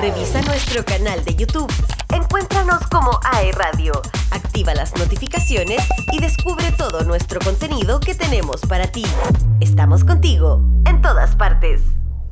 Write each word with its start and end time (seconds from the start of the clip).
Revisa 0.00 0.40
nuestro 0.42 0.84
canal 0.84 1.24
de 1.24 1.34
YouTube. 1.34 1.72
Encuéntranos 2.14 2.86
como 2.86 3.18
AE 3.32 3.50
Radio. 3.50 3.92
Activa 4.30 4.72
las 4.72 4.96
notificaciones 4.96 5.82
y 6.12 6.20
descubre 6.20 6.70
todo 6.70 7.02
nuestro 7.02 7.40
contenido 7.40 7.98
que 7.98 8.14
tenemos 8.14 8.60
para 8.60 8.86
ti. 8.86 9.04
Estamos 9.58 10.04
contigo 10.04 10.62
en 10.86 11.02
todas 11.02 11.34
partes. 11.34 11.80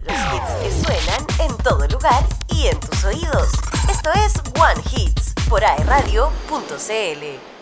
Los 0.02 0.14
hits 0.14 0.52
que 0.62 0.70
suenan 0.84 1.26
en 1.40 1.56
todo 1.56 1.88
lugar 1.88 2.24
y 2.48 2.68
en 2.68 2.78
tus 2.78 3.02
oídos. 3.02 3.48
Esto 3.90 4.10
es 4.12 4.34
One 4.54 4.82
Hits 4.94 5.34
por 5.48 5.64
aeradio.cl. 5.64 7.55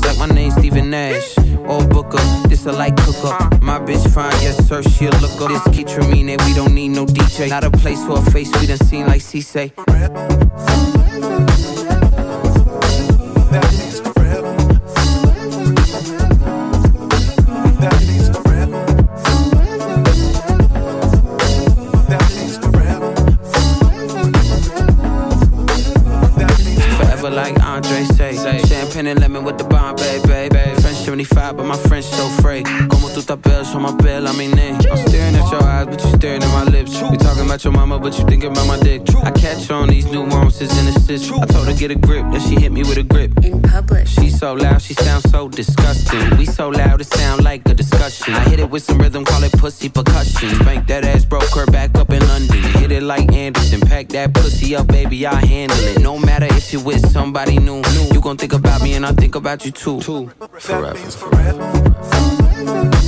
sounds 0.00 0.18
like 0.18 0.28
my 0.28 0.34
name's 0.34 0.54
Stephen 0.54 0.90
Nash. 0.90 1.36
Old 1.66 1.90
booker, 1.90 2.22
this 2.48 2.66
a 2.66 2.72
light 2.72 2.96
cook 2.96 3.24
up. 3.24 3.62
My 3.62 3.78
bitch 3.78 4.08
fine, 4.12 4.32
yes 4.42 4.66
sir, 4.66 4.82
she'll 4.82 5.10
look 5.20 5.40
up. 5.40 5.48
This 5.48 5.84
Kitramine, 5.84 6.42
we 6.46 6.54
don't 6.54 6.74
need 6.74 6.88
no 6.88 7.06
DJ. 7.06 7.48
Not 7.48 7.64
a 7.64 7.70
place 7.70 8.04
for 8.04 8.18
a 8.18 8.30
face 8.30 8.50
we 8.60 8.66
done 8.66 8.78
seen 8.78 9.06
like 9.06 9.20
C 9.20 9.40
say. 9.40 9.72
Mama, 38.48 38.60
but 38.60 38.60
about 38.60 38.66
my 38.66 38.82
dick. 38.82 39.02
I 39.24 39.30
catch 39.30 39.70
on 39.70 39.88
these 39.88 40.06
nuances 40.06 40.70
and 40.78 40.88
assists. 40.88 41.30
I 41.30 41.44
told 41.46 41.66
her 41.66 41.74
get 41.74 41.90
a 41.90 41.94
grip, 41.94 42.24
then 42.30 42.40
she 42.40 42.60
hit 42.60 42.72
me 42.72 42.82
with 42.82 42.96
a 42.96 43.02
grip. 43.02 43.32
In 43.44 43.62
public. 43.62 44.06
She 44.06 44.30
so 44.30 44.54
loud, 44.54 44.82
she 44.82 44.94
sounds 44.94 45.30
so 45.30 45.48
disgusting. 45.48 46.38
We 46.38 46.46
so 46.46 46.68
loud, 46.68 47.00
it 47.00 47.04
sound 47.04 47.44
like 47.44 47.68
a 47.68 47.74
discussion. 47.74 48.34
I 48.34 48.40
hit 48.48 48.60
it 48.60 48.70
with 48.70 48.82
some 48.82 48.98
rhythm, 48.98 49.24
call 49.24 49.42
it 49.42 49.52
pussy 49.52 49.88
percussion. 49.88 50.50
Spank 50.56 50.86
that 50.88 51.04
ass, 51.04 51.24
broke 51.24 51.50
her 51.54 51.66
back 51.66 51.94
up 51.96 52.10
in 52.10 52.26
London. 52.28 52.62
Hit 52.80 52.92
it 52.92 53.02
like 53.02 53.32
Anderson, 53.32 53.80
pack 53.80 54.08
that 54.08 54.34
pussy 54.34 54.76
up, 54.76 54.86
baby, 54.88 55.26
I 55.26 55.44
handle 55.44 55.78
it. 55.78 56.00
No 56.00 56.18
matter 56.18 56.46
if 56.46 56.72
you're 56.72 56.82
with 56.82 57.08
somebody 57.10 57.58
new, 57.58 57.82
you 58.12 58.20
gon' 58.20 58.36
think 58.36 58.52
about 58.52 58.82
me 58.82 58.94
and 58.94 59.04
I 59.04 59.12
think 59.12 59.34
about 59.34 59.64
you 59.64 59.72
too. 59.72 60.00
Forever. 60.00 60.94
forever. 60.94 62.99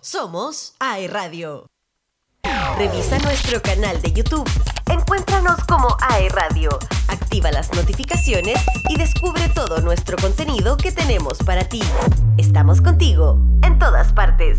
Somos 0.00 0.74
AE 0.80 1.06
Radio. 1.06 1.66
Revisa 2.76 3.16
nuestro 3.20 3.62
canal 3.62 4.02
de 4.02 4.12
YouTube. 4.12 4.50
Encuéntranos 4.90 5.62
como 5.68 5.96
AE 6.10 6.28
Radio. 6.30 6.70
Activa 7.06 7.52
las 7.52 7.72
notificaciones 7.72 8.58
y 8.88 8.98
descubre 8.98 9.48
todo 9.50 9.80
nuestro 9.82 10.16
contenido 10.16 10.76
que 10.76 10.90
tenemos 10.90 11.38
para 11.38 11.62
ti. 11.62 11.80
Estamos 12.36 12.80
contigo 12.80 13.38
en 13.62 13.78
todas 13.78 14.12
partes. 14.12 14.58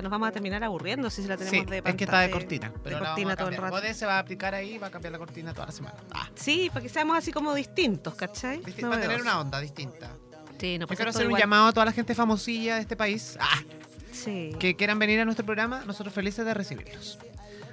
Nos 0.00 0.10
vamos 0.10 0.28
a 0.28 0.32
terminar 0.32 0.62
aburriendo 0.64 1.10
si 1.10 1.20
se 1.22 1.28
la 1.28 1.36
tenemos 1.36 1.58
Sí, 1.58 1.66
de 1.70 1.78
es 1.84 1.94
que 1.96 2.04
está 2.04 2.20
de 2.20 2.28
pantalla- 2.28 2.30
cortina. 2.30 2.68
de 2.70 2.78
Pero 2.82 3.00
la 3.00 3.06
cortina 3.08 3.36
todo 3.36 3.48
el 3.48 3.56
rato. 3.56 3.70
Bode 3.76 3.92
se 3.94 4.06
va 4.06 4.14
a 4.16 4.18
aplicar 4.20 4.54
ahí 4.54 4.78
va 4.78 4.86
a 4.86 4.90
cambiar 4.90 5.12
la 5.12 5.18
cortina 5.18 5.52
toda 5.52 5.66
la 5.66 5.72
semana. 5.72 5.96
Ah, 6.12 6.30
Sí, 6.34 6.70
para 6.72 6.80
que 6.82 6.88
seamos 6.88 7.18
así 7.18 7.32
como 7.32 7.52
distintos, 7.54 8.14
¿cachai? 8.14 8.62
disti- 8.62 8.88
va 8.88 8.96
a 8.96 9.00
tener 9.00 9.20
una 9.20 9.40
onda 9.40 9.60
distinta. 9.60 10.10
Sí, 10.58 10.78
no 10.78 10.82
Yo 10.84 10.86
puede 10.86 10.96
quiero 10.96 11.10
hacer 11.10 11.22
un 11.26 11.30
igual. 11.32 11.42
llamado 11.42 11.66
a 11.66 11.72
toda 11.72 11.86
la 11.86 11.92
gente 11.92 12.14
famosilla 12.14 12.76
de 12.76 12.82
este 12.82 12.96
país 12.96 13.36
ah, 13.40 13.60
Sí. 14.12 14.52
que 14.60 14.76
quieran 14.76 14.98
venir 15.00 15.18
a 15.20 15.24
nuestro 15.24 15.44
programa. 15.44 15.82
Nosotros 15.86 16.14
felices 16.14 16.44
de 16.46 16.54
recibirlos. 16.54 17.18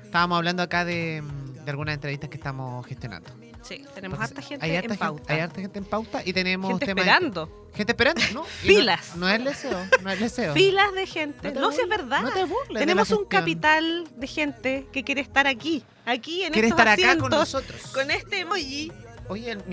Estábamos 0.04 0.38
hablando 0.38 0.64
acá 0.64 0.86
de, 0.86 1.22
mm, 1.22 1.66
de 1.66 1.70
algunas 1.72 1.94
entrevistas 1.94 2.30
que 2.32 2.38
estamos 2.38 2.84
gestionando. 2.88 3.30
Sí, 3.70 3.86
tenemos 3.94 4.18
Porque 4.18 4.32
harta 4.34 4.42
gente 4.42 4.66
hay 4.66 4.76
harta 4.76 4.94
en 4.94 5.00
pauta. 5.00 5.34
hay 5.34 5.40
harta 5.40 5.62
gente 5.62 5.80
en 5.80 5.86
pauta 5.86 6.22
y 6.26 6.34
tenemos 6.34 6.70
gente 6.72 6.86
temas- 6.88 7.06
esperando. 7.06 7.70
Gente 7.76 7.92
esperando, 7.94 8.22
¿no? 8.34 8.44
Filas. 8.62 9.16
No, 9.16 9.28
no 9.28 9.30
es 9.30 9.46
deseo, 9.46 9.86
no 10.02 10.10
es 10.12 10.20
deseo. 10.20 10.54
Filas 10.54 10.92
de 10.94 11.06
gente. 11.06 11.52
No 11.52 11.62
No, 11.62 11.72
si 11.72 11.82
es 11.82 11.88
verdad. 11.88 12.24
no 12.24 12.32
te 12.32 12.44
burles 12.46 12.80
Tenemos 12.80 13.12
un 13.12 13.26
capital 13.26 14.08
de 14.16 14.28
gente 14.28 14.88
que 14.92 15.04
quiere 15.04 15.22
estar 15.22 15.46
aquí. 15.48 15.84
Aquí 16.06 16.44
en 16.44 16.52
Quiere 16.52 16.68
estos 16.70 16.80
estar 16.80 17.00
acá 17.00 17.18
con 17.20 17.30
nosotros. 17.30 17.80
Con 17.94 18.10
este 18.12 18.40
emoji. 18.40 18.92
Oye, 19.28 19.52
el 19.52 19.64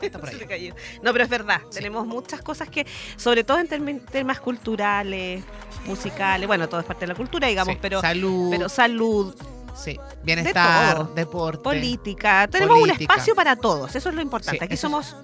le 0.00 0.46
cayó. 0.48 0.74
No, 1.02 1.12
pero 1.12 1.24
es 1.24 1.30
verdad. 1.30 1.60
Sí. 1.70 1.76
Tenemos 1.78 2.06
muchas 2.06 2.42
cosas 2.42 2.68
que, 2.68 2.86
sobre 3.16 3.44
todo 3.44 3.58
en 3.58 4.00
temas 4.00 4.40
culturales, 4.40 5.42
musicales, 5.86 6.46
bueno, 6.46 6.68
todo 6.68 6.80
es 6.80 6.86
parte 6.86 7.02
de 7.02 7.08
la 7.08 7.14
cultura, 7.14 7.48
digamos, 7.48 7.74
Sí, 7.74 7.78
pero, 7.80 8.00
salud, 8.00 8.50
pero 8.50 8.68
salud, 8.68 9.34
sí, 9.78 9.98
bienestar, 10.22 11.14
deporte. 11.14 11.62
política. 11.62 12.46
Tenemos 12.48 12.80
un 12.82 12.90
espacio 12.90 13.34
para 13.34 13.56
todos. 13.56 13.94
Eso 13.94 14.08
es 14.08 14.14
lo 14.14 14.20
importante. 14.22 14.58
Sí, 14.58 14.64
Aquí 14.64 14.76
somos, 14.76 15.16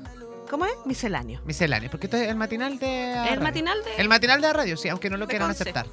¿cómo 0.50 0.64
es? 0.66 0.72
Misceláneo. 0.84 1.40
Misceláneo, 1.44 1.90
porque 1.90 2.06
esto 2.06 2.16
es 2.16 2.28
el 2.28 2.36
matinal 2.36 2.78
de 2.78 3.12
El 3.12 3.24
radio. 3.28 3.40
matinal 3.40 3.78
de. 3.84 3.94
El 3.96 4.08
matinal 4.08 4.40
de 4.40 4.46
la 4.46 4.52
radio, 4.52 4.76
sí, 4.76 4.88
aunque 4.88 5.10
no 5.10 5.16
lo 5.16 5.26
quieran 5.26 5.50
aceptar. 5.50 5.86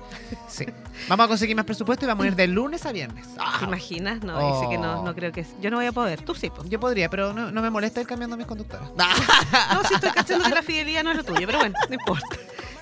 Sí. 0.47 0.65
Vamos 1.07 1.25
a 1.25 1.27
conseguir 1.27 1.55
más 1.55 1.65
presupuesto 1.65 2.05
y 2.05 2.07
vamos 2.07 2.23
a 2.25 2.27
ir 2.27 2.35
de 2.35 2.47
lunes 2.47 2.85
a 2.85 2.91
viernes. 2.91 3.25
Ah, 3.39 3.57
¿Te 3.59 3.65
imaginas? 3.65 4.21
No, 4.21 4.53
dice 4.55 4.69
que 4.69 4.77
no, 4.77 4.99
Oh. 5.01 5.03
no 5.03 5.15
creo 5.15 5.31
que. 5.31 5.45
Yo 5.61 5.71
no 5.71 5.77
voy 5.77 5.85
a 5.87 5.91
poder. 5.91 6.21
Tú 6.21 6.35
sí, 6.35 6.49
pues. 6.49 6.69
Yo 6.69 6.79
podría, 6.79 7.09
pero 7.09 7.33
no, 7.33 7.51
no 7.51 7.61
me 7.61 7.69
molesta 7.69 8.01
ir 8.01 8.07
cambiando 8.07 8.37
mis 8.37 8.45
conductoras. 8.45 8.89
No, 8.95 9.83
si 9.87 9.93
estoy 9.95 10.11
cachando 10.11 10.45
que 10.45 10.55
la 10.55 10.61
fidelidad 10.63 11.03
no 11.03 11.11
es 11.11 11.17
lo 11.17 11.23
tuyo, 11.23 11.45
pero 11.47 11.59
bueno, 11.59 11.75
no 11.89 11.95
importa. 11.95 12.25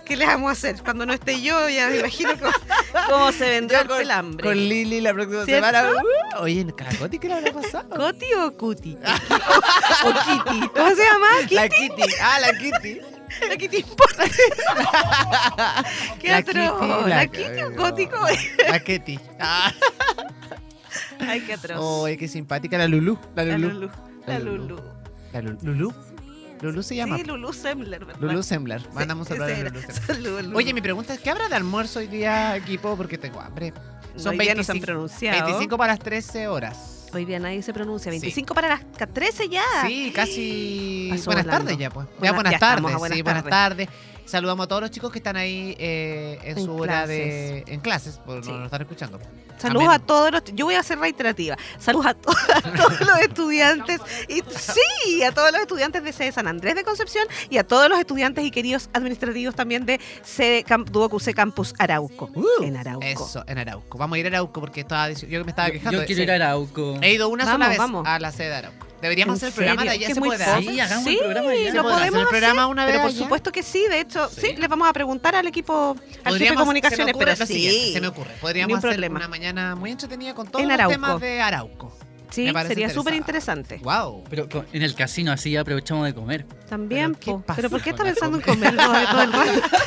¿Qué 0.10 0.18
le 0.18 0.26
vamos 0.26 0.50
a 0.50 0.54
hacer? 0.54 0.82
Cuando 0.82 1.06
no 1.06 1.14
esté 1.14 1.40
yo, 1.40 1.70
ya 1.70 1.88
me 1.88 2.00
imagino 2.00 2.32
cómo, 2.40 2.52
cómo 3.10 3.32
se 3.32 3.48
vendrá 3.48 3.82
el 3.82 3.88
pelambre. 3.88 4.44
Con 4.44 4.58
Lili 4.58 5.02
la 5.02 5.14
próxima 5.14 5.46
¿Cierto? 5.46 5.68
semana. 5.68 5.92
Uh, 5.92 6.42
oye, 6.42 6.62
¿en 6.62 6.72
Caracoti 6.72 7.20
qué 7.20 7.28
le 7.28 7.36
habrá 7.36 7.54
pasado? 7.54 7.88
¿Coti 7.92 8.26
o 8.34 8.58
Cuti? 8.58 8.98
¿O, 10.06 10.12
Kitty? 10.12 10.68
¿Cómo 10.70 10.90
se 10.96 11.04
llama? 11.04 11.28
¿Kitty? 11.42 11.54
La 11.56 11.70
Kitty. 11.70 12.14
Ah, 12.24 12.40
la 12.40 12.54
Kitty. 12.58 13.02
¿La 13.50 13.58
Kitty 13.58 13.78
importa? 13.78 14.24
¿Qué 16.20 16.30
La 16.30 16.38
atroz? 16.38 16.56
Kitty, 16.56 17.10
¿La 17.10 17.28
Kitty 17.28 17.62
o 17.62 17.72
Gótico? 17.76 18.18
La 18.68 18.80
Kitty. 18.80 19.20
Ah. 19.40 19.72
Ay, 21.20 21.42
qué 21.42 21.54
atroz. 21.54 21.78
Oye, 21.80 22.18
qué 22.18 22.28
simpática 22.28 22.80
la 22.80 22.88
Lulu. 22.88 23.20
La 23.36 23.44
La 23.44 23.60
Lulu. 23.60 23.74
Lulu. 23.82 23.90
La 24.26 24.34
La 24.34 24.40
Lulú. 24.40 24.68
Lulu. 24.68 24.82
La 25.34 25.42
Lulu. 25.42 25.94
Lulu. 26.62 26.84
Se 26.84 26.96
llama. 26.96 27.18
Sí, 27.18 27.24
Lulu 27.24 27.54
Sembler, 27.54 28.06
¿verdad? 28.06 28.22
Lulu 28.22 28.44
Sembler. 28.44 28.82
Mandamos 28.94 29.28
Sí, 29.28 29.34
ese 29.34 29.44
a. 29.44 29.70
Lulu 29.70 29.82
Sembler. 29.82 30.44
Lulu. 30.44 30.58
Oye, 30.58 30.74
mi 30.74 30.82
pregunta 30.82 31.14
es, 31.14 31.20
¿qué 31.20 31.30
habrá 31.30 31.48
de 31.50 31.56
almuerzo 31.56 32.00
hoy 32.00 32.08
día, 32.08 32.56
equipo? 32.56 32.96
Porque 32.98 33.18
tengo 33.18 33.40
hambre. 33.42 33.74
Día 34.38 34.56
no 34.56 34.64
se 34.64 34.72
han 34.74 34.80
pronunciado. 34.82 35.46
25 35.46 35.78
para 35.78 35.94
las 35.94 36.00
13 36.00 36.48
horas. 36.48 37.08
Hoy 37.14 37.26
día 37.26 37.40
nadie 37.40 37.62
se 37.64 37.74
pronuncia. 37.74 38.12
Sí. 38.12 38.20
25 38.20 38.54
para 38.54 38.68
las 38.70 38.82
13 39.14 39.50
ya. 39.50 39.64
Sí, 39.86 40.12
casi. 40.14 41.08
Pasó 41.10 41.26
buenas 41.26 41.46
volando. 41.46 41.66
tardes 41.66 41.78
ya, 41.80 41.90
pues. 41.90 42.08
ya 42.08 42.18
Buenas- 42.20 42.36
buenas 42.36 42.52
ya 42.52 42.56
estamos 42.58 42.82
tardes. 42.82 42.96
a 42.96 42.98
buenas 43.00 43.16
sí, 43.18 43.22
buenas 43.24 43.44
tardes. 43.46 43.90
Saludamos 44.30 44.66
a 44.66 44.68
todos 44.68 44.82
los 44.84 44.92
chicos 44.92 45.12
que 45.12 45.18
están 45.20 45.36
ahí 45.38 45.76
eh, 45.80 46.40
en, 46.44 46.58
En 46.60 46.66
su 46.66 46.76
hora 46.76 47.08
de. 47.08 47.64
clases. 47.64 47.74
En 47.74 47.80
clases, 47.82 48.20
porque 48.26 48.44
Sí. 48.44 48.52
no 48.52 48.58
nos 48.58 48.66
están 48.66 48.82
escuchando. 48.82 49.20
Saludos 49.58 49.88
Amén. 49.88 50.02
a 50.02 50.06
todos 50.06 50.32
los. 50.32 50.44
Yo 50.54 50.66
voy 50.66 50.76
a 50.76 50.84
ser 50.84 51.00
reiterativa. 51.00 51.58
Saludos 51.80 52.06
a, 52.06 52.14
to- 52.14 52.32
a 52.54 52.62
todos 52.62 53.00
los 53.02 53.18
estudiantes. 53.20 54.00
Y 54.28 54.42
sí, 54.56 55.24
a 55.24 55.32
todos 55.34 55.52
los 55.52 55.60
estudiantes 55.62 56.04
de 56.04 56.14
sede 56.14 56.32
San 56.32 56.48
Andrés 56.48 56.76
de 56.76 56.84
Concepción 56.84 57.28
y 57.50 57.58
a 57.58 57.64
todos 57.66 57.90
los 57.90 58.00
estudiantes 58.00 58.46
y 58.46 58.52
queridos 58.52 58.90
administrativos 58.94 59.56
también 59.56 59.86
de 59.86 60.00
sede 60.24 60.64
Camp, 60.64 60.90
Duoc 60.90 61.14
UC 61.14 61.34
Campus 61.34 61.74
Arauco. 61.78 62.30
Uh, 62.36 62.64
en 62.64 62.78
Arauco. 62.78 63.04
Eso, 63.06 63.44
en 63.48 63.58
Arauco. 63.58 63.98
Vamos 63.98 64.16
a 64.16 64.20
ir 64.20 64.26
a 64.28 64.30
Arauco 64.30 64.62
porque 64.62 64.82
estaba, 64.82 65.10
yo 65.12 65.44
me 65.44 65.50
estaba 65.50 65.68
Yo, 65.70 65.74
quejando. 65.74 66.00
yo 66.02 66.06
quiero 66.06 66.20
Sí. 66.20 66.24
ir 66.24 66.32
a 66.32 66.36
Arauco. 66.36 66.98
He 67.02 67.14
ido 67.14 67.28
una 67.30 67.44
Vamos, 67.46 67.56
sola 67.56 67.68
vez 67.70 67.78
vamos. 67.78 68.08
a 68.08 68.20
la 68.20 68.32
sede 68.32 68.50
de 68.50 68.56
Arauco. 68.56 68.86
Deberíamos 69.02 69.34
¿En 69.34 69.38
hacer 69.38 69.48
el 69.50 69.54
programa 69.56 69.84
de 69.84 69.90
allá. 69.90 70.00
Que 70.00 70.06
¿Se 70.08 70.12
es 70.12 70.20
muy 70.20 70.28
puede? 70.30 70.62
Sí, 70.62 70.80
hagamos 70.80 71.04
Sí, 71.06 71.14
el 71.14 71.20
programa 71.20 71.50
allá. 71.52 71.72
¿Se 71.72 71.78
lo 71.78 71.84
puede 71.84 71.96
hacer 71.96 72.10
podemos 72.10 72.22
el 72.22 72.28
programa 72.30 72.62
hacer, 72.64 72.72
una 72.72 72.86
vez 72.86 72.92
Pero 72.94 73.02
por 73.04 73.12
allá? 73.12 73.20
supuesto 73.24 73.52
que 73.52 73.64
sí. 73.64 73.86
De 73.90 74.00
hecho, 74.02 74.30
sí, 74.30 74.42
Sí. 74.42 74.56
les 74.58 74.70
vamos 74.70 74.88
a 74.90 74.94
preguntar 74.94 75.36
al 75.36 75.48
equipo, 75.48 75.92
al 75.92 75.98
jefe 75.98 76.14
de 76.16 76.30
Podríamos- 76.30 76.40
se 76.50 76.54
me 76.54 76.56
comunicaciones, 76.58 77.16
ocurre 77.16 77.34
pero 77.36 77.46
sí. 77.48 77.94
se 77.94 78.02
me 78.02 78.08
ocurre. 78.08 78.32
Podríamos 78.42 78.78
hacer 78.78 78.90
problema. 78.92 79.20
una 79.20 79.28
mañana 79.28 79.76
muy 79.76 79.92
entretenida 79.92 80.34
con 80.36 80.48
todos 80.48 80.62
En 80.64 80.70
los 80.78 80.88
temas 80.88 81.20
de 81.22 81.42
Arauco. 81.42 81.98
Sí, 82.32 82.48
sería 82.68 82.90
súper 82.92 83.16
interesante. 83.16 83.80
Wow. 83.82 84.24
Pero 84.30 84.48
en 84.72 84.84
el 84.84 84.94
casino 84.94 85.32
así 85.32 85.58
aprovechamos 85.58 86.06
de 86.06 86.14
comer. 86.14 86.46
También, 86.70 87.16
¿Pero 87.16 87.20
qué 87.20 87.32
po. 87.32 87.42
pasa 87.42 87.56
pero 87.56 87.70
¿por 87.72 87.82
qué 87.82 87.90
está 87.90 88.04
pensando 88.04 88.38
en 88.38 88.44
comer 88.44 88.76
todo, 88.78 88.86
todo 88.92 89.22
el 89.24 89.34
rato? 89.34 89.62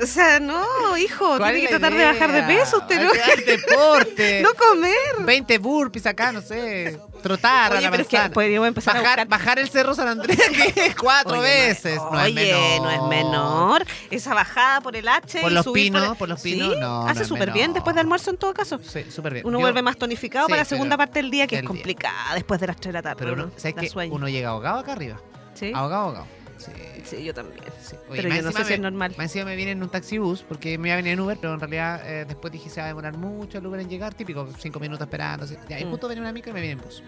O 0.00 0.06
sea, 0.06 0.38
no, 0.38 0.96
hijo, 0.96 1.38
tiene 1.38 1.62
que 1.62 1.68
tratar 1.68 1.92
de 1.92 2.04
bajar 2.04 2.30
de 2.30 2.42
peso 2.44 2.76
usted, 2.78 3.02
¿no? 3.02 3.10
deporte. 3.44 4.42
No 4.42 4.50
comer. 4.54 4.92
20 5.24 5.58
burpees 5.58 6.06
acá, 6.06 6.30
no 6.30 6.40
sé. 6.40 7.00
Trotar 7.22 7.72
a 7.72 7.74
Oye, 7.76 7.84
la 7.84 7.90
pero 7.90 8.02
es 8.02 8.08
que 8.08 8.30
podríamos 8.30 8.68
empezar 8.68 8.96
a 8.96 9.00
bajar, 9.00 9.18
buscar... 9.26 9.28
bajar 9.28 9.58
el 9.58 9.68
cerro 9.68 9.94
San 9.94 10.08
Andrés 10.08 10.38
que 10.74 10.86
es 10.86 10.94
cuatro 10.96 11.38
Oye, 11.40 11.42
veces. 11.68 11.96
No, 11.96 12.10
No, 12.12 12.20
es 12.20 12.24
oye, 12.26 12.34
menor. 12.52 12.82
no 12.82 12.90
es 12.90 13.02
menor. 13.08 13.86
Esa 14.10 14.34
bajada 14.34 14.80
por 14.80 14.96
el 14.96 15.06
H 15.08 15.40
Por 15.40 15.50
y 15.50 15.54
los 15.54 15.64
subir 15.64 15.92
pinos, 15.92 16.16
por 16.16 16.28
los 16.28 16.40
pinos, 16.40 16.74
Sí, 16.74 16.80
no, 16.80 17.02
no 17.02 17.08
hace 17.08 17.22
es 17.22 17.28
súper 17.28 17.52
bien 17.52 17.72
después 17.72 17.94
de 17.94 18.00
almuerzo 18.00 18.30
en 18.30 18.36
todo 18.36 18.54
caso. 18.54 18.78
Sí, 18.82 19.04
súper 19.10 19.32
bien. 19.34 19.46
Uno 19.46 19.58
Yo- 19.58 19.62
vuelve 19.62 19.82
más 19.82 19.96
tonificado 19.96 20.46
Sí, 20.46 20.50
para 20.52 20.62
la 20.62 20.64
segunda 20.66 20.96
parte 20.96 21.20
del 21.20 21.30
día, 21.30 21.46
que 21.46 21.56
es 21.56 21.62
complicada 21.62 22.34
después 22.34 22.60
de 22.60 22.66
las 22.68 22.76
3 22.76 22.86
de 22.86 22.92
la 22.92 23.02
tarde. 23.02 23.16
Pero 23.18 23.32
uno, 23.34 23.50
¿sabes. 23.56 23.94
Uno 24.10 24.28
llega 24.28 24.50
ahogado 24.50 24.78
acá 24.80 24.92
arriba. 24.92 25.20
¿Sí? 25.54 25.72
Ahogado, 25.74 26.04
ahogado. 26.04 26.26
Sí. 26.58 26.72
sí, 27.04 27.24
yo 27.24 27.32
también. 27.32 27.58
sí. 27.82 27.96
Pero 28.10 28.28
más 28.28 28.38
yo 28.38 28.44
no 28.44 28.52
sé 28.52 28.64
si 28.64 28.72
es 28.74 28.78
me- 28.80 28.90
normal. 28.90 29.12
Más 29.16 29.24
encima 29.26 29.44
me 29.46 29.56
vine 29.56 29.70
en 29.70 29.82
un 29.82 29.88
taxibús 29.88 30.42
porque 30.46 30.76
me 30.78 30.88
iba 30.88 30.94
a 30.94 30.96
venir 30.96 31.12
en 31.12 31.20
Uber, 31.20 31.38
pero 31.40 31.54
en 31.54 31.60
realidad 31.60 32.02
eh, 32.04 32.24
después 32.26 32.52
dije 32.52 32.68
se 32.68 32.80
va 32.80 32.86
a 32.86 32.88
demorar 32.88 33.16
mucho 33.16 33.58
el 33.58 33.66
Uber 33.66 33.80
en 33.80 33.88
llegar, 33.88 34.12
típico, 34.14 34.48
cinco 34.58 34.80
minutos 34.80 35.06
esperando. 35.06 35.44
así. 35.44 35.56
Ya, 35.68 35.78
y 35.80 35.84
Mm. 35.84 35.90
justo 35.90 36.08
venía 36.08 36.22
una 36.22 36.32
micro 36.32 36.50
y 36.50 36.54
me 36.54 36.60
vine 36.60 36.72
en 36.74 36.80
bus. 36.80 37.02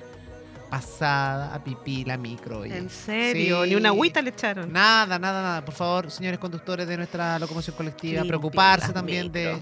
Pasada 0.70 1.52
a 1.52 1.64
pipí 1.64 2.04
la 2.04 2.16
micro. 2.16 2.60
oye. 2.60 2.76
¿En 2.76 2.88
serio? 2.90 3.64
Sí. 3.64 3.70
Ni 3.70 3.76
una 3.76 3.88
agüita 3.88 4.22
le 4.22 4.30
echaron. 4.30 4.72
Nada, 4.72 5.18
nada, 5.18 5.42
nada. 5.42 5.64
Por 5.64 5.74
favor, 5.74 6.10
señores 6.12 6.38
conductores 6.38 6.86
de 6.86 6.96
nuestra 6.96 7.38
locomoción 7.40 7.74
colectiva, 7.76 8.22
preocuparse 8.22 8.92
también 8.92 9.32
de 9.32 9.56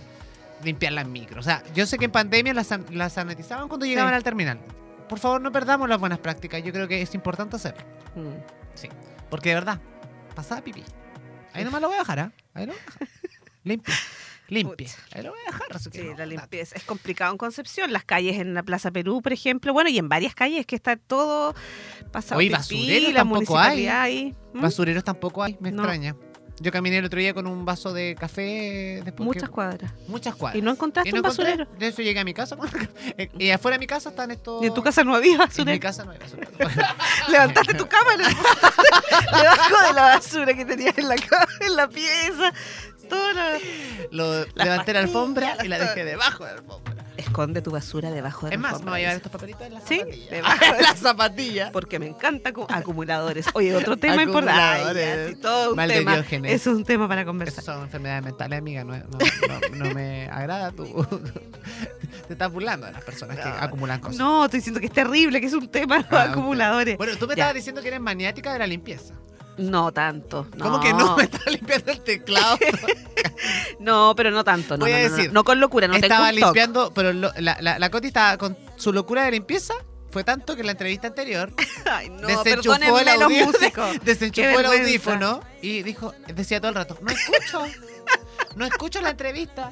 limpiar 0.62 0.92
las 0.92 1.07
micros. 1.09 1.38
O 1.38 1.42
sea, 1.49 1.62
yo 1.75 1.87
sé 1.87 1.97
que 1.97 2.04
en 2.07 2.11
pandemia 2.11 2.52
las, 2.52 2.66
san- 2.66 2.85
las 2.90 3.14
sanitizaban 3.14 3.68
cuando 3.68 3.87
llegaban 3.87 4.12
Sí. 4.12 4.16
al 4.16 4.23
terminal. 4.23 4.59
Por 5.09 5.18
favor, 5.18 5.40
no 5.40 5.50
perdamos 5.50 5.88
las 5.88 5.99
buenas 5.99 6.18
prácticas. 6.18 6.62
Yo 6.62 6.73
creo 6.75 6.87
que 6.87 7.00
es 7.00 7.14
importante 7.14 7.57
hacerlo. 7.57 7.80
Mm. 8.14 8.28
Sí. 8.75 8.88
Porque 9.30 9.50
de 9.50 9.54
verdad, 9.56 9.80
pasada 10.35 10.62
pipí. 10.62 10.82
Ahí 11.52 11.64
nomás 11.64 11.80
lo 11.80 11.88
voy 11.88 11.97
a 11.97 12.00
dejar, 12.00 12.18
¿ah? 12.20 12.32
Ahí 12.54 12.66
lo 12.66 12.73
voy 12.73 12.80
a 12.82 12.85
dejar. 12.85 13.08
Limpia. 13.64 13.94
Limpia. 14.49 14.88
Ahí 15.12 15.23
lo 15.23 15.30
voy 15.30 15.38
a 15.47 15.50
dejar. 15.52 15.66
así 15.76 15.90
que 15.90 15.99
Sí, 16.00 16.04
no, 16.06 16.16
la 16.16 16.25
limpieza 16.26 16.76
es 16.76 16.85
complicado 16.85 17.32
en 17.32 17.38
Concepción, 17.38 17.92
las 17.92 18.04
calles 18.04 18.38
en 18.40 18.54
la 18.54 18.62
Plaza 18.62 18.90
Perú, 18.90 19.20
por 19.20 19.32
ejemplo, 19.32 19.73
bueno, 19.75 19.90
y 19.90 19.99
en 19.99 20.08
varias 20.08 20.35
calles 20.35 20.64
que 20.64 20.75
está 20.76 20.97
todo 20.97 21.54
pasado. 22.12 22.38
Oye, 22.38 22.49
pipí, 22.49 22.56
basureros 22.58 23.12
la 23.12 23.18
tampoco 23.20 23.58
hay. 23.58 24.35
¿Mm? 24.54 24.61
Basureros 24.62 25.04
tampoco 25.04 25.42
hay, 25.42 25.58
me 25.61 25.70
No. 25.70 25.82
extraña. 25.82 26.16
Yo 26.60 26.72
caminé 26.72 26.98
el 26.98 27.04
otro 27.04 27.20
día 27.20 27.32
con 27.34 27.46
un 27.46 27.64
vaso 27.64 27.92
de 27.92 28.16
café 28.18 29.00
después 29.04 29.24
Muchas 29.24 29.44
que- 29.48 29.54
cuadras. 29.54 29.92
muchas 30.08 30.34
cuadras. 30.34 30.58
¿Y 30.58 30.62
no 30.62 30.70
encontraste 30.72 31.08
Y 31.08 31.12
no 31.12 31.20
un 31.20 31.24
encontré. 31.26 31.44
basurero? 31.44 31.70
De 31.78 31.86
hecho 31.86 32.02
llegué 32.02 32.18
a 32.20 32.24
mi 32.24 32.34
casa. 32.34 32.56
eh, 33.16 33.28
y 33.38 33.50
afuera 33.50 33.76
de 33.76 33.78
mi 33.78 33.86
casa 33.86 34.08
están 34.10 34.30
estos. 34.30 34.62
¿Y 34.62 34.66
en 34.66 34.74
tu 34.74 34.82
casa 34.82 35.04
no 35.04 35.14
había 35.14 35.32
En 35.34 35.38
mi 35.38 35.44
basurero? 35.46 35.80
casa 35.80 36.04
no 36.04 36.10
hay 36.12 36.18
basurero. 36.18 36.50
Levantaste 37.28 37.74
tu 37.74 37.86
cama 37.86 38.10
debajo 38.16 39.86
de 39.86 39.92
la 39.94 40.02
basura 40.02 40.54
que 40.54 40.64
tenías 40.64 40.98
en 40.98 41.08
la, 41.08 41.16
cama, 41.16 41.46
en 41.60 41.76
la 41.76 41.88
pieza. 41.88 42.52
Todo 43.08 43.32
lo- 44.10 44.44
levanté 44.54 44.92
la 44.92 45.00
alfombra 45.00 45.56
y 45.64 45.68
la 45.68 45.78
dejé 45.78 46.04
debajo 46.04 46.44
de 46.44 46.52
la 46.52 46.58
alfombra. 46.58 46.98
Esconde 47.18 47.60
tu 47.62 47.70
basura 47.70 48.10
debajo 48.10 48.46
de 48.48 48.54
Es 48.54 48.60
la 48.62 48.70
más, 48.70 48.80
me 48.82 48.90
voy 48.90 49.00
a 49.00 49.02
llevar 49.02 49.16
estos 49.16 49.32
papelitos 49.32 49.66
en 49.66 49.75
las 49.75 49.82
¿Sí? 49.84 49.98
zapatillas. 49.98 50.30
Debajo 50.30 50.64
de- 50.76 50.82
las 50.82 50.98
zapatillas. 50.98 51.70
Porque 51.72 51.98
me 51.98 52.06
encanta 52.06 52.50
acu- 52.52 52.66
acumuladores. 52.68 53.46
Oye, 53.54 53.75
otro 53.76 53.96
tema 53.98 54.22
importante. 54.22 54.60
Ay, 54.60 54.80
ya, 54.80 54.88
Acumuladores. 54.88 55.28
sí, 55.34 55.42
todo 55.42 55.70
un 55.70 55.76
Mal 55.76 55.88
de 55.88 55.94
tema. 55.96 56.14
Diógenes. 56.14 56.52
Es 56.52 56.66
un 56.66 56.84
tema 56.84 57.08
para 57.08 57.20
Esas 57.22 57.28
conversar. 57.28 57.64
son 57.64 57.82
enfermedades 57.82 58.25
mentales, 58.25 58.58
amiga. 58.58 58.84
No, 58.84 58.96
no, 58.96 59.04
no- 59.08 59.84
no 59.84 59.94
me 59.94 60.28
agrada 60.30 60.70
tu. 60.72 60.84
Te 62.28 62.32
estás 62.34 62.52
burlando 62.52 62.87
de 62.87 62.92
las 62.92 63.02
personas 63.02 63.37
que 63.38 63.48
acumulan 63.48 64.00
cosas. 64.00 64.16
No, 64.18 64.44
estoy 64.44 64.60
diciendo 64.60 64.80
que 64.80 64.87
es 64.87 64.92
terrible, 64.92 65.40
que 65.40 65.46
es 65.48 65.52
un 65.54 65.68
tema 65.68 65.96
los 65.98 66.06
Ah, 66.12 66.25
ok. 66.26 66.30
acumuladores. 66.30 66.96
Bueno, 66.98 67.16
tú 67.16 67.26
me 67.26 67.34
Ya. 67.34 67.42
estabas 67.42 67.54
diciendo 67.54 67.82
que 67.82 67.88
eres 67.88 68.00
maniática 68.00 68.52
de 68.52 68.58
la 68.60 68.66
limpieza. 68.66 69.14
No 69.58 69.92
tanto. 69.92 70.46
No. 70.56 70.64
¿Cómo 70.64 70.80
que 70.80 70.92
no? 70.92 71.16
Me 71.18 71.24
estaba 71.24 71.50
limpiando 71.50 71.92
el 71.92 72.00
teclado. 72.00 72.58
No, 73.80 74.14
pero 74.16 74.30
no 74.30 74.44
tanto. 74.44 74.76
No, 74.76 74.84
Voy 74.84 74.92
a 74.92 75.02
no, 75.08 75.14
decir, 75.14 75.32
no 75.32 75.44
con 75.44 75.60
locura, 75.60 75.86
no 75.88 75.94
tengo 75.94 76.06
estaba 76.06 76.24
un 76.28 76.30
toque. 76.30 76.44
limpiando, 76.44 76.92
pero 76.94 77.12
lo- 77.12 77.32
la, 77.38 77.56
la, 77.60 77.78
la 77.78 77.90
Coti 77.90 78.08
estaba 78.08 78.36
con 78.36 78.56
su 78.76 78.92
locura 78.92 79.24
de 79.24 79.32
limpieza. 79.32 79.74
Fue 80.10 80.24
tanto 80.24 80.54
que 80.54 80.60
en 80.62 80.66
la 80.66 80.72
entrevista 80.72 81.06
anterior 81.08 81.52
Ay, 81.90 82.08
no, 82.08 82.26
desenchufó 82.26 82.74
el 82.76 82.80
perdónenme 82.80 83.18
los 83.18 84.02
desenchufó 84.02 84.60
el 84.60 84.66
audífono 84.66 85.40
y 85.60 85.82
dijo, 85.82 86.14
decía 86.34 86.60
todo 86.60 86.70
el 86.70 86.74
rato, 86.76 86.96
no 87.02 87.10
escucho, 87.12 87.62
no 88.56 88.64
escucho 88.64 89.00
la 89.02 89.10
entrevista, 89.10 89.70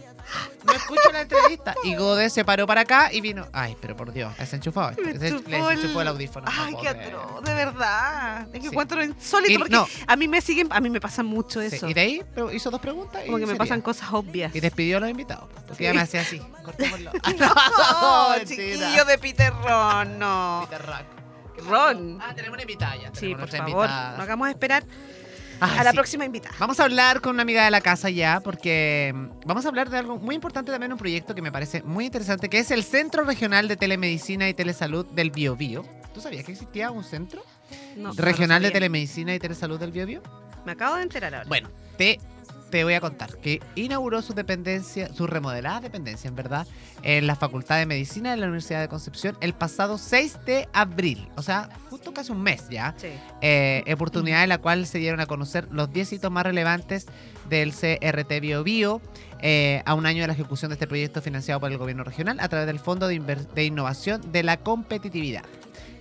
no 0.65 0.73
escucho 0.73 1.13
la 1.13 1.21
entrevista. 1.23 1.75
Y 1.85 1.95
Gode 1.95 2.29
se 2.31 2.45
paró 2.45 2.67
para 2.67 2.83
acá 2.83 3.13
y 3.13 3.21
vino, 3.21 3.47
ay, 3.53 3.77
pero 3.81 3.97
por 3.97 4.13
Dios, 4.13 4.37
desenchufado. 4.39 4.93
Me 5.03 5.13
Le 5.15 5.29
enchufó 5.29 5.51
desenchufó 5.69 6.01
el 6.03 6.09
audífono. 6.09 6.47
no 6.47 6.53
Ay, 6.63 6.75
qué 6.81 6.89
atroz, 6.89 7.43
de 7.45 7.55
verdad. 7.55 8.43
Es 8.49 8.53
que 8.53 8.61
Sí. 8.61 8.67
encuentro 8.67 9.03
insólito 9.05 9.53
Y- 9.53 9.59
porque 9.59 9.73
no. 9.75 9.87
a 10.07 10.17
mí 10.17 10.29
me 10.29 10.41
siguen, 10.41 10.69
a 10.71 10.81
mí 10.81 10.91
me 10.91 11.01
pasa 11.01 11.23
mucho 11.23 11.61
Sí, 11.61 11.67
eso. 11.77 11.89
y 11.89 11.95
de 11.95 12.01
ahí 12.01 12.23
pero 12.35 12.53
hizo 12.53 12.71
dos 12.71 12.81
preguntas. 12.81 13.23
y 13.23 13.27
Como 13.27 13.39
que 13.39 13.43
me 13.43 13.53
sería. 13.53 13.59
pasan 13.59 13.81
cosas 13.81 14.09
obvias. 14.13 14.55
Y 14.55 14.61
despidió 14.61 14.97
a 14.97 15.01
los 15.01 15.11
invitados. 15.11 15.49
Porque 15.67 15.85
ya 15.85 15.95
me 15.95 16.01
hacía 16.01 16.21
así. 16.23 16.39
Cortémoslo. 16.65 17.13
No, 17.39 18.35
chiquillo 18.45 19.05
de 19.05 19.19
Peter 19.19 19.53
Ron, 19.63 20.19
no. 20.19 20.67
Peter 20.69 20.87
Rack. 20.87 21.07
Ron. 21.69 22.19
Ah, 22.23 22.35
tenemos 22.35 22.55
una 22.55 22.63
invitada 22.63 22.97
ya. 22.97 23.11
Sí, 23.15 23.35
por 23.35 23.49
favor, 23.49 23.69
invitada. 23.71 24.17
no 24.17 24.23
hagamos 24.23 24.49
esperar 24.51 24.85
Ay, 25.61 25.79
a 25.79 25.85
la 25.85 25.91
sí. 25.91 25.97
próxima 25.97 26.25
invitada. 26.25 26.55
Vamos 26.59 26.79
a 26.81 26.85
hablar 26.85 27.21
con 27.21 27.35
una 27.35 27.43
amiga 27.43 27.65
de 27.65 27.71
la 27.71 27.81
casa 27.81 28.11
ya, 28.11 28.41
porque 28.41 29.13
mm, 29.15 29.47
vamos 29.47 29.65
a 29.65 29.69
hablar 29.69 29.89
de 29.91 29.99
algo 29.99 30.19
muy 30.19 30.35
importante 30.35 30.71
también, 30.71 30.93
un 30.93 30.99
proyecto 30.99 31.35
que 31.35 31.43
me 31.43 31.51
parece 31.53 31.83
muy 31.83 32.07
interesante, 32.07 32.49
que 32.49 32.59
es 32.59 32.71
el 32.71 32.85
Centro 32.85 33.25
Regional 33.25 33.69
de 33.69 33.77
Telemedicina 33.77 34.49
y 34.49 34.55
Telesalud 34.55 35.07
del 35.07 35.31
Biobío. 35.31 35.85
¿Tú 36.15 36.21
sabías 36.21 36.45
que 36.45 36.53
existía 36.53 36.91
un 36.91 37.05
centro 37.05 37.43
No, 37.97 38.13
regional 38.13 38.63
de. 38.63 38.71
Telemedicina 38.71 39.35
y 39.35 39.39
Telesalud 39.39 39.79
del 39.79 39.93
Biobío? 39.93 40.23
Me 40.65 40.73
acabo 40.73 40.97
de 40.97 41.03
enterar 41.03 41.35
ahora. 41.35 41.49
Bueno, 41.49 41.69
te, 41.97 42.19
te 42.71 42.85
voy 42.85 42.95
a 42.95 43.01
contar 43.01 43.37
que 43.39 43.61
inauguró 43.75 44.23
su 44.23 44.35
dependencia, 44.35 45.13
su 45.15 45.27
remodelada 45.27 45.81
dependencia, 45.81 46.29
en 46.29 46.35
verdad, 46.37 46.67
en 47.03 47.27
la 47.27 47.37
Facultad 47.37 47.79
de 47.79 47.87
Medicina 47.87 48.31
de 48.33 48.37
la 48.39 48.47
Universidad 48.47 48.81
de 48.81 48.89
Concepción 48.89 49.37
el 49.41 49.55
pasado 49.55 49.99
6 49.99 50.39
de 50.47 50.69
abril, 50.73 51.29
o 51.37 51.43
sea, 51.43 51.69
justo 51.91 52.13
casi 52.13 52.33
un 52.33 52.43
mes 52.43 52.69
ya. 52.69 52.95
Sí. 52.97 53.09
eh, 53.41 53.85
oportunidad 53.93 54.43
en 54.43 54.49
la 54.49 54.59
cual 54.59 54.87
se 54.87 54.99
dieron 54.99 55.21
a 55.21 55.27
conocer 55.27 55.69
los 55.71 55.93
10 55.93 56.15
hitos 56.15 56.31
más 56.31 56.45
relevantes 56.45 57.07
del 57.49 57.73
CRT 57.73 58.41
Bio 58.41 58.65
Bio 58.65 59.01
eh, 59.41 59.83
a 59.85 59.95
un 59.95 60.07
año 60.07 60.23
de 60.23 60.27
la 60.27 60.33
ejecución 60.33 60.71
de 60.71 60.75
este 60.75 60.87
proyecto 60.87 61.23
financiado 61.23 61.61
por 61.61 61.71
el 61.71 61.79
gobierno 61.79 62.03
regional 62.05 62.41
a 62.41 62.49
través 62.49 62.67
del 62.67 62.79
Fondo 62.81 63.07
de, 63.07 63.21
Inver- 63.21 63.47
de 63.55 63.65
Innovación 63.65 64.33
de 64.33 64.43
la 64.43 64.57
Competitividad 64.57 65.45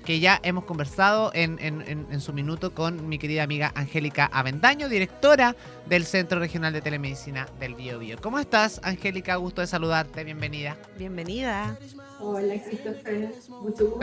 que 0.05 0.19
ya 0.19 0.39
hemos 0.43 0.65
conversado 0.65 1.31
en, 1.33 1.57
en- 1.59 1.81
en- 1.81 2.07
en 2.11 2.21
su 2.21 2.31
minuto 2.31 2.73
con 2.73 3.09
mi 3.09 3.17
querida 3.17 3.43
amiga 3.43 3.71
Angélica 3.75 4.29
Avendaño, 4.31 4.87
directora 4.87 5.55
del 5.87 6.05
Centro 6.05 6.39
Regional 6.39 6.71
de 6.73 6.81
Telemedicina 6.81 7.47
del 7.59 7.73
Bio 7.75 7.97
Bio. 7.99 8.17
¿Cómo 8.21 8.37
estás, 8.39 8.79
Angélica? 8.83 9.35
Gusto 9.37 9.61
de 9.61 9.67
saludarte, 9.67 10.23
bienvenida. 10.23 10.77
Bienvenida. 10.97 11.77
Hola, 12.19 12.53
Christopher. 12.63 13.31
Mucho 13.49 13.89
gusto. 13.89 13.99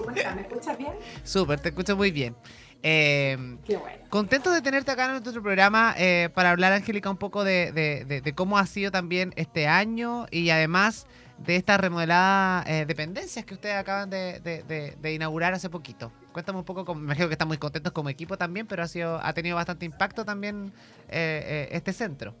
¿Cómo 0.00 0.10
estás? 0.10 0.34
¿Me 0.34 0.42
escuchas 0.42 0.76
bien? 0.78 0.92
Súper, 1.24 1.60
te 1.60 1.68
escucho 1.68 1.96
muy 1.96 2.10
bien. 2.10 2.34
Eh, 2.82 3.56
Qué 3.64 3.76
bueno. 3.76 3.98
Contentos 4.10 4.52
de 4.52 4.60
tenerte 4.62 4.90
acá 4.90 5.06
en 5.06 5.12
nuestro 5.22 5.42
programa 5.42 5.94
eh, 5.96 6.28
para 6.34 6.50
hablar, 6.50 6.72
Angélica, 6.72 7.08
un 7.08 7.16
poco 7.16 7.44
de, 7.44 7.72
de- 7.72 8.04
de- 8.04 8.20
de 8.20 8.32
cómo 8.34 8.58
ha 8.58 8.66
sido 8.66 8.90
también 8.90 9.32
este 9.36 9.66
año 9.66 10.26
y 10.30 10.50
además 10.50 11.06
de 11.38 11.56
estas 11.56 11.78
remodeladas 11.80 12.66
eh, 12.66 12.86
dependencias 12.86 13.44
que 13.44 13.54
ustedes 13.54 13.76
acaban 13.76 14.08
de, 14.08 14.40
de- 14.40 14.62
de- 14.62 14.96
de 15.00 15.14
inaugurar 15.14 15.52
hace 15.52 15.68
poquito. 15.68 16.10
Cuéntame 16.32 16.58
un 16.58 16.64
poco, 16.64 16.94
me 16.94 17.02
imagino 17.02 17.28
que 17.28 17.34
están 17.34 17.48
muy 17.48 17.58
contentos 17.58 17.92
como 17.92 18.08
equipo 18.08 18.36
también, 18.38 18.66
pero 18.66 18.82
ha, 18.82 18.88
sido, 18.88 19.20
ha 19.22 19.32
tenido 19.32 19.56
bastante 19.56 19.84
impacto 19.84 20.24
también 20.24 20.72
eh, 21.08 21.42
eh, 21.44 21.68
este 21.72 21.92
centro. 21.92 22.34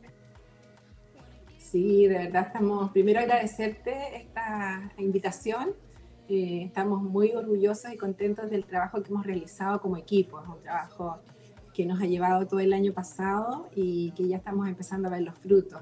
Sí, 1.58 2.06
de 2.06 2.18
verdad 2.18 2.46
estamos, 2.46 2.90
primero 2.92 3.20
agradecerte 3.20 4.16
esta 4.16 4.90
invitación. 4.98 5.70
Eh, 6.28 6.62
estamos 6.64 7.02
muy 7.02 7.32
orgullosos 7.32 7.92
y 7.92 7.96
contentos 7.96 8.50
del 8.50 8.64
trabajo 8.64 9.02
que 9.02 9.10
hemos 9.10 9.26
realizado 9.26 9.80
como 9.80 9.96
equipo. 9.96 10.40
Es 10.40 10.48
un 10.48 10.62
trabajo 10.62 11.20
que 11.74 11.84
nos 11.84 12.00
ha 12.00 12.06
llevado 12.06 12.46
todo 12.46 12.60
el 12.60 12.72
año 12.72 12.92
pasado 12.92 13.68
y 13.74 14.12
que 14.12 14.26
ya 14.26 14.38
estamos 14.38 14.66
empezando 14.68 15.08
a 15.08 15.10
ver 15.10 15.22
los 15.22 15.36
frutos. 15.36 15.80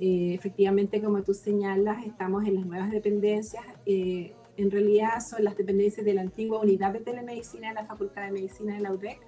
Eh, 0.00 0.34
efectivamente, 0.34 1.00
como 1.00 1.22
tú 1.22 1.34
señalas, 1.34 2.04
estamos 2.04 2.46
en 2.46 2.56
las 2.56 2.66
nuevas 2.66 2.90
dependencias. 2.90 3.64
Eh, 3.86 4.32
en 4.56 4.70
realidad 4.70 5.20
son 5.20 5.44
las 5.44 5.56
dependencias 5.56 6.04
de 6.04 6.14
la 6.14 6.22
antigua 6.22 6.60
unidad 6.60 6.92
de 6.92 7.00
telemedicina 7.00 7.68
de 7.68 7.74
la 7.74 7.86
Facultad 7.86 8.24
de 8.24 8.32
Medicina 8.32 8.74
de 8.74 8.80
la 8.80 8.92
UDEC, 8.92 9.18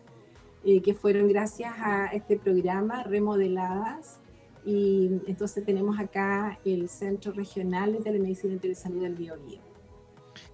eh, 0.64 0.82
que 0.82 0.94
fueron 0.94 1.28
gracias 1.28 1.72
a 1.78 2.06
este 2.06 2.36
programa 2.36 3.02
remodeladas 3.04 4.20
y 4.64 5.10
entonces 5.26 5.64
tenemos 5.64 5.98
acá 5.98 6.58
el 6.64 6.88
Centro 6.88 7.32
Regional 7.32 7.92
de 7.92 8.00
Telemedicina 8.00 8.54
y 8.54 8.58
Telesalud 8.58 9.00
del 9.00 9.14
Biobío. 9.14 9.65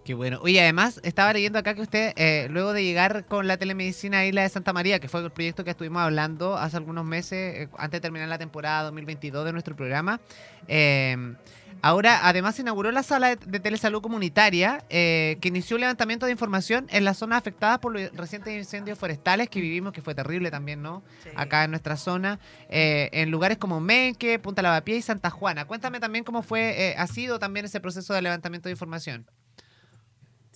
Qué 0.05 0.15
bueno. 0.15 0.41
Oye, 0.43 0.61
además, 0.61 1.01
estaba 1.05 1.33
leyendo 1.33 1.61
acá 1.61 1.75
que 1.75 1.83
usted, 1.83 2.13
eh, 2.17 2.49
luego 2.51 2.73
de 2.73 2.83
llegar 2.83 3.25
con 3.27 3.47
la 3.47 3.57
telemedicina 3.57 4.19
a 4.19 4.27
Isla 4.27 4.43
de 4.43 4.49
Santa 4.49 4.73
María, 4.73 4.99
que 4.99 5.07
fue 5.07 5.21
el 5.21 5.31
proyecto 5.31 5.63
que 5.63 5.71
estuvimos 5.71 6.03
hablando 6.03 6.57
hace 6.57 6.77
algunos 6.77 7.05
meses, 7.05 7.33
eh, 7.33 7.69
antes 7.79 7.99
de 7.99 8.01
terminar 8.01 8.29
la 8.29 8.39
temporada 8.39 8.83
2022 8.85 9.45
de 9.45 9.53
nuestro 9.53 9.77
programa, 9.77 10.21
eh, 10.67 11.37
ahora 11.83 12.27
además 12.27 12.59
inauguró 12.59 12.91
la 12.91 13.05
sala 13.05 13.29
de, 13.29 13.37
de 13.47 13.61
telesalud 13.61 14.03
comunitaria, 14.03 14.85
eh, 14.91 15.39
que 15.41 15.49
inició 15.49 15.77
un 15.77 15.83
levantamiento 15.83 16.27
de 16.27 16.33
información 16.33 16.89
en 16.91 17.05
las 17.05 17.19
zonas 17.19 17.39
afectadas 17.39 17.79
por 17.79 17.93
los 17.93 18.11
recientes 18.17 18.55
incendios 18.55 18.99
forestales 18.99 19.49
que 19.49 19.61
vivimos, 19.61 19.93
que 19.93 20.03
fue 20.03 20.17
terrible 20.17 20.51
también, 20.51 20.83
¿no? 20.83 21.05
Acá 21.37 21.63
en 21.63 21.71
nuestra 21.71 21.97
zona, 21.97 22.41
eh, 22.69 23.09
en 23.13 23.31
lugares 23.31 23.57
como 23.57 23.79
Menque, 23.79 24.41
Punta 24.41 24.63
Lavapié 24.63 24.97
y 24.97 25.03
Santa 25.03 25.31
Juana. 25.31 25.65
Cuéntame 25.65 26.01
también 26.01 26.25
cómo 26.25 26.43
fue, 26.43 26.97
ha 26.99 27.07
sido 27.07 27.39
también 27.39 27.67
ese 27.67 27.79
proceso 27.79 28.15
de 28.15 28.23
levantamiento 28.23 28.69
de 28.69 28.73
información. 28.73 29.27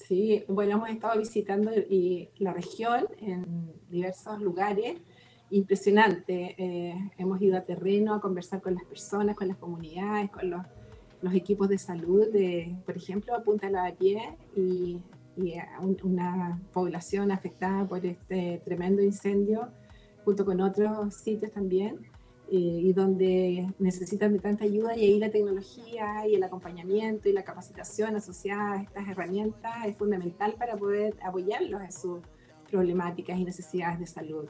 Sí, 0.07 0.45
bueno, 0.49 0.77
hemos 0.77 0.91
estado 0.91 1.19
visitando 1.19 1.73
y 1.75 2.29
la 2.39 2.53
región 2.53 3.07
en 3.21 3.73
diversos 3.91 4.41
lugares. 4.41 4.97
Impresionante. 5.51 6.55
eh, 6.59 6.95
hemos 7.19 7.41
ido 7.41 7.57
a 7.57 7.63
terreno 7.63 8.15
a 8.15 8.21
conversar 8.21 8.61
con 8.61 8.75
las 8.75 8.85
personas, 8.85 9.37
con 9.37 9.49
las 9.49 9.57
comunidades, 9.57 10.31
con 10.31 10.51
los, 10.51 10.63
los 11.23 11.35
equipos 11.35 11.69
de 11.69 11.79
salud, 11.79 12.29
de, 12.33 12.77
por 12.85 12.97
ejemplo, 12.97 13.35
a 13.35 13.43
Punta 13.43 13.69
Lavapié 13.71 14.37
y, 14.57 14.99
y 15.37 15.55
a 15.55 15.79
un- 15.81 15.97
una 16.03 16.61
población 16.73 17.31
afectada 17.31 17.87
por 17.87 18.05
este 18.05 18.61
tremendo 18.65 19.03
incendio, 19.03 19.69
junto 20.25 20.45
con 20.45 20.61
otros 20.61 21.15
sitios 21.15 21.53
también, 21.53 21.99
eh, 22.51 22.57
y 22.57 22.93
donde 22.93 23.69
necesitan 23.79 24.33
de 24.33 24.39
tanta 24.39 24.65
ayuda 24.65 24.97
y 24.97 25.01
ahí 25.01 25.19
la 25.19 25.31
tecnología 25.31 26.27
y 26.29 26.35
el 26.35 26.43
acompañamiento 26.43 27.29
y 27.29 27.33
la 27.33 27.43
capacitación 27.43 28.17
asociada 28.17 28.75
a 28.75 28.83
estas 28.83 29.09
herramientas 29.09 29.87
es 29.87 29.97
fundamental 29.97 30.55
para 30.59 30.77
poder 30.77 31.15
apoyarlos 31.23 31.83
en 31.83 31.93
sus 31.93 32.21
problemáticas 32.71 33.39
y 33.39 33.45
necesidades 33.45 33.99
de 33.99 34.07
salud. 34.07 34.47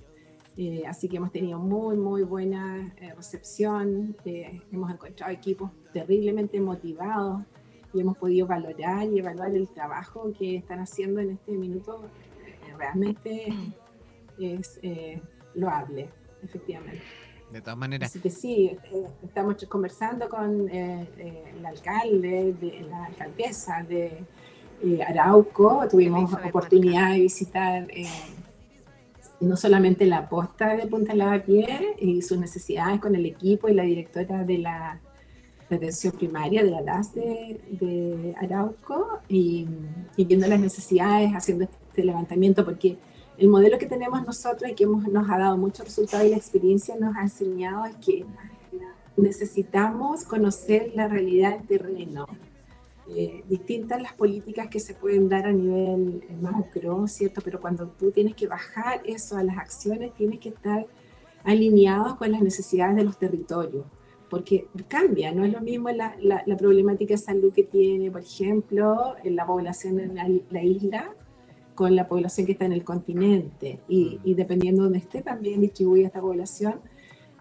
Eh, 0.58 0.84
así 0.86 1.08
que 1.08 1.18
hemos 1.18 1.32
tenido 1.32 1.58
muy, 1.58 1.96
muy 1.96 2.22
buena 2.22 2.94
eh, 2.96 3.12
recepción, 3.14 4.16
eh, 4.24 4.60
hemos 4.72 4.90
encontrado 4.90 5.32
equipos 5.32 5.70
terriblemente 5.92 6.58
motivados 6.60 7.42
y 7.96 8.00
hemos 8.00 8.16
podido 8.18 8.46
valorar 8.46 9.06
y 9.06 9.18
evaluar 9.18 9.54
el 9.54 9.68
trabajo 9.68 10.32
que 10.38 10.56
están 10.56 10.80
haciendo 10.80 11.20
en 11.20 11.30
este 11.30 11.52
minuto. 11.52 12.04
Eh, 12.46 12.74
realmente 12.76 13.52
es 14.38 14.78
eh, 14.82 15.20
loable, 15.54 16.10
efectivamente. 16.42 17.02
De 17.50 17.60
todas 17.60 17.78
maneras. 17.78 18.10
Así 18.10 18.20
que 18.20 18.30
sí, 18.30 18.76
eh, 18.92 19.06
estamos 19.24 19.64
conversando 19.68 20.28
con 20.28 20.68
eh, 20.68 21.06
eh, 21.16 21.54
el 21.56 21.64
alcalde, 21.64 22.54
de, 22.60 22.86
la 22.90 23.04
alcaldesa 23.04 23.84
de 23.88 24.24
eh, 24.82 25.02
Arauco. 25.02 25.86
Tuvimos 25.90 26.32
oportunidad 26.32 27.12
de 27.12 27.20
visitar 27.20 27.86
eh, 27.90 28.06
no 29.40 29.56
solamente 29.56 30.06
la 30.06 30.28
posta 30.28 30.76
de 30.76 30.86
Punta 30.86 31.14
Lavapié 31.14 31.96
y 32.00 32.20
sus 32.22 32.38
necesidades 32.38 33.00
con 33.00 33.14
el 33.14 33.26
equipo 33.26 33.68
y 33.68 33.74
la 33.74 33.84
directora 33.84 34.44
de 34.44 34.58
la 34.58 35.00
de 35.68 35.76
atención 35.76 36.12
primaria 36.12 36.62
de 36.62 36.70
la 36.70 36.80
LAS 36.80 37.12
de, 37.12 37.60
de 37.70 38.34
Arauco 38.40 39.18
y, 39.28 39.66
y 40.16 40.24
viendo 40.24 40.46
las 40.46 40.60
necesidades, 40.60 41.32
haciendo 41.32 41.64
este 41.64 42.04
levantamiento, 42.04 42.64
porque 42.64 42.96
el 43.38 43.49
modelo 43.49 43.78
que 43.78 43.87
tenemos 43.87 44.25
nosotros 44.25 44.71
y 44.71 44.75
que 44.75 44.85
hemos, 44.85 45.07
nos 45.09 45.28
ha 45.31 45.38
dado 45.38 45.57
mucho 45.57 45.85
resultado 45.85 46.25
y 46.25 46.31
la 46.31 46.37
experiencia 46.37 46.97
nos 46.97 47.16
ha 47.16 47.23
enseñado 47.23 47.85
es 47.85 47.97
que 47.97 48.25
necesitamos 49.16 50.25
conocer 50.25 50.92
la 50.94 51.09
realidad 51.09 51.59
del 51.59 51.66
terreno. 51.66 52.27
Eh, 53.09 53.44
distintas 53.49 54.03
las 54.03 54.14
políticas 54.14 54.66
que 54.66 54.81
se 54.81 54.94
pueden 54.94 55.29
dar 55.29 55.46
a 55.46 55.53
nivel 55.53 56.25
eh, 56.29 56.37
macro, 56.40 57.07
¿cierto? 57.07 57.40
Pero 57.44 57.61
cuando 57.61 57.87
tú 57.87 58.11
tienes 58.11 58.35
que 58.35 58.49
bajar 58.49 59.01
eso 59.05 59.37
a 59.37 59.44
las 59.44 59.59
acciones, 59.59 60.12
tienes 60.14 60.40
que 60.40 60.49
estar 60.49 60.87
alineados 61.44 62.16
con 62.16 62.33
las 62.33 62.42
necesidades 62.42 62.96
de 62.96 63.05
los 63.05 63.16
territorios, 63.16 63.85
porque 64.29 64.66
cambia, 64.88 65.31
no 65.31 65.44
es 65.44 65.53
lo 65.53 65.61
mismo 65.61 65.88
la, 65.90 66.16
la, 66.20 66.42
la 66.44 66.57
problemática 66.57 67.14
de 67.14 67.18
salud 67.18 67.53
que 67.53 67.62
tiene, 67.62 68.11
por 68.11 68.22
ejemplo, 68.22 69.14
en 69.22 69.37
la 69.37 69.46
población 69.46 70.01
en 70.01 70.16
la, 70.16 70.29
la 70.51 70.62
isla, 70.64 71.14
con 71.76 71.94
la 71.94 72.08
población 72.08 72.46
que 72.46 72.52
está 72.52 72.64
en 72.64 72.72
el 72.72 72.82
continente 72.82 73.78
y, 73.86 74.18
y 74.24 74.34
dependiendo 74.34 74.82
de 74.82 74.86
donde 74.86 74.98
esté 74.98 75.22
también 75.22 75.60
distribuida 75.60 76.08
esta 76.08 76.20
población, 76.20 76.80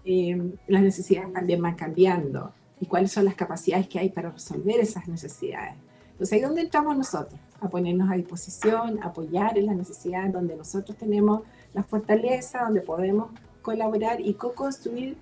eh, 0.07 0.53
las 0.67 0.83
necesidades 0.83 1.33
también 1.33 1.59
van 1.59 1.73
cambiando 1.73 2.53
y 2.79 2.85
cuáles 2.85 3.11
son 3.11 3.25
las 3.25 3.33
capacidades 3.33 3.87
que 3.87 3.97
hay 3.97 4.09
para 4.09 4.29
resolver 4.29 4.79
esas 4.79 5.07
necesidades. 5.07 5.73
Entonces 6.11 6.33
ahí 6.33 6.39
es 6.41 6.47
donde 6.47 6.61
entramos 6.61 6.95
nosotros, 6.95 7.39
a 7.59 7.67
ponernos 7.67 8.11
a 8.11 8.15
disposición, 8.15 9.01
a 9.01 9.07
apoyar 9.07 9.57
en 9.57 9.65
las 9.65 9.75
necesidades 9.75 10.31
donde 10.31 10.55
nosotros 10.55 10.95
tenemos 10.95 11.41
la 11.73 11.81
fortaleza, 11.81 12.65
donde 12.65 12.81
podemos 12.81 13.31
colaborar 13.63 14.21
y 14.21 14.35
co-construir 14.35 15.17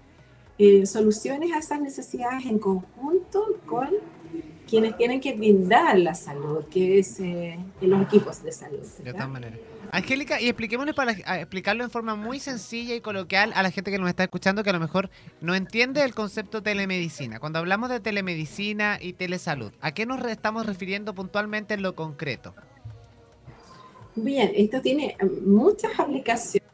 eh, 0.57 0.85
soluciones 0.85 1.53
a 1.53 1.59
esas 1.59 1.79
necesidades 1.79 2.45
en 2.45 2.59
conjunto 2.59 3.45
con 3.65 3.89
quienes 4.67 4.97
tienen 4.97 5.19
que 5.19 5.33
brindar 5.33 5.97
la 5.99 6.15
salud, 6.15 6.65
que 6.65 6.99
es 6.99 7.19
eh, 7.19 7.57
los 7.81 8.01
equipos 8.01 8.43
de 8.43 8.51
salud. 8.51 8.85
De 9.03 9.11
todas 9.11 9.29
maneras. 9.29 9.59
Angélica, 9.91 10.41
y 10.41 10.47
expliquémosle 10.47 10.93
para 10.93 11.11
explicarlo 11.11 11.83
en 11.83 11.91
forma 11.91 12.15
muy 12.15 12.39
sencilla 12.39 12.95
y 12.95 13.01
coloquial 13.01 13.51
a 13.55 13.61
la 13.61 13.69
gente 13.69 13.91
que 13.91 13.99
nos 13.99 14.09
está 14.09 14.23
escuchando 14.23 14.63
que 14.63 14.71
a 14.71 14.73
lo 14.73 14.79
mejor 14.79 15.11
no 15.39 15.53
entiende 15.53 16.03
el 16.03 16.15
concepto 16.15 16.63
telemedicina. 16.63 17.39
Cuando 17.39 17.59
hablamos 17.59 17.89
de 17.89 17.99
telemedicina 17.99 18.97
y 18.99 19.13
telesalud, 19.13 19.71
¿a 19.81 19.93
qué 19.93 20.05
nos 20.05 20.25
estamos 20.25 20.65
refiriendo 20.65 21.13
puntualmente 21.13 21.75
en 21.75 21.83
lo 21.83 21.93
concreto? 21.93 22.55
Bien, 24.15 24.51
esto 24.55 24.81
tiene 24.81 25.15
muchas 25.45 25.99
aplicaciones, 25.99 26.69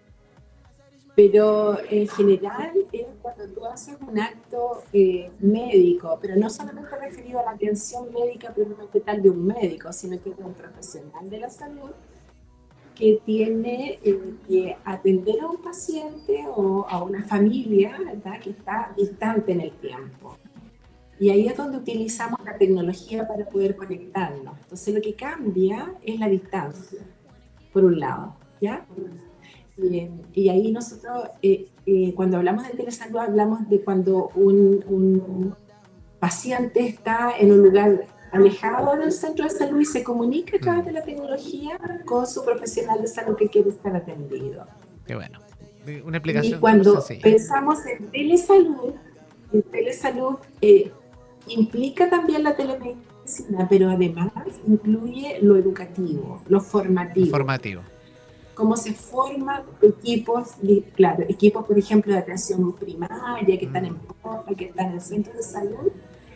pero 1.20 1.78
en 1.90 2.08
general 2.08 2.72
es 2.94 3.06
cuando 3.22 3.46
tú 3.50 3.66
haces 3.66 3.98
un 4.08 4.18
acto 4.18 4.84
eh, 4.94 5.30
médico, 5.42 6.18
pero 6.22 6.38
no 6.38 6.50
solamente 6.50 6.96
referido 6.96 7.42
a 7.42 7.44
la 7.44 7.52
atención 7.52 8.08
médica 8.14 8.54
propiamente 8.54 9.02
tal 9.02 9.22
de 9.22 9.30
un 9.30 9.46
médico, 9.46 9.92
sino 9.92 10.18
que 10.22 10.30
de 10.30 10.42
un 10.42 10.54
profesional 10.54 11.30
de 11.30 11.40
la 11.40 11.50
salud 11.50 11.92
que 12.96 13.20
tiene 13.26 14.00
eh, 14.02 14.34
que 14.48 14.78
atender 14.86 15.42
a 15.42 15.48
un 15.48 15.58
paciente 15.62 16.46
o 16.56 16.86
a 16.88 17.04
una 17.04 17.22
familia 17.24 17.98
que 18.42 18.52
está 18.52 18.94
distante 18.96 19.52
en 19.52 19.60
el 19.60 19.72
tiempo. 19.74 20.38
Y 21.20 21.32
ahí 21.32 21.48
es 21.48 21.58
donde 21.58 21.80
utilizamos 21.80 22.40
la 22.46 22.58
tecnología 22.58 23.28
para 23.28 23.44
poder 23.44 23.76
conectarnos. 23.76 24.58
Entonces 24.58 24.96
lo 24.96 25.02
que 25.02 25.16
cambia 25.16 25.96
es 26.02 26.18
la 26.18 26.30
distancia, 26.30 27.02
por 27.74 27.84
un 27.84 28.00
lado. 28.00 28.38
¿ya? 28.62 28.86
Y 30.34 30.50
ahí 30.50 30.72
nosotros, 30.72 31.30
eh, 31.42 31.68
eh, 31.86 32.14
cuando 32.16 32.38
hablamos 32.38 32.68
de 32.68 32.74
telesalud, 32.74 33.18
hablamos 33.18 33.70
de 33.70 33.82
cuando 33.82 34.30
un, 34.36 34.84
un 34.88 35.56
paciente 36.20 36.86
está 36.86 37.32
en 37.38 37.52
un 37.52 37.64
lugar 37.64 38.08
alejado 38.32 38.98
del 38.98 39.12
centro 39.12 39.46
de 39.46 39.52
salud 39.52 39.80
y 39.80 39.86
se 39.86 40.04
comunica 40.04 40.58
a 40.58 40.60
través 40.60 40.86
de 40.86 40.92
la 40.92 41.04
tecnología 41.04 41.80
con 42.06 42.28
su 42.28 42.44
profesional 42.46 43.02
de 43.02 43.08
salud 43.08 43.36
que 43.36 43.50
quiere 43.50 43.70
estar 43.70 43.96
atendido. 43.96 44.66
Qué 45.08 45.16
bueno. 45.16 45.40
Una 46.06 46.18
explicación. 46.18 46.58
Y 46.58 46.60
cuando 46.60 47.04
pensamos 47.22 47.80
en 47.86 48.12
telesalud, 48.12 48.94
en 49.52 49.62
telesalud 49.64 50.36
eh, 50.62 50.92
implica 51.48 52.10
también 52.10 52.44
la 52.44 52.56
telemedicina, 52.56 53.68
pero 53.68 53.90
además 53.90 54.32
incluye 54.68 55.40
lo 55.42 55.56
educativo, 55.56 56.42
lo 56.48 56.62
formativo. 56.62 57.28
Formativo. 57.28 57.82
Cómo 58.60 58.76
se 58.76 58.94
forman 58.94 59.64
equipos, 59.82 60.56
claro, 60.94 61.24
equipos, 61.30 61.66
por 61.66 61.80
ejemplo, 61.80 62.12
de 62.12 62.20
atención 62.20 62.76
primaria, 62.76 63.58
que 63.58 63.66
están 63.66 63.86
en 63.86 63.96
porta, 63.96 64.54
que 64.54 64.66
están 64.66 64.88
en 64.88 64.94
el 64.96 65.02
centro 65.02 65.32
de 65.32 65.42
salud, 65.42 65.94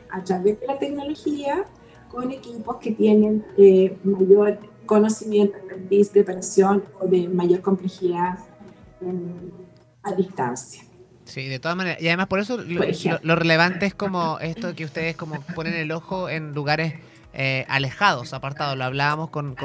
a 0.10 0.24
través 0.24 0.58
de 0.62 0.68
la 0.68 0.80
tecnología 0.80 1.66
con 2.10 2.32
equipos 2.32 2.78
que 2.78 2.94
tienen 2.94 3.46
eh, 3.58 3.98
mayor 4.06 4.58
conocimiento, 4.86 5.58
preparación 6.14 6.86
o 7.02 7.08
de 7.08 7.28
mayor 7.28 7.60
complejidad 7.60 8.40
a 10.02 10.14
distancia. 10.14 10.84
Sí, 11.26 11.50
de 11.50 11.60
todas 11.60 11.76
maneras. 11.76 12.02
Y 12.02 12.08
además 12.08 12.28
por 12.28 12.40
eso 12.40 12.58
lo, 12.58 13.36
relevante 13.36 13.86
es 13.86 13.94
como 13.94 14.40
esto 14.40 14.74
que 14.76 14.86
ustedes 14.86 15.18
como 15.18 15.42
ponen 15.56 15.74
el 15.74 15.92
ojo 15.92 16.30
en 16.30 16.54
lugares 16.54 16.94
eh, 17.34 17.66
alejados, 17.68 18.34
apartados. 18.34 18.78
Lo 18.78 18.86
hablábamos 18.86 19.30
con, 19.30 19.56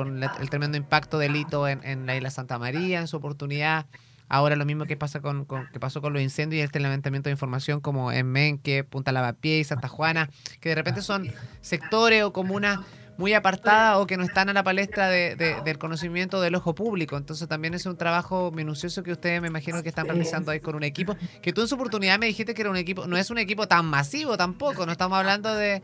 el 0.40 0.50
tremendo 0.50 0.76
impacto 0.76 1.18
del 1.18 1.36
hito 1.36 1.68
en, 1.68 1.84
en 1.84 2.06
la 2.06 2.16
isla 2.16 2.30
Santa 2.30 2.58
María, 2.58 3.00
en 3.00 3.06
su 3.06 3.16
oportunidad 3.16 3.86
Ahora 4.28 4.56
lo 4.56 4.66
mismo 4.66 4.84
que 4.84 4.96
pasa 4.96 5.20
con, 5.20 5.46
que 5.46 5.80
pasó 5.80 6.02
con 6.02 6.12
los 6.12 6.20
incendios 6.20 6.60
y 6.60 6.62
este 6.62 6.80
levantamiento 6.80 7.28
de 7.28 7.32
información 7.32 7.80
como 7.80 8.12
en 8.12 8.26
Menque, 8.30 8.84
Punta 8.84 9.10
Lavapié 9.10 9.58
y 9.58 9.64
Santa 9.64 9.88
Juana, 9.88 10.28
que 10.60 10.68
de 10.68 10.74
repente 10.74 11.00
son 11.00 11.26
sectores 11.62 12.22
o 12.24 12.32
comunas 12.32 12.80
muy 13.18 13.34
apartadas 13.34 13.98
o 13.98 14.06
que 14.06 14.16
no 14.16 14.22
están 14.22 14.48
a 14.48 14.52
la 14.52 14.62
palestra 14.62 15.08
de, 15.08 15.34
del 15.36 15.78
conocimiento 15.78 16.40
del 16.40 16.54
ojo 16.54 16.74
público. 16.74 17.16
Entonces 17.16 17.48
también 17.48 17.74
es 17.74 17.84
un 17.84 17.96
trabajo 17.96 18.52
minucioso 18.52 19.02
que 19.02 19.12
ustedes 19.12 19.42
me 19.42 19.48
imagino 19.48 19.82
que 19.82 19.88
están 19.88 20.06
realizando 20.06 20.52
ahí 20.52 20.60
con 20.60 20.76
un 20.76 20.84
equipo, 20.84 21.16
que 21.42 21.52
tú 21.52 21.60
en 21.60 21.68
su 21.68 21.74
oportunidad 21.74 22.18
me 22.18 22.26
dijiste 22.26 22.54
que 22.54 22.62
era 22.62 22.70
un 22.70 22.76
equipo, 22.76 23.06
no 23.06 23.16
es 23.16 23.30
un 23.30 23.38
equipo 23.38 23.66
tan 23.66 23.86
masivo 23.86 24.36
tampoco, 24.36 24.86
no 24.86 24.92
estamos 24.92 25.18
hablando 25.18 25.54
de, 25.54 25.82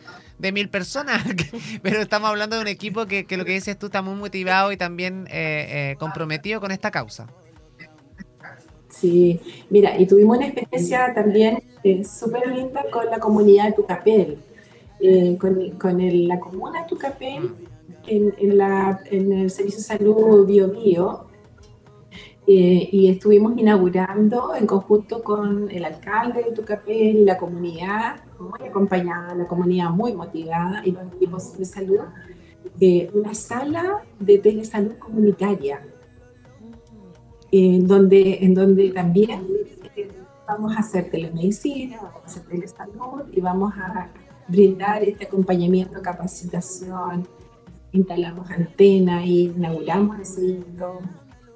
mil 0.52 0.68
personas, 0.68 1.22
pero 1.82 2.00
estamos 2.00 2.30
hablando 2.30 2.56
de 2.56 2.62
un 2.62 2.68
equipo 2.68 3.06
que, 3.06 3.26
lo 3.36 3.44
que 3.44 3.52
dices 3.52 3.76
tú 3.76 3.86
está 3.86 4.00
muy 4.00 4.14
motivado 4.14 4.70
y 4.70 4.76
también 4.76 5.26
eh, 5.28 5.92
eh, 5.92 5.96
comprometido 5.98 6.60
con 6.60 6.70
esta 6.70 6.92
causa. 6.92 7.26
Sí, 8.88 9.40
mira, 9.70 9.98
y 9.98 10.06
tuvimos 10.06 10.36
una 10.36 10.46
experiencia 10.46 11.12
también 11.12 11.64
eh, 11.82 12.04
súper 12.04 12.46
linda 12.46 12.84
con 12.92 13.06
la 13.06 13.18
comunidad 13.18 13.64
de 13.66 13.72
Tucapel, 13.72 14.38
eh, 15.06 15.36
con, 15.38 15.70
con 15.72 16.28
la 16.28 16.40
comuna 16.40 16.80
de 16.80 16.88
Tucapel, 16.88 17.54
en, 18.06 18.34
en, 18.38 18.56
la, 18.56 19.00
en 19.10 19.34
el 19.34 19.50
Servicio 19.50 19.80
de 19.80 19.84
Salud 19.84 20.46
Bio 20.46 20.68
Bio, 20.68 21.26
eh, 22.46 22.88
y 22.90 23.08
estuvimos 23.08 23.52
inaugurando 23.58 24.54
en 24.54 24.66
conjunto 24.66 25.22
con 25.22 25.70
el 25.70 25.84
alcalde 25.84 26.44
de 26.44 26.52
Tucapel 26.52 27.26
la 27.26 27.36
comunidad, 27.36 28.16
muy 28.38 28.66
acompañada, 28.66 29.34
la 29.34 29.46
comunidad 29.46 29.90
muy 29.90 30.14
motivada 30.14 30.80
y 30.86 30.92
los 30.92 31.12
equipos 31.12 31.58
de 31.58 31.66
salud, 31.66 32.00
una 33.12 33.34
sala 33.34 34.04
de 34.18 34.38
telesalud 34.38 34.94
comunitaria 34.94 35.82
en 37.52 37.86
donde, 37.86 38.38
en 38.40 38.54
donde 38.54 38.88
también 38.90 39.46
vamos 40.48 40.74
a 40.74 40.80
hacer 40.80 41.10
telemedicina, 41.10 41.98
vamos 42.00 42.22
a 42.22 42.26
hacer 42.26 42.44
telesalud 42.44 43.24
y 43.32 43.40
vamos 43.42 43.74
a 43.76 44.10
brindar 44.48 45.02
este 45.02 45.24
acompañamiento, 45.24 46.00
capacitación, 46.02 47.26
instalamos 47.92 48.50
antenas 48.50 49.24
y 49.24 49.44
inauguramos 49.44 50.18
ese 50.20 50.60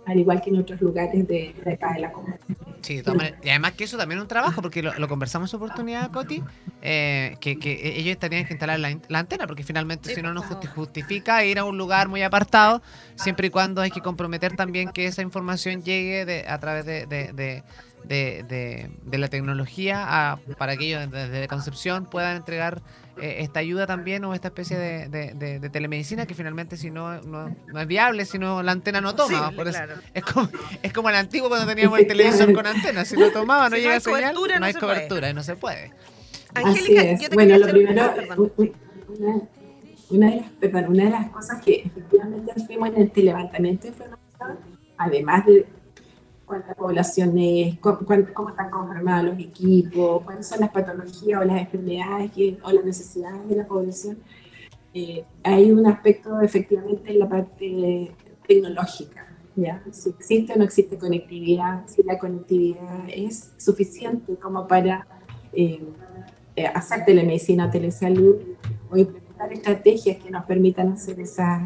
al 0.08 0.18
igual 0.18 0.40
que 0.40 0.48
en 0.48 0.56
otros 0.56 0.80
lugares 0.80 1.28
de, 1.28 1.54
acá 1.70 1.92
de 1.92 2.00
la 2.00 2.12
comunidad. 2.12 2.40
Sí, 2.80 3.02
y 3.42 3.48
además 3.50 3.72
que 3.72 3.84
eso 3.84 3.98
también 3.98 4.18
es 4.18 4.22
un 4.22 4.28
trabajo, 4.28 4.62
porque 4.62 4.82
lo, 4.82 5.08
conversamos 5.08 5.48
en 5.48 5.50
su 5.50 5.56
oportunidad, 5.56 6.10
Coti, 6.10 6.42
eh, 6.80 7.36
que, 7.40 7.58
que, 7.58 7.98
ellos 7.98 8.16
tenían 8.18 8.46
que 8.46 8.54
instalar 8.54 8.80
la, 8.80 9.18
antena, 9.18 9.46
porque 9.46 9.64
finalmente 9.64 10.14
si 10.14 10.22
no 10.22 10.32
nos 10.32 10.46
justifica 10.46 11.44
ir 11.44 11.58
a 11.58 11.64
un 11.64 11.76
lugar 11.76 12.08
muy 12.08 12.22
apartado, 12.22 12.80
siempre 13.16 13.48
y 13.48 13.50
cuando 13.50 13.82
hay 13.82 13.90
que 13.90 14.00
comprometer 14.00 14.56
también 14.56 14.92
que 14.92 15.04
esa 15.04 15.20
información 15.20 15.82
llegue 15.82 16.24
de, 16.24 16.48
a 16.48 16.58
través 16.58 16.86
de, 16.86 17.04
de, 17.06 17.62
de 18.08 19.18
la 19.18 19.28
tecnología 19.28 20.38
para 20.58 20.76
que 20.76 20.86
ellos 20.86 21.10
desde 21.10 21.48
Concepción 21.48 22.06
puedan 22.06 22.36
entregar 22.36 22.82
eh, 23.20 23.42
esta 23.42 23.60
ayuda 23.60 23.86
también 23.86 24.24
o 24.24 24.34
esta 24.34 24.48
especie 24.48 24.78
de, 24.78 25.70
telemedicina 25.72 26.26
que 26.26 26.34
finalmente 26.34 26.76
si 26.76 26.90
no, 26.90 27.20
no, 27.22 27.48
es 27.48 27.86
viable, 27.86 28.24
si 28.24 28.38
no 28.38 28.62
la 28.62 28.72
antena 28.72 29.00
no 29.00 29.14
toma. 29.14 29.52
es, 30.14 30.24
como, 30.24 30.48
es 30.82 30.92
como 30.92 31.08
el 31.08 31.16
antiguo 31.16 31.48
cuando 31.48 31.66
teníamos 31.66 31.98
el 31.98 32.06
televisor 32.06 32.52
con 32.52 32.66
antena, 32.66 33.04
si 33.04 33.16
no 33.16 33.30
tomaba 33.30 33.68
no 33.68 33.76
llega 33.76 33.98
señal, 34.00 34.34
no, 34.34 34.64
hay 34.64 34.74
cobertura 34.74 35.30
y 35.30 35.34
no 35.34 35.42
se 35.42 35.56
puede. 35.56 35.92
Angélica, 36.54 37.20
yo 37.20 37.28
te 37.28 37.34
bueno, 37.34 37.58
lo 37.58 37.68
primero, 37.68 38.14
una, 40.10 40.30
de 40.30 40.70
las, 40.70 40.88
una 40.88 41.04
de 41.04 41.10
las 41.10 41.28
cosas 41.30 41.62
que 41.62 41.82
efectivamente 41.84 42.52
hacemos 42.52 42.88
en 42.88 43.02
el 43.02 43.10
televantamiento 43.10 43.82
de 43.82 43.88
información, 43.88 44.58
además 44.96 45.44
de 45.44 45.66
cuánta 46.48 46.74
población 46.74 47.38
es, 47.38 47.78
cómo, 47.78 48.00
están 48.48 48.70
conformados 48.70 49.26
los 49.26 49.38
equipos, 49.38 50.22
cuáles 50.24 50.46
son 50.46 50.60
las 50.60 50.70
patologías 50.70 51.40
o 51.40 51.44
las 51.44 51.60
enfermedades 51.60 52.30
o 52.62 52.72
las 52.72 52.84
necesidades 52.84 53.48
de 53.48 53.56
la 53.56 53.66
población. 53.66 54.18
Eh, 54.94 55.24
hay 55.44 55.70
un 55.70 55.86
aspecto 55.86 56.40
efectivamente 56.40 57.12
en 57.12 57.18
la 57.18 57.28
parte 57.28 58.12
tecnológica, 58.46 59.26
¿ya? 59.54 59.82
si 59.92 60.08
existe 60.08 60.54
o 60.54 60.56
no 60.56 60.64
existe 60.64 60.96
conectividad, 60.96 61.86
si 61.86 62.02
la 62.02 62.18
conectividad 62.18 63.04
es 63.08 63.52
suficiente 63.58 64.34
como 64.36 64.66
para 64.66 65.06
eh, 65.52 65.82
eh, 66.56 66.66
hacer 66.66 67.04
telemedicina 67.04 67.66
o 67.66 67.70
telesalud 67.70 68.36
o 68.90 68.96
implementar 68.96 69.52
estrategias 69.52 70.16
que 70.16 70.30
nos 70.30 70.44
permitan 70.46 70.88
hacer 70.92 71.20
esas, 71.20 71.62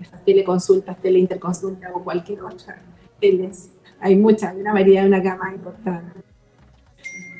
esas 0.00 0.24
teleconsultas, 0.24 1.00
teleinterconsultas 1.00 1.92
o 1.94 2.02
cualquier 2.02 2.42
otra 2.42 2.82
teles 3.20 3.70
hay 4.04 4.16
mucha, 4.16 4.52
una 4.52 4.74
variedad, 4.74 5.06
una 5.06 5.20
gama 5.20 5.50
importante. 5.54 6.20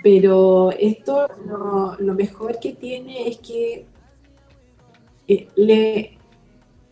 Pero 0.02 0.72
esto 0.72 1.28
lo, 1.98 2.14
mejor 2.14 2.58
que 2.58 2.72
tiene 2.72 3.28
es 3.28 3.36
que 3.36 3.84
eh, 5.28 5.48
le 5.56 6.16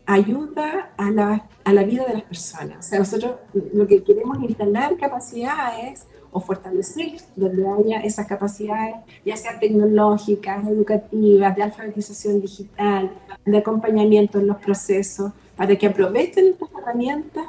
ayuda 0.05 0.93
a 0.99 1.11
la, 1.11 1.49
a 1.65 1.73
la 1.73 1.85
vida 1.85 2.05
de 2.05 2.13
las 2.13 2.23
personas. 2.25 2.81
O 2.81 2.83
sea, 2.83 2.99
nosotros 2.99 3.37
lo 3.73 3.87
que 3.87 4.05
queremos 4.05 4.43
instalar 4.43 4.95
capacidades 4.99 6.07
o 6.31 6.39
fortalecer 6.39 7.13
donde 7.35 7.67
haya 7.67 8.01
esas 8.01 8.27
capacidades, 8.27 8.97
ya 9.25 9.39
sean 9.39 9.59
tecnológicas, 9.59 10.69
educativas, 10.69 11.57
de 11.57 11.63
alfabetización 11.63 12.43
digital, 12.43 13.11
de 13.47 13.57
acompañamiento 13.57 14.39
en 14.39 14.49
los 14.49 14.59
procesos, 14.59 15.33
para 15.57 15.75
que 15.77 15.87
aprovechen 15.87 16.49
estas 16.49 16.69
herramientas 16.79 17.47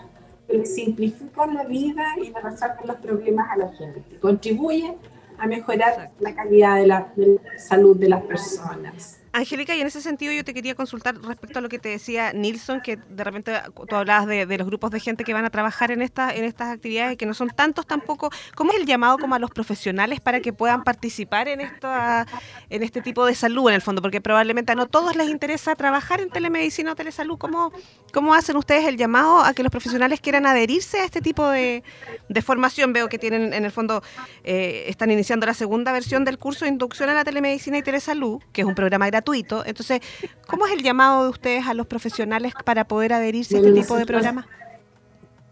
les 0.58 0.76
simplifican 0.76 1.54
la 1.54 1.64
vida 1.64 2.04
y 2.18 2.30
le 2.30 2.40
resuelven 2.40 2.88
los 2.88 2.98
problemas 2.98 3.52
a 3.52 3.58
la 3.58 3.70
gente. 3.70 4.04
Contribuyen 4.20 4.96
a 5.38 5.48
mejorar 5.48 6.12
la 6.20 6.36
calidad 6.36 6.78
de 6.78 6.88
la, 6.88 7.12
de 7.16 7.40
la 7.44 7.60
salud 7.60 7.98
de 7.98 8.10
las 8.10 8.24
personas. 8.24 9.23
Angélica, 9.34 9.76
y 9.76 9.82
en 9.82 9.88
ese 9.88 10.00
sentido 10.00 10.32
yo 10.32 10.44
te 10.44 10.54
quería 10.54 10.76
consultar 10.76 11.20
respecto 11.20 11.58
a 11.58 11.62
lo 11.64 11.68
que 11.68 11.80
te 11.80 11.90
decía 11.90 12.34
Nilsson, 12.34 12.82
que 12.82 12.98
de 12.98 13.24
repente 13.24 13.52
tú 13.90 13.96
hablabas 13.96 14.28
de, 14.28 14.46
los 14.46 14.68
grupos 14.68 14.92
de 14.92 15.00
gente 15.00 15.24
que 15.24 15.34
van 15.34 15.44
a 15.44 15.50
trabajar 15.50 15.90
en, 15.90 16.04
esta, 16.04 16.32
en 16.32 16.46
estas 16.46 16.72
actividades, 16.72 17.18
que 17.18 17.26
no 17.26 17.34
son 17.34 17.50
tantos 17.50 17.88
tampoco. 17.88 18.30
¿Cómo 18.54 18.74
es 18.74 18.80
el 18.80 18.86
llamado 18.86 19.18
como 19.18 19.34
a 19.34 19.40
los 19.40 19.50
profesionales 19.50 20.20
para 20.20 20.40
que 20.40 20.54
puedan 20.54 20.84
participar 20.84 21.48
en, 21.48 21.62
esta, 21.62 22.28
en 22.70 22.84
este 22.84 23.02
tipo 23.02 23.26
de 23.26 23.34
salud 23.34 23.70
en 23.70 23.74
el 23.74 23.82
fondo? 23.82 24.04
Porque 24.04 24.22
probablemente 24.22 24.74
a 24.74 24.76
no 24.76 24.86
todos 24.86 25.16
les 25.16 25.28
interesa 25.28 25.74
trabajar 25.74 26.22
en 26.22 26.30
telemedicina 26.30 26.92
o 26.92 26.96
telesalud. 26.96 27.40
¿Cómo, 27.40 27.74
cómo 28.14 28.36
hacen 28.36 28.56
ustedes 28.56 28.88
el 28.88 28.98
llamado 28.98 29.40
a 29.40 29.56
que 29.56 29.64
los 29.64 29.72
profesionales 29.72 30.22
quieran 30.22 30.46
adherirse 30.46 31.00
a 31.00 31.06
este 31.06 31.22
tipo 31.22 31.50
de, 31.50 31.84
de 32.30 32.42
formación? 32.44 32.94
Veo 32.94 33.10
que 33.10 33.18
tienen 33.18 33.52
en 33.52 33.66
el 33.66 33.72
fondo, 33.72 34.04
eh, 34.44 34.86
están 34.90 35.10
iniciando 35.10 35.48
la 35.48 35.56
segunda 35.56 35.92
versión 35.92 36.24
del 36.24 36.38
curso 36.38 36.66
de 36.66 36.70
inducción 36.70 37.10
a 37.10 37.16
la 37.16 37.24
telemedicina 37.24 37.80
y 37.80 37.82
telesalud, 37.82 38.40
que 38.54 38.62
es 38.62 38.68
un 38.68 38.76
programa 38.76 39.08
gratuito 39.08 39.23
gratuito. 39.24 39.66
Entonces, 39.66 40.02
¿cómo 40.48 40.68
es 40.68 40.74
el 40.74 40.84
llamado 40.84 41.24
de 41.24 41.30
ustedes 41.30 41.66
a 41.68 41.74
los 41.74 41.88
profesionales 41.88 42.54
para 42.66 42.86
poder 42.86 43.14
adherirse 43.14 43.56
a 43.56 43.60
este 43.60 43.72
tipo 43.72 43.96
de 43.96 44.06
programas? 44.06 44.46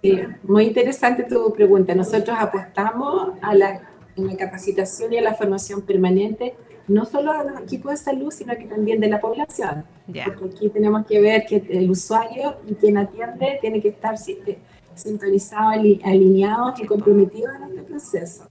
Sí, 0.03 0.19
muy 0.43 0.65
interesante 0.65 1.23
tu 1.23 1.53
pregunta. 1.53 1.93
Nosotros 1.95 2.35
apostamos 2.39 3.33
a 3.41 3.53
la, 3.55 3.67
a 3.69 3.81
la 4.21 4.35
capacitación 4.37 5.13
y 5.13 5.17
a 5.17 5.21
la 5.21 5.35
formación 5.35 5.81
permanente, 5.83 6.55
no 6.87 7.05
solo 7.05 7.31
de 7.33 7.51
los 7.51 7.61
equipos 7.61 7.91
de 7.91 7.97
salud, 7.97 8.31
sino 8.31 8.55
que 8.57 8.65
también 8.65 8.99
de 8.99 9.07
la 9.07 9.21
población. 9.21 9.85
Porque 10.05 10.45
aquí 10.45 10.69
tenemos 10.69 11.05
que 11.05 11.21
ver 11.21 11.45
que 11.45 11.63
el 11.69 11.89
usuario 11.89 12.57
y 12.67 12.73
quien 12.75 12.97
atiende 12.97 13.59
tiene 13.61 13.81
que 13.81 13.89
estar 13.89 14.17
siempre 14.17 14.57
sintonizado, 14.95 15.69
ali- 15.69 16.01
alineados 16.03 16.79
y 16.81 16.85
comprometidos 16.85 17.55
en 17.55 17.63
este 17.69 17.83
proceso. 17.83 18.47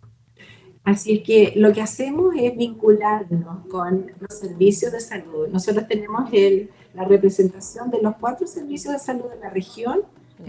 Así 0.84 1.12
es 1.18 1.22
que 1.22 1.52
lo 1.56 1.72
que 1.72 1.82
hacemos 1.82 2.34
es 2.38 2.56
vincularnos 2.56 3.66
con 3.68 4.10
los 4.18 4.38
servicios 4.38 4.92
de 4.92 5.00
salud. 5.00 5.46
Nosotros 5.48 5.86
tenemos 5.86 6.28
el- 6.32 6.70
la 6.94 7.04
representación 7.04 7.90
de 7.90 8.00
los 8.02 8.14
cuatro 8.16 8.46
servicios 8.46 8.92
de 8.94 8.98
salud 8.98 9.24
de 9.30 9.38
la 9.40 9.50
región, 9.50 10.00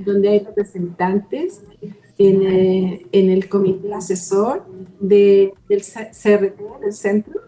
donde 0.06 0.30
hay 0.30 0.40
representantes 0.40 1.62
en, 2.18 2.42
eh, 2.44 3.06
en 3.12 3.30
el 3.30 3.50
comité 3.50 3.94
asesor 3.94 4.64
de- 5.00 5.54
del 5.68 5.82
CRT, 5.84 6.62
del 6.82 6.94
centro, 6.94 7.42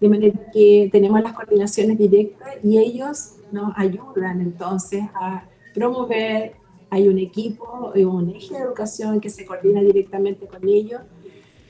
de 0.00 0.08
manera 0.08 0.50
que 0.52 0.88
tenemos 0.92 1.20
las 1.20 1.32
coordinaciones 1.32 1.98
directas 1.98 2.48
y 2.62 2.78
ellos 2.78 3.32
nos 3.52 3.72
ayudan 3.76 4.40
entonces 4.40 5.02
a 5.14 5.44
promover, 5.74 6.52
hay 6.90 7.08
un 7.08 7.18
equipo, 7.18 7.92
eh, 7.94 8.04
un 8.06 8.30
eje 8.30 8.54
de 8.54 8.60
educación 8.62 9.20
que 9.20 9.30
se 9.30 9.44
coordina 9.44 9.80
directamente 9.82 10.46
con 10.46 10.66
ellos 10.68 11.00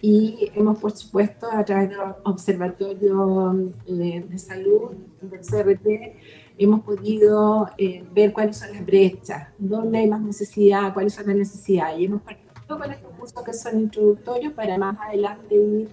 y 0.02 0.50
hemos, 0.54 0.78
por 0.78 0.92
supuesto, 0.92 1.46
a 1.50 1.64
través 1.64 1.90
del 1.90 1.98
Observatorio 2.24 3.52
de, 3.86 4.24
de 4.28 4.38
Salud 4.38 4.92
del 5.20 5.40
CRT, 5.40 5.86
hemos 6.58 6.80
podido 6.80 7.68
eh, 7.78 8.04
ver 8.12 8.32
cuáles 8.32 8.56
son 8.58 8.72
las 8.72 8.84
brechas, 8.84 9.48
dónde 9.58 9.98
hay 9.98 10.08
más 10.08 10.20
necesidad, 10.22 10.92
cuáles 10.94 11.14
son 11.14 11.26
las 11.26 11.36
necesidades. 11.36 11.98
Y 12.00 12.04
hemos 12.06 12.22
partido 12.22 12.78
con 12.78 12.90
estos 12.90 13.10
cursos 13.18 13.42
que 13.44 13.52
son 13.52 13.80
introductorios 13.80 14.52
para 14.54 14.78
más 14.78 14.96
adelante 15.00 15.54
ir 15.54 15.88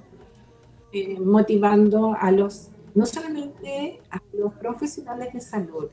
eh, 0.94 1.20
motivando 1.20 2.16
a 2.20 2.32
los, 2.32 2.70
no 2.96 3.06
solamente 3.06 4.02
a 4.10 4.22
los 4.34 4.54
profesionales 4.54 5.34
de 5.34 5.42
salud, 5.42 5.90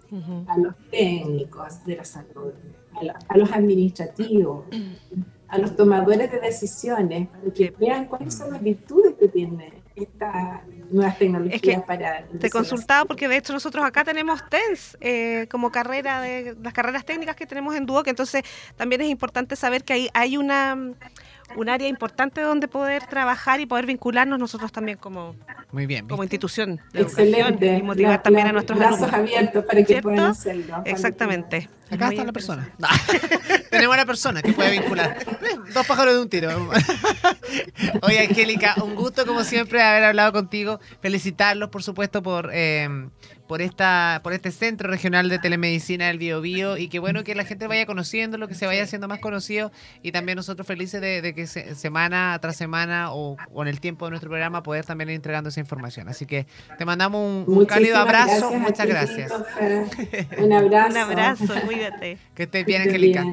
a 0.46 0.58
los 0.58 0.74
técnicos 0.90 1.84
de 1.84 1.96
la 1.96 2.04
salud, 2.04 2.52
a, 2.94 3.02
la- 3.02 3.18
a 3.28 3.36
los 3.38 3.50
administrativos, 3.52 4.64
a 5.54 5.58
los 5.58 5.76
tomadores 5.76 6.32
de 6.32 6.40
decisiones, 6.40 7.28
para 7.28 7.52
que 7.54 7.72
vean 7.78 8.06
cuáles 8.06 8.34
son 8.34 8.52
las 8.52 8.60
virtudes 8.60 9.14
que 9.18 9.28
tiene 9.28 9.72
estas 9.94 10.62
nuevas 10.90 11.16
tecnologías 11.16 11.54
Es 11.54 11.62
que 11.62 11.78
para... 11.78 12.24
Te 12.40 12.50
consultaba 12.50 13.04
porque 13.04 13.28
de 13.28 13.36
hecho 13.36 13.52
nosotros 13.52 13.84
acá 13.84 14.02
tenemos 14.02 14.40
TENS 14.48 14.98
eh, 15.00 15.46
como 15.48 15.70
carrera 15.70 16.20
de 16.20 16.56
las 16.60 16.72
carreras 16.72 17.04
técnicas 17.04 17.36
que 17.36 17.46
tenemos 17.46 17.76
en 17.76 17.86
Duoc, 17.86 18.08
entonces 18.08 18.42
también 18.74 19.00
es 19.02 19.08
importante 19.08 19.54
saber 19.54 19.84
que 19.84 19.92
hay, 19.92 20.08
hay 20.12 20.36
una 20.36 20.76
un 21.56 21.68
área 21.68 21.86
importante 21.88 22.40
donde 22.40 22.66
poder 22.68 23.06
trabajar 23.06 23.60
y 23.60 23.66
poder 23.66 23.86
vincularnos 23.86 24.38
nosotros 24.38 24.72
también 24.72 24.98
como, 24.98 25.36
Muy 25.72 25.86
bien. 25.86 26.08
como 26.08 26.22
institución 26.24 26.80
de 26.92 27.00
educación 27.00 27.28
Excelente. 27.28 27.76
y 27.78 27.82
motivar 27.82 28.12
La- 28.12 28.22
también 28.22 28.44
la- 28.46 28.50
a 28.50 28.52
nuestros 28.54 28.78
brazos 28.78 29.02
alumnos. 29.02 29.20
abiertos 29.20 29.64
para 29.64 29.80
que 29.80 29.86
¿Cierto? 29.86 30.08
puedan 30.08 30.30
hacerlo. 30.30 30.82
Exactamente. 30.84 31.68
Acá 31.90 32.06
Muy 32.06 32.14
está 32.14 32.24
la 32.26 32.32
persona. 32.32 32.70
Tenemos 33.70 33.94
una 33.94 34.06
persona 34.06 34.42
que 34.42 34.52
puede 34.52 34.70
vincular. 34.72 35.18
Dos 35.72 35.86
pájaros 35.86 36.14
de 36.14 36.20
un 36.20 36.28
tiro. 36.28 36.48
Oye, 38.02 38.20
Angélica, 38.26 38.74
un 38.82 38.94
gusto 38.94 39.26
como 39.26 39.44
siempre 39.44 39.82
haber 39.82 40.04
hablado 40.04 40.32
contigo. 40.32 40.80
Felicitarlos, 41.00 41.68
por 41.70 41.82
supuesto, 41.82 42.22
por, 42.22 42.50
eh, 42.52 42.88
por, 43.46 43.60
esta, 43.62 44.20
por 44.22 44.32
este 44.32 44.50
Centro 44.50 44.88
Regional 44.90 45.28
de 45.28 45.38
Telemedicina 45.38 46.06
del 46.06 46.18
Bio 46.18 46.40
Bio 46.40 46.76
y 46.76 46.88
que 46.88 46.98
bueno 46.98 47.24
que 47.24 47.34
la 47.34 47.44
gente 47.44 47.66
vaya 47.66 47.86
conociéndolo, 47.86 48.48
que 48.48 48.54
se 48.54 48.66
vaya 48.66 48.82
haciendo 48.82 49.06
más 49.08 49.18
conocido 49.20 49.70
y 50.02 50.12
también 50.12 50.36
nosotros 50.36 50.66
felices 50.66 51.00
de, 51.00 51.20
de 51.22 51.34
que 51.34 51.46
se- 51.46 51.74
semana 51.74 52.38
tras 52.40 52.56
semana 52.56 53.12
o, 53.12 53.36
o 53.52 53.62
en 53.62 53.68
el 53.68 53.80
tiempo 53.80 54.06
de 54.06 54.10
nuestro 54.10 54.30
programa 54.30 54.62
poder 54.62 54.84
también 54.86 55.10
ir 55.10 55.16
entregando 55.16 55.48
esa 55.50 55.60
información. 55.60 56.08
Así 56.08 56.26
que 56.26 56.46
te 56.78 56.84
mandamos 56.84 57.20
un, 57.46 57.56
un 57.58 57.66
cálido 57.66 57.98
abrazo. 57.98 58.50
gracias 58.50 58.60
Muchas 58.60 58.86
ti, 58.86 58.92
gracias. 58.92 59.32
Un 60.38 60.52
abrazo. 60.52 60.90
Un 60.90 60.96
abrazo, 60.96 61.54
cuídate. 61.66 62.18
Que 62.34 62.44
estés 62.44 62.64
bien, 62.66 62.82
Angélica. 62.82 63.24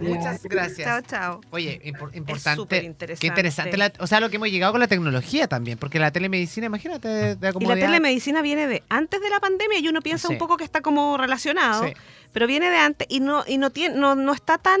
Muchas 0.00 0.42
gracias. 0.44 0.86
Chao, 0.88 1.00
chao. 1.02 1.40
Oye, 1.50 1.80
impor- 1.84 2.14
importante. 2.14 2.56
superinteresante. 2.60 3.20
Qué 3.20 3.26
interesante. 3.26 3.76
la- 3.76 3.92
o 3.98 4.06
sea, 4.06 4.20
lo 4.20 4.30
que 4.30 4.36
hemos 4.36 4.48
llegado 4.50 4.72
con 4.72 4.80
la 4.80 4.86
tecnología 4.88 5.46
también, 5.48 5.78
porque 5.78 5.98
la 5.98 6.10
telemedicina, 6.10 6.66
imagínate, 6.66 7.08
de, 7.08 7.36
de 7.36 7.52
Y 7.60 7.64
la 7.66 7.74
telemedicina 7.74 8.42
viene 8.42 8.66
de 8.66 8.82
antes 8.88 9.20
de 9.20 9.30
la 9.30 9.40
pandemia 9.40 9.52
y 9.80 9.88
uno 9.88 10.00
piensa 10.02 10.28
Sí. 10.28 10.34
un 10.34 10.38
poco 10.38 10.56
que 10.56 10.64
está 10.64 10.80
como 10.80 11.16
relacionado, 11.18 11.84
Sí. 11.86 11.92
pero 12.32 12.46
viene 12.46 12.70
de 12.70 12.76
antes 12.78 13.06
y 13.10 13.20
no 13.20 13.44
y 13.46 13.58
no 13.58 13.70
tiene 13.70 13.96
no, 13.96 14.14
no 14.14 14.32
está 14.32 14.58
tan 14.58 14.80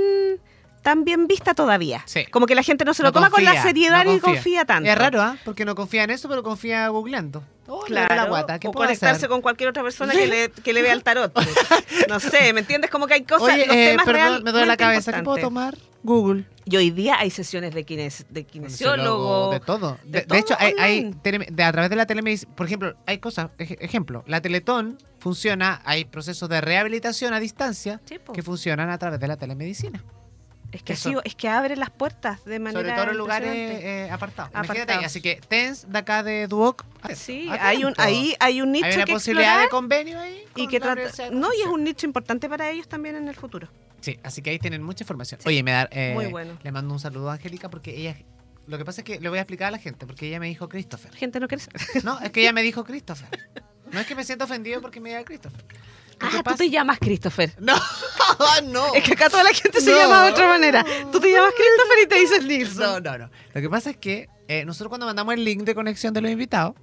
tan 0.82 1.04
bien 1.04 1.28
vista 1.28 1.54
todavía. 1.54 2.02
Sí. 2.06 2.24
Como 2.26 2.46
que 2.46 2.56
la 2.56 2.64
gente 2.64 2.84
no 2.84 2.92
se 2.92 3.02
lo 3.04 3.10
No 3.10 3.12
toma 3.12 3.30
con 3.30 3.44
la 3.44 3.62
seriedad 3.62 4.04
no 4.04 4.12
ni 4.14 4.18
confía 4.18 4.64
tanto. 4.64 4.90
Es 4.90 4.98
raro, 4.98 5.22
¿ah? 5.22 5.36
Porque 5.44 5.64
no 5.64 5.76
confía 5.76 6.02
en 6.02 6.10
eso, 6.10 6.28
pero 6.28 6.42
confía 6.42 6.88
googleando. 6.88 7.44
Oh, 7.68 7.82
Claro, 7.82 8.12
la 8.16 8.24
guata. 8.24 8.58
¿Qué 8.58 8.66
o 8.66 8.72
conectarse 8.72 9.16
hacer? 9.16 9.28
con 9.28 9.40
cualquier 9.42 9.68
otra 9.68 9.84
persona 9.84 10.12
que 10.12 10.26
le, 10.26 10.50
que 10.50 10.72
le 10.72 10.82
vea 10.82 10.92
el 10.92 11.04
tarot. 11.04 11.32
No 12.08 12.18
sé, 12.18 12.52
¿me 12.52 12.60
entiendes? 12.60 12.90
Como 12.90 13.06
que 13.06 13.14
hay 13.14 13.22
cosas, 13.22 13.54
Oye, 13.54 13.64
los 13.66 13.76
eh, 13.76 13.88
temas 13.90 14.04
perdón, 14.06 14.20
real- 14.22 14.42
me 14.42 14.50
duele 14.50 14.66
la 14.66 14.76
cabeza. 14.76 15.12
¿Qué 15.12 15.22
puedo 15.22 15.38
tomar? 15.38 15.78
Google. 16.02 16.44
Y 16.64 16.76
hoy 16.76 16.90
día 16.90 17.16
hay 17.18 17.30
sesiones 17.30 17.74
de, 17.74 17.84
kines, 17.84 18.26
de 18.30 18.44
kinesiólogo. 18.44 19.50
De 19.52 19.60
todo. 19.60 19.98
de 20.04 20.20
De, 20.20 20.26
de 20.26 20.38
hecho, 20.38 20.54
todo 20.54 20.58
hay, 20.60 20.74
hay 20.78 21.10
tele- 21.22 21.46
de- 21.50 21.62
a 21.64 21.72
través 21.72 21.90
de 21.90 21.96
la 21.96 22.06
telemedicina, 22.06 22.52
por 22.54 22.66
ejemplo, 22.66 22.94
hay 23.06 23.18
cosas, 23.18 23.50
ej- 23.58 23.76
ejemplo, 23.80 24.22
la 24.26 24.40
Teletón 24.40 24.98
funciona, 25.18 25.80
hay 25.84 26.04
procesos 26.04 26.48
de 26.48 26.60
rehabilitación 26.60 27.34
a 27.34 27.40
distancia 27.40 28.00
Sí, 28.04 28.18
que 28.32 28.42
funcionan 28.42 28.90
a 28.90 28.98
través 28.98 29.20
de 29.20 29.28
la 29.28 29.36
telemedicina. 29.36 30.04
Es, 30.72 30.82
que 30.82 30.94
así- 30.94 31.14
es 31.24 31.34
que 31.34 31.48
abre 31.48 31.76
las 31.76 31.90
puertas 31.90 32.44
de 32.44 32.58
manera 32.58 32.80
Sobre 32.80 32.92
todo 33.02 33.10
en 33.12 33.18
lugares 33.18 33.50
eh, 33.54 34.08
apartados. 34.10 34.50
Ahí. 34.54 35.04
Así 35.04 35.20
que 35.20 35.40
TENS 35.46 35.90
de 35.92 35.98
acá 35.98 36.22
de 36.22 36.46
Duoc. 36.46 36.84
Sí, 37.14 37.46
atento. 37.48 37.66
hay 37.66 37.84
un, 37.84 37.94
ahí 37.98 38.34
hay 38.40 38.62
un 38.62 38.72
nicho 38.72 38.86
Hay 38.86 38.94
una 38.96 39.04
que 39.04 39.12
posibilidad 39.12 39.60
de 39.60 39.68
convenio 39.68 40.18
ahí. 40.18 40.44
y 40.56 40.66
que 40.68 40.80
no 40.80 41.48
y 41.54 41.60
es 41.60 41.66
un 41.66 41.84
nicho 41.84 42.06
importante 42.06 42.48
para 42.48 42.70
ellos 42.70 42.88
también 42.88 43.16
en 43.16 43.28
el 43.28 43.34
futuro. 43.34 43.68
Sí, 44.00 44.18
así 44.24 44.42
que 44.42 44.50
ahí 44.50 44.58
tienen 44.58 44.82
mucha 44.82 45.04
información. 45.04 45.40
Oye, 45.44 45.62
me 45.62 45.70
da, 45.70 45.88
eh, 45.92 46.12
Muy 46.14 46.26
bueno. 46.26 46.58
le 46.62 46.72
mando 46.72 46.92
un 46.92 47.00
saludo 47.00 47.30
a 47.30 47.34
Angélica 47.34 47.68
porque 47.70 47.96
ella. 47.96 48.16
Lo 48.66 48.78
que 48.78 48.84
pasa 48.84 49.00
es 49.00 49.04
que 49.04 49.20
le 49.20 49.28
voy 49.28 49.38
a 49.38 49.42
explicar 49.42 49.68
a 49.68 49.70
la 49.72 49.78
gente 49.78 50.06
porque 50.06 50.26
ella 50.28 50.40
me 50.40 50.46
dijo 50.48 50.68
Christopher. 50.68 51.12
Gente 51.14 51.38
no 51.40 51.46
saber. 51.48 52.04
No, 52.04 52.18
es 52.20 52.30
que 52.30 52.40
ella 52.40 52.52
me 52.52 52.62
dijo 52.62 52.84
Christopher. 52.84 53.28
No 53.92 54.00
es 54.00 54.06
que 54.06 54.14
me 54.14 54.24
siento 54.24 54.44
ofendido 54.44 54.80
porque 54.80 55.00
me 55.00 55.10
diga 55.10 55.24
Christopher. 55.24 55.64
Lo 56.20 56.28
que 56.30 56.36
Ah, 56.38 56.42
tú 56.44 56.54
te 56.56 56.70
llamas 56.70 56.98
Christopher. 56.98 57.52
No, 57.60 57.74
no. 58.64 58.94
Es 58.94 59.04
que 59.04 59.12
acá 59.12 59.28
toda 59.30 59.42
la 59.44 59.52
gente 59.52 59.80
se 59.80 59.90
No. 59.90 59.96
llama 59.98 60.24
de 60.24 60.30
otra 60.32 60.48
manera. 60.48 60.84
Tú 61.12 61.20
te 61.20 61.30
llamas 61.30 61.52
Christopher 61.54 61.98
y 62.02 62.06
te 62.08 62.14
dices 62.16 62.44
Nilsson. 62.44 63.02
No, 63.02 63.10
no, 63.12 63.18
no. 63.18 63.30
Lo 63.54 63.60
que 63.60 63.68
pasa 63.68 63.90
es 63.90 63.96
que 63.98 64.28
eh, 64.48 64.64
nosotros 64.64 64.88
cuando 64.88 65.06
mandamos 65.06 65.34
el 65.34 65.44
link 65.44 65.62
de 65.62 65.74
conexión 65.74 66.12
de 66.14 66.22
los 66.22 66.30
invitados, 66.30 66.74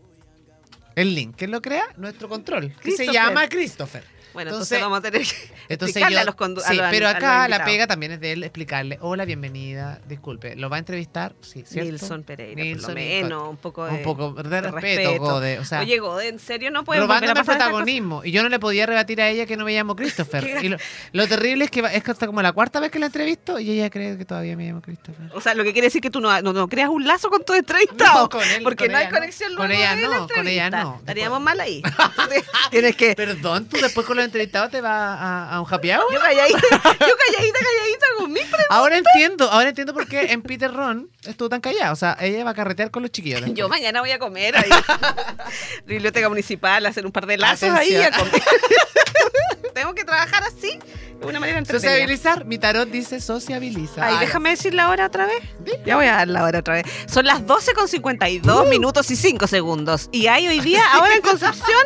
el 0.96 1.14
link, 1.16 1.36
¿quién 1.38 1.52
lo 1.52 1.62
crea? 1.62 1.86
Nuestro 1.98 2.30
control, 2.30 2.74
que 2.82 2.92
se 2.92 3.12
llama 3.12 3.48
Christopher. 3.50 4.04
Bueno, 4.34 4.52
entonces, 4.52 4.78
Entonces- 4.78 4.82
vamos 4.82 5.00
a 5.00 5.02
tener 5.02 5.22
que 5.28 5.54
Entonces 5.74 5.96
explicarle 5.96 6.16
yo- 6.16 6.22
a 6.22 6.26
los 6.26 6.36
condu- 6.36 6.62
a 6.64 6.70
sí, 6.70 6.76
los- 6.78 6.88
pero 6.92 7.08
los 7.08 7.16
acá 7.16 7.48
la 7.48 7.66
pega 7.66 7.88
también 7.88 8.12
es 8.14 8.20
de 8.20 8.32
él 8.34 8.44
explicarle, 8.44 8.98
hola, 9.02 9.26
bienvenida, 9.26 10.00
disculpe, 10.08 10.56
¿lo 10.56 10.70
va 10.70 10.76
a 10.78 10.80
entrevistar? 10.80 11.34
Sí, 11.42 11.64
¿cierto? 11.66 11.92
Nilson 11.92 12.24
Pereira, 12.24 12.62
Nilson 12.64 12.82
por 12.82 12.90
lo 12.90 12.96
menos, 13.10 13.50
un 13.50 13.58
poco 13.58 13.86
de, 13.86 13.92
Un 13.94 14.04
poco 14.04 14.34
de, 14.34 14.50
de 14.50 14.62
respeto, 14.62 15.18
Gode, 15.18 15.60
o 15.60 15.66
sea, 15.66 15.80
Oye, 15.82 15.98
Gode, 16.00 16.28
¿en 16.28 16.40
serio 16.40 16.72
no 16.72 16.80
a 16.80 16.96
robándome 16.96 17.40
el 17.40 17.46
protagonismo. 17.46 18.24
Y 18.24 18.32
yo 18.32 18.44
no 18.44 18.50
le 18.50 18.60
podía 18.60 18.86
rebatir 18.86 19.22
a 19.22 19.30
ella 19.30 19.46
que 19.46 19.58
no 19.58 19.66
me 19.66 19.74
llamo 19.74 19.96
Christopher. 19.96 20.44
Y 20.64 20.70
lo, 20.70 20.78
lo 21.14 21.28
terrible 21.28 21.66
es 21.66 21.72
que 21.72 21.82
va- 21.82 21.94
es 21.94 22.04
que 22.04 22.12
hasta 22.12 22.28
como 22.28 22.42
la 22.42 22.52
cuarta 22.52 22.80
vez 22.80 22.92
que 22.92 23.00
la 23.00 23.08
entrevisto 23.08 23.60
y 23.60 23.72
ella 23.72 23.90
cree 23.90 24.18
que 24.18 24.26
todavía 24.26 24.56
me 24.56 24.68
llamo 24.68 24.82
Christopher. 24.82 25.30
O 25.34 25.42
sea, 25.42 25.54
lo 25.56 25.64
que 25.64 25.74
quiere 25.74 25.88
decir 25.88 26.02
que 26.02 26.10
tú 26.10 26.20
no, 26.22 26.42
no, 26.42 26.54
no 26.54 26.68
creas 26.68 26.90
un 26.90 27.06
lazo 27.08 27.30
con 27.30 27.44
tu 27.44 27.54
entrevistado. 27.54 28.24
No, 28.24 28.30
con 28.30 28.44
él, 28.44 28.64
porque 28.64 28.86
con 28.86 28.92
no 28.94 28.98
hay 28.98 29.10
conexión 29.10 29.56
Con 29.56 29.72
ella 29.72 29.96
no, 29.96 30.28
con 30.28 30.48
ella 30.48 30.70
no. 30.70 30.96
Estaríamos 31.00 31.42
mal 31.42 31.60
ahí. 31.60 31.82
Tienes 32.72 32.96
que... 32.96 33.16
Perdón, 33.16 33.66
tú 33.66 33.78
después 33.82 34.06
con 34.06 34.19
los 34.20 34.26
entrevistados 34.26 34.70
te 34.72 34.82
vas 34.82 34.92
a, 35.20 35.50
a 35.56 35.62
un 35.62 35.68
happy 35.74 35.92
hour. 35.92 36.04
Yo 36.14 36.20
calladita, 36.20 36.60
yo 36.72 36.80
calladita, 36.82 37.60
calladita 37.60 38.06
con 38.18 38.32
mi 38.32 38.40
pre- 38.42 38.66
Ahora 38.70 38.98
entiendo, 38.98 39.50
ahora 39.52 39.70
entiendo 39.70 39.94
por 39.94 40.08
qué 40.08 40.32
en 40.32 40.42
Peter 40.42 40.72
Ron 40.72 41.10
estuvo 41.26 41.50
tan 41.50 41.62
callada. 41.62 41.92
O 41.92 41.96
sea, 41.96 42.18
ella 42.22 42.44
va 42.44 42.52
a 42.52 42.54
carretear 42.54 42.92
con 42.92 43.02
los 43.04 43.12
chiquillos. 43.12 43.42
después. 43.42 43.58
Yo 43.58 43.68
mañana 43.70 44.02
voy 44.02 44.12
a 44.12 44.20
comer 44.20 44.56
ahí. 44.58 44.70
Biblioteca 45.86 46.30
municipal, 46.30 46.86
hacer 46.86 47.06
un 47.06 47.12
par 47.12 47.26
de 47.26 47.38
lazos 47.38 47.70
ahí 47.72 47.96
Atención. 47.96 48.14
a 48.14 48.18
comer. 48.18 48.44
Tengo 49.74 49.94
que 49.94 50.04
trabajar 50.04 50.44
así, 50.44 50.78
de 51.20 51.26
una 51.26 51.40
manera 51.40 51.58
entretenida. 51.58 51.92
Sociabilizar, 51.92 52.46
mi 52.46 52.58
tarot 52.58 52.90
dice 52.90 53.22
sociabiliza. 53.22 54.06
Ay, 54.06 54.18
déjame 54.20 54.50
decir 54.50 54.74
la 54.74 54.90
hora 54.90 55.06
otra 55.06 55.26
vez. 55.26 55.42
Ya 55.86 55.96
voy 55.96 56.08
a 56.08 56.14
dar 56.16 56.28
la 56.28 56.44
hora 56.44 56.60
otra 56.60 56.74
vez. 56.76 56.86
Son 57.08 57.26
las 57.26 57.46
12 57.46 57.74
con 57.74 57.88
52 57.88 58.66
Uh. 58.66 58.70
minutos 58.70 59.10
y 59.12 59.16
5 59.16 59.48
segundos. 59.48 60.10
Y 60.12 60.28
hay 60.28 60.48
hoy 60.48 60.60
día, 60.60 60.82
ahora 60.94 61.16
en 61.16 61.22
Concepción, 61.22 61.82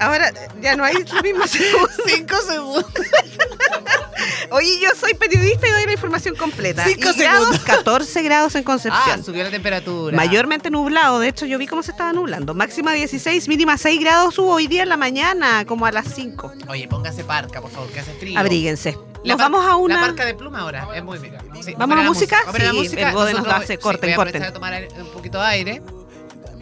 ahora 0.00 0.32
ya 0.60 0.76
no 0.76 0.84
hay 0.84 0.94
lo 0.94 1.22
mismo 1.22 1.46
segundo. 1.48 1.88
Cinco 2.06 2.36
segundos. 2.48 2.84
Oye, 4.50 4.78
yo 4.80 4.90
soy 4.98 5.14
periodista 5.14 5.66
y 5.66 5.70
doy 5.70 5.86
la 5.86 5.92
información 5.92 6.36
completa. 6.36 6.84
Cinco 6.84 7.10
Y 7.14 7.18
grados, 7.18 7.44
segundos. 7.48 7.64
14 7.64 8.22
grados 8.22 8.54
en 8.54 8.60
Ah, 8.62 8.64
Concepción. 8.64 9.24
subió 9.24 9.42
la 9.44 9.50
temperatura. 9.50 10.16
Mayormente 10.16 10.70
nublado, 10.70 11.18
de 11.18 11.28
hecho 11.28 11.46
yo 11.46 11.58
vi 11.58 11.66
cómo 11.66 11.82
se 11.82 11.90
estaba 11.90 12.12
nublando. 12.12 12.54
Máxima 12.54 12.92
16, 12.92 13.48
mínima 13.48 13.76
6 13.78 14.00
grados 14.00 14.38
hubo 14.38 14.52
hoy 14.52 14.66
día 14.66 14.82
en 14.84 14.88
la 14.88 14.96
mañana, 14.96 15.64
como 15.66 15.86
a 15.86 15.92
las 15.92 16.06
5. 16.14 16.52
Oye, 16.68 16.86
póngase 16.88 17.24
parca, 17.24 17.60
por 17.60 17.70
favor, 17.70 17.90
que 17.90 18.00
hace 18.00 18.12
frío. 18.14 18.38
Abríguense. 18.38 18.96
La 19.24 19.34
Nos 19.34 19.38
vamos 19.38 19.64
a 19.64 19.76
una... 19.76 19.96
La 19.96 20.00
parca 20.02 20.24
de 20.26 20.34
pluma 20.34 20.60
ahora, 20.60 20.86
es 20.94 21.02
muy 21.02 21.18
bien. 21.18 21.34
Sí, 21.62 21.74
¿Vamos 21.78 21.96
a 21.98 22.02
la 22.02 22.08
música? 22.08 22.38
A 22.46 22.52
la 22.58 22.70
Sí, 22.70 22.76
música. 22.76 23.08
el 23.08 23.14
nos 23.36 23.46
hace, 23.48 23.66
sí, 23.74 23.78
corten, 23.78 24.08
voy 24.08 24.12
a 24.12 24.16
corten. 24.16 24.42
a 24.42 24.52
tomar 24.52 24.86
un 24.98 25.06
poquito 25.08 25.38
de 25.40 25.46
aire. 25.46 25.82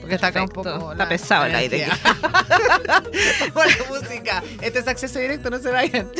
Porque 0.02 0.16
está 0.16 0.26
acá 0.26 0.42
un 0.42 0.48
poco. 0.48 0.92
Está 0.92 1.08
pesado 1.08 1.46
el 1.46 1.54
aire 1.54 1.86
la 2.82 3.02
música. 3.88 4.42
Este 4.60 4.80
es 4.80 4.88
acceso 4.88 5.20
directo, 5.20 5.48
no 5.48 5.60
se 5.60 5.70
vayan. 5.70 6.10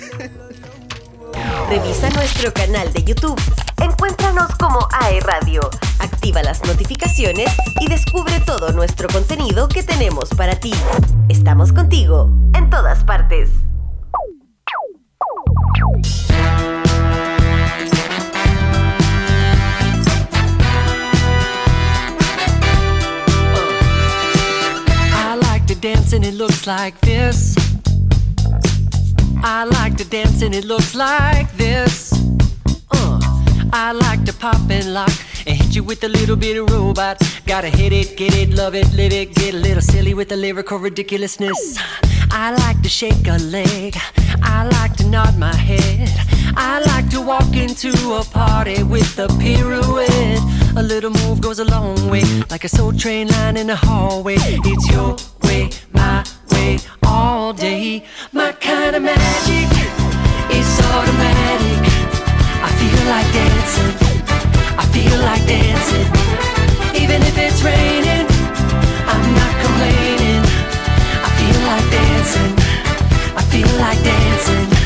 Revisa 1.69 2.09
nuestro 2.11 2.55
canal 2.55 2.93
de 2.93 3.03
YouTube. 3.03 3.41
Encuéntranos 3.83 4.55
como 4.55 4.87
AE 4.93 5.19
Radio. 5.21 5.69
Activa 5.99 6.45
las 6.45 6.63
notificaciones 6.65 7.51
y 7.81 7.89
descubre 7.89 8.39
todo 8.47 8.71
nuestro 8.73 9.09
contenido 9.09 9.69
que 9.69 9.83
tenemos 9.83 10.29
para 10.31 10.55
ti. 10.61 10.73
Estamos 11.29 11.73
contigo 11.73 12.31
en 12.55 12.71
todas 12.71 13.03
partes. 13.03 13.51
Dance 25.83 26.13
and 26.13 26.25
it 26.25 26.35
looks 26.35 26.69
like 26.69 26.99
this. 27.01 27.57
I 29.43 29.65
like 29.65 29.97
to 29.97 30.05
dance 30.05 30.41
and 30.41 30.55
it 30.55 30.65
looks 30.65 30.95
like 30.95 31.53
this. 31.57 32.13
Uh, 32.93 33.19
I 33.73 33.91
like 33.91 34.25
to 34.27 34.33
pop 34.33 34.71
and 34.71 34.95
lock 34.95 35.11
and 35.45 35.57
hit 35.57 35.75
you 35.75 35.83
with 35.83 36.05
a 36.05 36.09
little 36.09 36.37
bit 36.37 36.57
of 36.57 36.71
robot. 36.71 37.21
Gotta 37.47 37.69
hit 37.69 37.93
it, 37.93 38.17
get 38.17 38.33
it, 38.33 38.55
love 38.55 38.77
it, 38.77 38.93
live 38.93 39.13
it, 39.13 39.35
get 39.35 39.55
a 39.55 39.57
little 39.57 39.83
silly 39.83 40.15
with 40.15 40.29
the 40.29 40.37
lyrical 40.37 40.79
ridiculousness. 40.79 41.77
I 42.31 42.53
like 42.53 42.81
to 42.83 42.89
shake 42.89 43.27
a 43.27 43.39
leg. 43.39 43.97
I 44.41 44.69
like 44.69 44.95
to 44.99 45.07
nod 45.09 45.37
my 45.37 45.55
head. 45.55 46.09
I 46.57 46.81
like 46.95 47.11
to 47.11 47.21
walk 47.21 47.57
into 47.57 47.91
a 48.15 48.23
party 48.23 48.85
with 48.85 49.19
a 49.19 49.27
pirouette. 49.27 50.77
A 50.77 50.83
little 50.83 51.11
move 51.11 51.41
goes 51.41 51.59
a 51.59 51.65
long 51.65 52.09
way, 52.09 52.23
like 52.51 52.63
a 52.63 52.69
soul 52.69 52.93
train 52.93 53.27
line 53.27 53.57
in 53.57 53.67
the 53.67 53.77
hallway. 53.77 54.37
It's 54.39 54.89
your 54.89 55.17
way, 55.45 55.71
my 55.93 56.25
way, 56.51 56.79
all 57.05 57.53
day. 57.53 58.05
My 58.33 58.53
kind 58.53 58.97
of 58.97 59.03
magic 59.03 59.69
is 60.51 60.69
automatic. 60.93 61.83
I 62.67 62.71
feel 62.81 63.03
like 63.15 63.29
dancing. 63.33 63.95
I 64.83 64.85
feel 64.95 65.19
like 65.21 65.45
dancing. 65.47 66.09
Even 67.03 67.23
if 67.23 67.37
it's 67.39 67.63
raining, 67.63 68.27
I'm 69.13 69.25
not 69.41 69.55
complaining. 69.65 70.43
I 71.27 71.29
feel 71.39 71.59
like 71.71 71.87
dancing. 71.99 72.53
I 73.37 73.43
feel 73.53 73.73
like 73.79 74.03
dancing. 74.03 74.82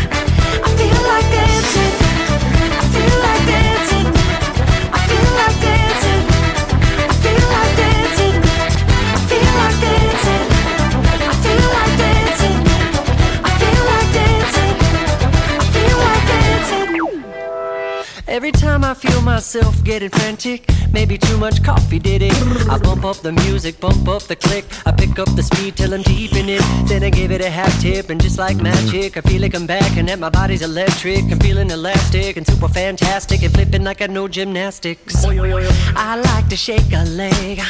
Every 18.36 18.52
time 18.52 18.84
I 18.84 18.92
feel 18.92 19.22
myself 19.22 19.82
getting 19.82 20.10
frantic, 20.10 20.68
maybe 20.92 21.16
too 21.16 21.38
much 21.38 21.64
coffee 21.64 21.98
did 21.98 22.20
it. 22.20 22.34
I 22.68 22.76
bump 22.76 23.02
up 23.02 23.16
the 23.16 23.32
music, 23.32 23.80
bump 23.80 24.06
up 24.06 24.24
the 24.24 24.36
click. 24.36 24.66
I 24.84 24.92
pick 24.92 25.18
up 25.18 25.34
the 25.34 25.42
speed 25.42 25.78
till 25.78 25.94
I'm 25.94 26.02
deep 26.02 26.34
in 26.34 26.50
it. 26.50 26.60
Then 26.86 27.02
I 27.02 27.08
give 27.08 27.30
it 27.30 27.40
a 27.40 27.48
half 27.48 27.80
tip, 27.80 28.10
and 28.10 28.20
just 28.20 28.38
like 28.38 28.58
magic, 28.58 29.16
I 29.16 29.22
feel 29.22 29.40
like 29.40 29.54
I'm 29.54 29.66
back 29.66 29.96
and 29.96 30.06
that 30.08 30.18
my 30.18 30.28
body's 30.28 30.60
electric. 30.60 31.24
I'm 31.32 31.40
feeling 31.40 31.70
elastic 31.70 32.36
and 32.36 32.46
super 32.46 32.68
fantastic 32.68 33.42
and 33.42 33.54
flipping 33.54 33.84
like 33.84 34.02
I 34.02 34.06
know 34.06 34.28
gymnastics. 34.28 35.24
I 35.24 36.16
like 36.16 36.48
to 36.50 36.56
shake 36.56 36.92
a 36.92 37.06
leg. 37.06 37.62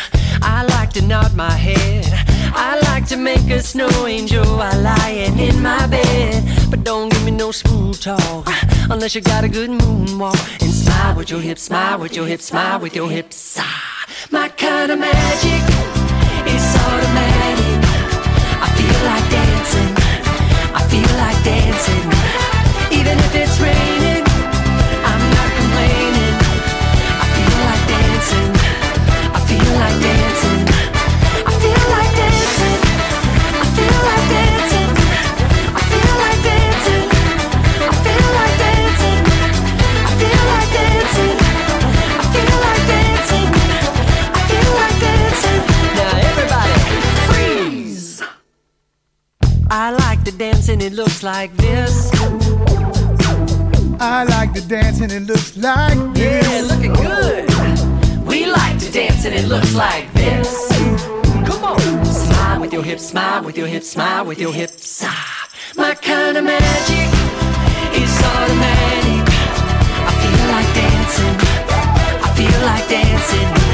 I 0.42 0.64
like 0.64 0.90
to 0.94 1.02
nod 1.02 1.36
my 1.36 1.52
head. 1.52 2.35
I 2.58 2.80
like 2.90 3.06
to 3.08 3.16
make 3.18 3.50
a 3.50 3.60
snow 3.60 3.90
angel 4.06 4.44
while 4.56 4.80
lying 4.80 5.38
in 5.38 5.62
my 5.62 5.86
bed. 5.86 6.42
But 6.70 6.84
don't 6.84 7.10
give 7.12 7.22
me 7.24 7.30
no 7.30 7.52
smooth 7.52 8.00
talk 8.00 8.48
unless 8.90 9.14
you 9.14 9.20
got 9.20 9.44
a 9.44 9.48
good 9.48 9.68
moonwalk. 9.68 10.62
And 10.62 10.72
smile 10.72 11.14
with 11.16 11.30
your 11.30 11.40
hips, 11.40 11.62
smile 11.62 11.98
with 11.98 12.16
your 12.16 12.26
hips, 12.26 12.46
smile 12.46 12.80
with 12.80 12.96
your 12.96 13.10
hips. 13.10 13.58
Ah, 13.60 14.06
my 14.30 14.48
kind 14.48 14.90
of 14.90 14.98
magic 14.98 15.62
is 16.54 16.66
automatic. 16.84 17.78
I 18.64 18.68
feel 18.78 18.98
like 19.10 19.26
dancing. 19.38 19.92
I 20.74 20.82
feel 20.92 21.12
like 21.24 21.38
dancing. 21.44 22.06
Even 22.98 23.18
if 23.18 23.34
it's 23.34 23.60
raining, 23.60 24.05
I 49.68 49.90
like 49.90 50.22
to 50.24 50.32
dance 50.32 50.68
and 50.68 50.82
it 50.82 50.92
looks 50.92 51.22
like 51.22 51.54
this. 51.56 52.10
I 53.98 54.24
like 54.24 54.52
to 54.54 54.60
dance 54.66 55.00
and 55.00 55.10
it 55.12 55.22
looks 55.26 55.56
like 55.56 55.96
Yeah, 56.16 56.40
this. 56.40 56.70
looking 56.70 56.92
good. 56.92 58.26
We 58.26 58.46
like 58.46 58.78
to 58.78 58.92
dance 58.92 59.24
and 59.24 59.34
it 59.34 59.46
looks 59.48 59.74
like 59.74 60.12
this. 60.14 60.68
Come 61.48 61.64
on. 61.64 62.04
Smile 62.04 62.60
with 62.60 62.72
your 62.72 62.82
hips, 62.82 63.06
smile 63.06 63.42
with 63.42 63.56
your 63.58 63.66
hips, 63.66 63.88
smile 63.90 64.24
with 64.24 64.38
your 64.38 64.52
hips. 64.52 65.02
Ah, 65.04 65.48
my 65.76 65.94
kind 65.94 66.36
of 66.36 66.44
magic 66.44 67.08
is 68.00 68.14
automatic. 68.22 69.26
I 70.08 70.12
feel 70.22 70.42
like 70.54 70.70
dancing. 70.74 71.36
I 72.22 72.28
feel 72.36 72.60
like 72.66 72.88
dancing. 72.88 73.65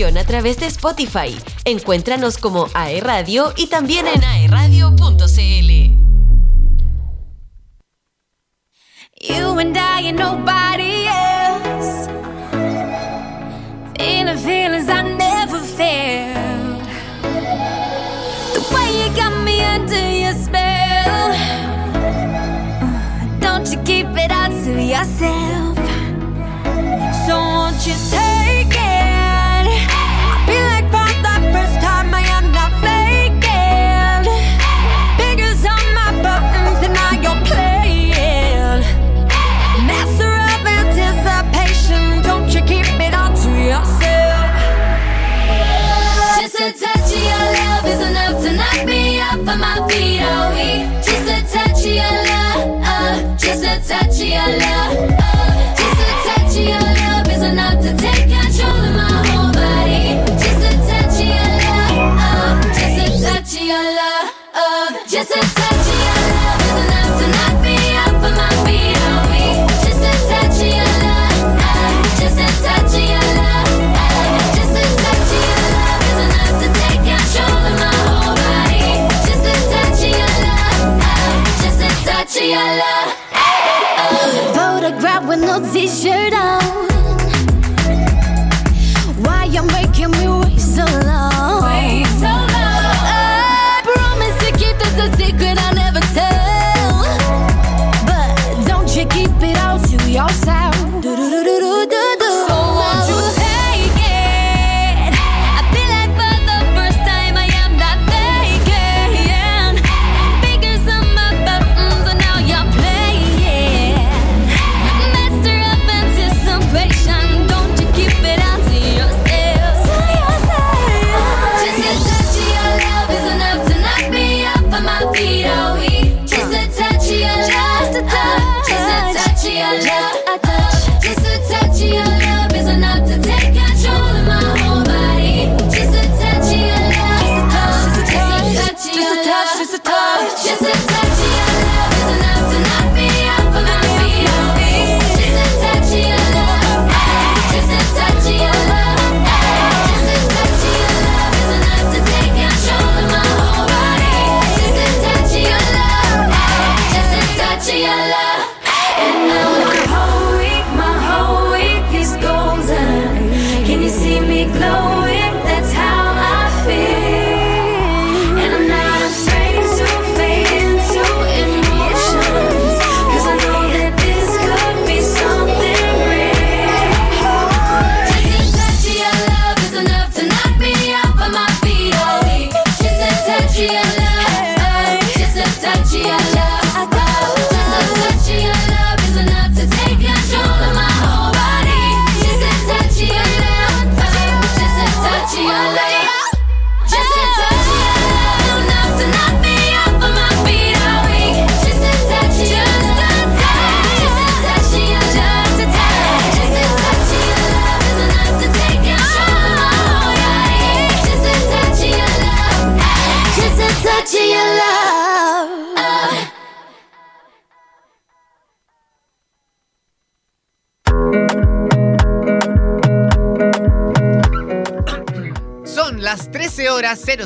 Programación 0.00 0.16
a 0.16 0.24
través 0.24 0.58
de 0.58 0.66
Spotify. 0.66 1.36
Encuéntranos 1.64 2.38
como 2.38 2.68
AE 2.74 3.00
Radio 3.00 3.52
y 3.56 3.66
también 3.66 4.06
en 4.06 4.24
aeradio.cl. 4.24 5.70
You 9.22 9.58
and 9.58 9.76
I 9.76 10.08
and 10.08 10.18
nobody 10.18 11.06
else. 11.06 12.08
Feeling 13.98 14.38
feelings 14.38 14.88
I 14.88 15.02
never 15.02 15.60
felt. 15.60 16.82
The 18.54 18.60
way 18.74 19.04
you 19.04 19.14
got 19.14 19.44
me 19.44 19.62
under 19.62 20.10
your 20.10 20.34
spell. 20.34 21.34
Don't 23.40 23.70
you 23.70 23.78
keep 23.84 24.06
it 24.16 24.32
all 24.32 24.48
to 24.48 24.82
yourself. 24.82 25.59
A 54.32 54.38
touch 54.38 54.38
of 54.38 54.38
your 54.38 54.58
love, 54.58 55.09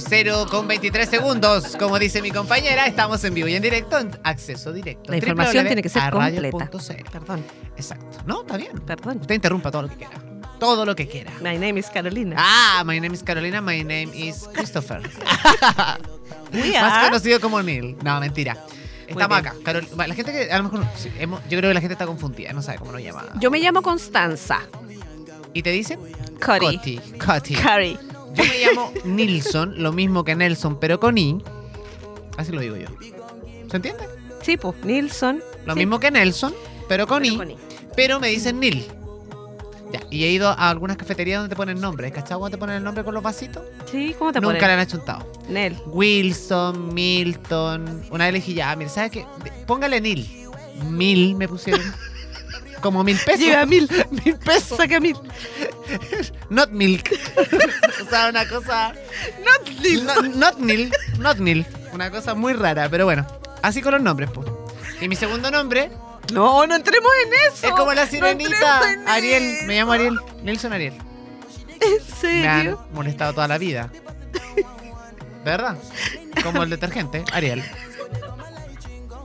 0 0.09 0.46
con 0.50 0.68
23 0.68 1.09
segundos. 1.09 1.76
Como 1.78 1.98
dice 1.98 2.22
mi 2.22 2.30
compañera, 2.30 2.86
estamos 2.86 3.24
en 3.24 3.34
vivo 3.34 3.48
y 3.48 3.55
en 3.55 3.62
directo, 3.62 3.98
en 3.98 4.11
acceso 4.22 4.72
directo. 4.72 5.11
La 5.11 5.16
información 5.16 5.66
tiene 5.66 5.82
que 5.82 5.88
ser 5.88 6.11
completa. 6.11 6.70
Perdón. 7.11 7.44
Exacto. 7.76 8.18
No, 8.26 8.42
está 8.42 8.57
bien. 8.57 8.78
Perdón. 8.80 9.18
Usted 9.20 9.34
interrumpa 9.34 9.70
todo 9.70 9.82
lo 9.82 9.88
que 9.88 9.96
quiera. 9.96 10.14
Todo 10.59 10.86
lo 10.86 10.94
que 10.94 11.09
quiera. 11.09 11.32
My 11.42 11.59
name 11.59 11.78
is 11.78 11.90
Carolina. 11.90 12.36
Ah, 12.38 12.82
my 12.86 13.00
name 13.00 13.14
is 13.14 13.22
Carolina, 13.22 13.61
my 13.61 13.82
name 13.82 14.11
is 14.14 14.48
Christopher. 14.52 15.02
Más 16.52 17.05
conocido 17.07 17.40
como 17.40 17.62
Neil. 17.62 17.96
No, 18.02 18.20
mentira. 18.20 18.57
Estamos 19.07 19.38
acá. 19.38 19.55
Carol, 19.64 19.86
la 19.96 20.14
gente 20.14 20.32
que 20.32 20.50
a 20.50 20.59
lo 20.59 20.64
mejor 20.64 20.86
yo 21.50 21.59
creo 21.59 21.70
que 21.70 21.74
la 21.74 21.80
gente 21.80 21.94
está 21.94 22.07
confundida, 22.07 22.52
no 22.52 22.62
sabe 22.62 22.78
cómo 22.78 22.92
nos 22.92 23.02
llama. 23.02 23.24
Yo 23.40 23.50
me 23.50 23.59
llamo 23.59 23.82
Constanza. 23.82 24.61
¿Y 25.52 25.62
te 25.62 25.70
dicen? 25.70 26.00
Cody. 26.44 26.98
Cody. 27.18 27.55
Cody. 27.55 28.14
Yo 28.35 28.45
me 28.45 28.59
llamo 28.64 28.93
Nilsson, 29.05 29.82
lo 29.82 29.93
mismo 29.93 30.24
que 30.24 30.35
Nelson, 30.35 30.78
pero 30.80 30.99
con 31.01 31.16
I. 31.18 31.43
Así 32.37 32.53
lo 32.53 32.61
digo 32.61 32.76
yo. 32.76 32.89
¿Se 33.70 33.76
entiende? 33.76 34.05
Sí, 34.43 34.57
pues, 34.57 34.76
Nilsson. 34.85 35.41
Lo 35.66 35.74
Sí, 35.74 35.78
mismo 35.80 36.01
que 36.01 36.11
Nelson, 36.11 36.55
pero 36.89 37.07
con, 37.07 37.22
pero 37.22 37.35
I, 37.35 37.37
con 37.39 37.51
I. 37.51 37.57
Pero 37.97 38.20
me 38.20 38.28
dicen 38.28 38.61
Nil. 38.61 38.85
Ya, 39.93 40.01
y 40.11 40.24
he 40.24 40.30
ido 40.30 40.49
a 40.49 40.70
algunas 40.70 40.97
cafeterías 40.97 41.39
donde 41.41 41.55
te 41.55 41.57
ponen 41.57 41.80
nombre. 41.80 42.11
¿Cachai? 42.11 42.37
¿Cuándo 42.37 42.57
te 42.57 42.59
ponen 42.59 42.76
el 42.76 42.82
nombre 42.85 43.05
con 43.05 43.14
los 43.14 43.22
vasitos? 43.22 43.62
Sí, 43.91 44.14
¿cómo 44.18 44.32
te 44.32 44.41
Nunca 44.41 44.55
ponen? 44.59 44.66
le 44.68 44.72
han 44.74 44.80
achuntado. 44.80 45.32
Nel. 45.49 45.76
Wilson, 45.87 46.93
Milton. 46.93 48.03
Una 48.11 48.24
vez 48.24 48.32
le 48.32 48.41
dije, 48.41 48.55
ya, 48.55 48.74
mira, 48.74 48.91
¿sabes 48.91 49.12
qué? 49.12 49.24
Póngale 49.66 50.01
Nil. 50.01 50.28
Mil 50.91 51.37
me 51.37 51.47
pusieron. 51.49 51.82
Como 52.85 53.03
mil 53.03 53.16
pesos. 53.18 53.41
Llega 53.41 53.64
mil. 53.64 53.89
mil 54.26 54.37
pesos. 54.37 54.76
Saca 54.76 55.01
mil. 55.01 55.16
Not 56.51 56.68
milk. 56.68 57.11
o 58.07 58.11
sea, 58.11 58.28
una 58.28 58.47
cosa. 58.47 58.93
Not 59.43 59.70
Nil. 59.80 60.05
No- 60.05 60.22
not 60.22 60.59
nil. 60.59 60.93
Not 61.18 61.39
nil. 61.39 61.64
Una 61.95 62.11
cosa 62.11 62.35
muy 62.35 62.53
rara, 62.53 62.91
pero 62.91 63.07
bueno. 63.07 63.26
Así 63.62 63.80
con 63.80 63.93
los 63.95 64.03
nombres, 64.03 64.28
pues. 64.35 64.47
Y 65.01 65.09
mi 65.09 65.16
segundo 65.16 65.51
nombre 65.51 65.91
No, 66.35 66.66
no 66.66 66.74
entremos 66.74 67.11
en 67.24 67.32
eso. 67.51 67.68
Es 67.68 67.72
como 67.72 67.95
la 67.95 68.07
sirenita. 68.07 68.82
Ariel, 69.07 69.64
me 69.66 69.76
llamo 69.76 69.93
Ariel. 69.93 70.18
Nelson 70.43 70.74
Ariel. 70.74 70.93
¿En 71.80 72.43
Me 72.43 72.47
han 72.49 72.61
serio? 72.61 72.87
molestado 72.93 73.32
toda 73.32 73.49
la 73.49 73.57
vida. 73.57 73.91
¿Verdad? 75.45 75.78
Como 76.43 76.62
el 76.62 76.68
detergente, 76.68 77.24
Ariel. 77.32 77.64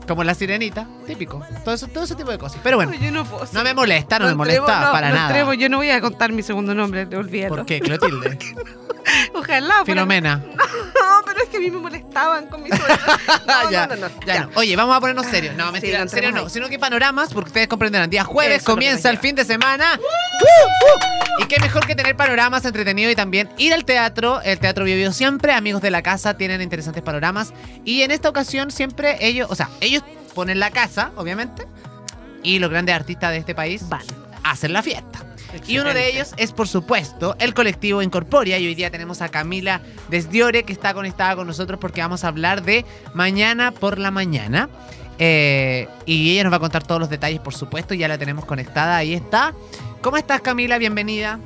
Como 0.10 0.24
la 0.24 0.34
sirenita, 0.34 0.88
típico. 1.06 1.40
Todo, 1.64 1.76
eso, 1.76 1.88
todo 1.88 2.04
ese 2.04 2.16
tipo 2.16 2.32
de 2.32 2.40
cosas. 2.40 2.60
Pero 2.64 2.78
bueno, 2.78 2.96
Yo 2.96 3.12
no 3.12 3.24
puedo. 3.26 3.46
no 3.54 3.64
me 3.64 3.76
molesta, 3.76 4.18
no, 4.18 4.26
me 4.26 4.34
molesta 4.34 4.92
para 4.92 5.12
nada. 5.12 5.54
yo 5.54 5.70
no 5.70 5.78
voy 5.78 5.92
a 5.92 6.02
contar 6.02 6.32
mi 6.32 6.42
segundo 6.42 6.74
nombre, 6.74 7.06
olvídalo. 7.16 7.58
¿Por 7.58 7.66
qué? 7.68 7.80
Clotilde. 7.80 8.40
Ojalá. 9.34 9.84
Filomena. 9.86 10.42
No, 11.00 11.22
pero 11.26 11.42
es 11.44 11.50
que 11.50 11.58
a 11.58 11.60
mí 11.60 11.72
me 11.72 11.80
molestaban 11.80 12.48
con 12.48 12.62
mi 12.64 12.70
sobrina. 12.70 13.00
No, 13.48 13.72
ya, 13.72 13.88
no, 13.88 13.96
no, 13.96 14.08
ya 14.26 14.34
ya. 14.34 14.40
no. 14.46 14.50
Oye, 14.56 14.76
vamos 14.76 14.96
a 14.96 15.00
ponernos 15.00 15.26
serios. 15.26 15.56
No, 15.56 15.68
Sí, 15.68 15.72
mentira, 15.74 15.98
no 15.98 16.04
en 16.04 16.10
serio 16.10 16.30
entremos 16.30 16.42
no. 16.42 16.48
ahí. 16.48 16.54
Sino 16.54 16.70
que 16.70 16.78
panoramas, 16.80 17.34
porque 17.34 17.50
ustedes 17.50 17.68
comprenderán. 17.68 18.10
Día 18.10 18.24
jueves 18.24 18.62
Eso 18.62 18.72
comienza 18.72 19.10
el 19.10 19.18
fin 19.18 19.36
de 19.36 19.44
semana. 19.46 20.00
¡Uh! 20.00 21.44
Y 21.44 21.46
qué 21.48 21.60
mejor 21.60 21.86
que 21.88 21.96
tener 21.96 22.16
panoramas 22.16 22.64
entretenidos 22.66 23.12
y 23.14 23.16
también 23.16 23.50
ir 23.58 23.74
al 23.74 23.86
teatro. 23.86 24.42
El 24.42 24.60
Teatro 24.60 24.86
Bio 24.86 25.12
siempre, 25.12 25.54
amigos 25.54 25.82
de 25.82 25.90
la 25.92 26.02
casa, 26.02 26.36
tienen 26.38 26.62
interesantes 26.62 27.02
panoramas. 27.02 27.54
Y 27.86 28.02
en 28.04 28.12
esta 28.12 28.30
ocasión 28.30 28.72
siempre 28.72 29.18
ellos, 29.26 29.48
o 29.50 29.56
sea, 29.56 29.70
ellos 29.82 30.04
ponen 30.36 30.60
la 30.60 30.70
casa, 30.72 31.12
obviamente. 31.16 31.66
Y 32.44 32.60
los 32.60 32.70
grandes 32.70 32.96
artistas 32.96 33.32
de 33.32 33.38
este 33.38 33.56
país 33.56 33.88
Van. 33.90 34.02
hacen 34.44 34.74
la 34.74 34.84
fiesta. 34.84 35.20
Y 35.68 35.78
uno 35.80 35.94
de 35.94 36.10
ellos 36.10 36.34
es, 36.38 36.52
por 36.52 36.68
supuesto, 36.68 37.36
el 37.40 37.54
colectivo 37.54 38.02
Incorporia. 38.02 38.58
Y 38.60 38.68
hoy 38.68 38.76
día 38.76 38.90
tenemos 38.92 39.22
a 39.22 39.30
Camila 39.30 39.82
Desdiore, 40.10 40.64
que 40.64 40.74
está 40.74 40.94
conectada 40.94 41.36
con 41.36 41.48
nosotros 41.48 41.80
porque 41.80 42.02
vamos 42.02 42.24
a 42.24 42.28
hablar 42.30 42.64
de 42.64 42.86
Mañana 43.14 43.72
por 43.72 43.98
la 44.00 44.12
Mañana. 44.12 44.70
Eh, 45.18 45.88
y 46.06 46.32
ella 46.32 46.44
nos 46.46 46.54
va 46.54 46.58
a 46.58 46.62
contar 46.62 46.84
todos 46.84 47.00
los 47.02 47.10
detalles, 47.10 47.40
por 47.42 47.54
supuesto. 47.54 47.94
Ya 47.94 48.08
la 48.08 48.18
tenemos 48.18 48.46
conectada. 48.46 48.98
Ahí 48.98 49.14
está. 49.14 49.54
¿Cómo 50.02 50.18
estás, 50.18 50.42
Camila? 50.42 50.78
Bienvenida. 50.78 51.40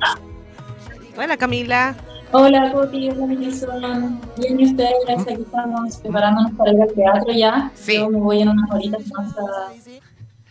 Hola, 1.16 1.36
Camila. 1.36 1.94
Hola, 2.32 2.72
Coti, 2.72 3.10
hola, 3.10 3.26
Milson. 3.26 4.20
Bien, 4.36 4.58
¿y 4.60 4.64
ustedes? 4.66 4.92
Aquí 5.08 5.42
estamos 5.42 5.96
preparándonos 5.98 6.52
para 6.52 6.72
ir 6.72 6.82
al 6.82 6.92
teatro 6.92 7.32
ya. 7.32 7.70
Sí. 7.74 7.94
Yo 7.96 8.10
me 8.10 8.18
voy 8.18 8.42
en 8.42 8.48
unas 8.48 8.70
horitas 8.70 9.00
más 9.12 9.32
a- 9.38 9.72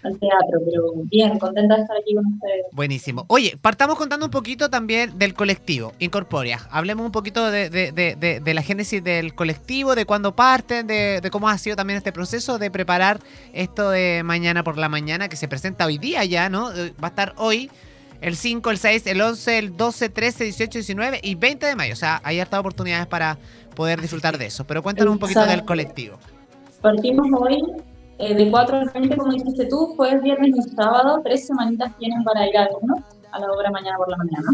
al 0.03 0.19
teatro, 0.19 0.59
pero 0.65 0.83
bien, 1.05 1.39
contenta 1.39 1.75
de 1.75 1.81
estar 1.83 1.97
aquí 1.97 2.13
con 2.15 2.25
ustedes. 2.25 2.65
Buenísimo. 2.71 3.25
Oye, 3.29 3.57
partamos 3.61 3.97
contando 3.97 4.25
un 4.25 4.31
poquito 4.31 4.69
también 4.69 5.17
del 5.17 5.33
colectivo 5.33 5.93
Incorporia. 5.99 6.59
Hablemos 6.71 7.05
un 7.05 7.11
poquito 7.11 7.49
de, 7.51 7.69
de- 7.69 7.91
de- 7.91 8.15
de- 8.15 8.39
de 8.39 8.53
la 8.53 8.61
génesis 8.61 9.03
del 9.03 9.33
colectivo, 9.33 9.95
de 9.95 10.05
cuándo 10.05 10.35
parten, 10.35 10.87
de, 10.87 11.19
de 11.21 11.31
cómo 11.31 11.47
ha 11.49 11.57
sido 11.57 11.75
también 11.75 11.97
este 11.97 12.11
proceso 12.11 12.59
de 12.59 12.69
preparar 12.69 13.19
esto 13.53 13.89
de 13.89 14.21
mañana 14.23 14.63
por 14.63 14.77
la 14.77 14.89
mañana 14.89 15.29
que 15.29 15.35
se 15.35 15.47
presenta 15.47 15.85
hoy 15.85 15.97
día 15.97 16.23
ya, 16.25 16.49
¿no? 16.49 16.71
Eh, 16.73 16.93
Va 17.01 17.07
a 17.07 17.09
estar 17.09 17.33
hoy 17.37 17.69
el 18.21 18.35
5, 18.37 18.69
el 18.71 18.77
6, 18.77 19.07
el 19.07 19.21
11, 19.21 19.57
el 19.57 19.75
12, 19.77 20.09
13, 20.09 20.43
18, 20.45 20.71
19 20.79 21.19
y 21.23 21.35
20 21.35 21.65
de 21.65 21.75
mayo. 21.75 21.93
O 21.93 21.97
sea, 21.97 22.21
hay 22.23 22.39
hartas 22.39 22.59
oportunidades 22.59 23.05
para 23.07 23.37
poder 23.75 23.99
disfrutar 24.01 24.37
de 24.37 24.45
eso. 24.45 24.65
Pero 24.65 24.81
cuéntanos 24.83 25.11
un 25.11 25.19
poquito 25.19 25.45
del 25.45 25.65
colectivo. 25.65 26.17
Partimos 26.81 27.27
hoy 27.37 27.61
eh, 28.19 28.35
de 28.35 28.51
4 28.51 28.77
al 28.77 28.89
20, 28.93 29.17
como 29.17 29.31
dijiste 29.31 29.65
tú, 29.65 29.93
jueves, 29.95 30.21
viernes 30.21 30.55
y 30.55 30.61
sábado, 30.75 31.21
tres 31.23 31.47
semanitas 31.47 31.97
tienen 31.97 32.23
para 32.23 32.47
ir 32.47 32.57
a 32.57 32.65
vernos 32.65 32.99
a 33.31 33.39
la 33.39 33.51
obra 33.51 33.71
mañana 33.71 33.97
por 33.97 34.09
la 34.09 34.17
mañana. 34.17 34.49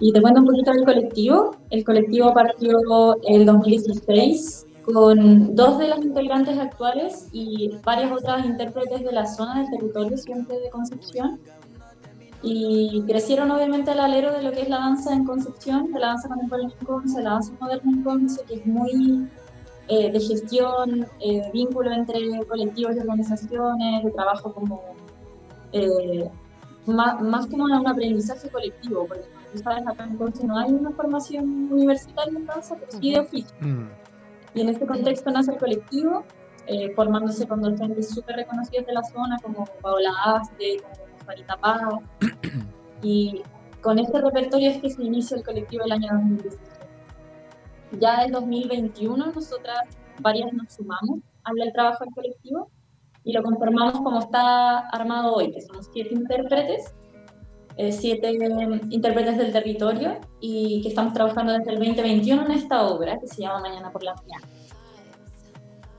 Y 0.00 0.12
te 0.12 0.20
cuento 0.20 0.40
un 0.40 0.46
poquito 0.46 0.72
del 0.72 0.84
colectivo. 0.84 1.56
El 1.70 1.84
colectivo 1.84 2.32
partió 2.32 3.16
el 3.28 3.46
2016 3.46 4.66
con 4.92 5.54
dos 5.54 5.78
de 5.78 5.88
las 5.88 6.00
integrantes 6.00 6.58
actuales 6.58 7.28
y 7.32 7.70
varias 7.84 8.10
otras 8.10 8.44
intérpretes 8.46 9.04
de 9.04 9.12
la 9.12 9.26
zona 9.26 9.60
del 9.60 9.70
territorio 9.70 10.16
siempre 10.16 10.58
de 10.58 10.70
Concepción. 10.70 11.38
Y 12.42 13.02
crecieron 13.06 13.50
obviamente 13.50 13.90
al 13.90 14.00
alero 14.00 14.32
de 14.32 14.42
lo 14.42 14.52
que 14.52 14.62
es 14.62 14.68
la 14.70 14.78
danza 14.78 15.12
en 15.12 15.24
Concepción, 15.24 15.92
de 15.92 16.00
la 16.00 16.08
danza 16.08 16.28
contemporánea 16.28 16.74
en 16.80 16.86
Conce, 16.86 17.22
la 17.22 17.30
danza 17.32 17.52
moderna 17.60 17.92
en 17.92 18.02
Conce, 18.02 18.42
que 18.48 18.54
es 18.54 18.66
muy 18.66 19.28
eh, 19.90 20.12
de 20.12 20.20
gestión, 20.20 21.06
eh, 21.20 21.42
de 21.42 21.50
vínculo 21.50 21.92
entre 21.92 22.20
colectivos 22.46 22.94
y 22.94 23.00
organizaciones, 23.00 24.04
de 24.04 24.10
trabajo 24.12 24.54
como 24.54 24.82
eh, 25.72 26.30
más, 26.86 27.20
más 27.20 27.46
como 27.46 27.64
un 27.64 27.86
aprendizaje 27.86 28.48
colectivo, 28.48 29.06
porque 29.06 29.24
tú 29.52 29.58
sabes, 29.58 29.86
acá 29.86 30.04
en 30.04 30.16
Conce 30.16 30.46
no 30.46 30.58
hay 30.58 30.70
una 30.70 30.90
formación 30.92 31.72
universitaria 31.72 32.38
en 32.38 32.46
danza, 32.46 32.76
pero 32.78 32.92
sí 32.92 33.12
de 33.12 33.20
oficio. 33.20 33.56
Mm. 33.60 33.88
Y 34.54 34.60
en 34.60 34.68
este 34.68 34.86
contexto 34.86 35.30
nace 35.30 35.52
el 35.52 35.58
colectivo, 35.58 36.24
eh, 36.66 36.92
formándose 36.94 37.46
con 37.46 37.60
docentes 37.60 38.10
súper 38.10 38.36
reconocidos 38.36 38.86
de 38.86 38.92
la 38.92 39.02
zona, 39.02 39.38
como 39.42 39.64
Paola 39.82 40.10
Aste, 40.24 40.78
como 40.82 41.18
Farita 41.26 41.56
Paz. 41.56 41.82
y 43.02 43.42
con 43.80 43.98
este 43.98 44.20
repertorio 44.20 44.70
es 44.70 44.78
que 44.78 44.90
se 44.90 45.02
inicia 45.02 45.36
el 45.36 45.44
colectivo 45.44 45.84
el 45.84 45.92
año 45.92 46.08
2016. 46.12 46.69
Ya 47.98 48.24
en 48.24 48.32
2021 48.32 49.16
nosotras 49.34 49.80
varias 50.20 50.52
nos 50.52 50.72
sumamos 50.74 51.20
al 51.44 51.72
trabajo 51.72 52.04
del 52.04 52.14
colectivo 52.14 52.70
y 53.24 53.32
lo 53.32 53.42
conformamos 53.42 53.94
como 54.00 54.20
está 54.20 54.78
armado 54.90 55.34
hoy, 55.34 55.50
que 55.52 55.60
somos 55.60 55.88
siete 55.92 56.14
intérpretes, 56.14 56.94
eh, 57.76 57.92
siete 57.92 58.30
eh, 58.30 58.80
intérpretes 58.90 59.36
del 59.38 59.52
territorio 59.52 60.18
y 60.40 60.80
que 60.82 60.88
estamos 60.88 61.12
trabajando 61.14 61.52
desde 61.52 61.70
el 61.72 61.78
2021 61.78 62.44
en 62.46 62.50
esta 62.52 62.82
obra 62.82 63.18
que 63.18 63.26
se 63.26 63.42
llama 63.42 63.60
Mañana 63.60 63.90
por 63.90 64.02
la 64.02 64.14
Mañana. 64.14 64.46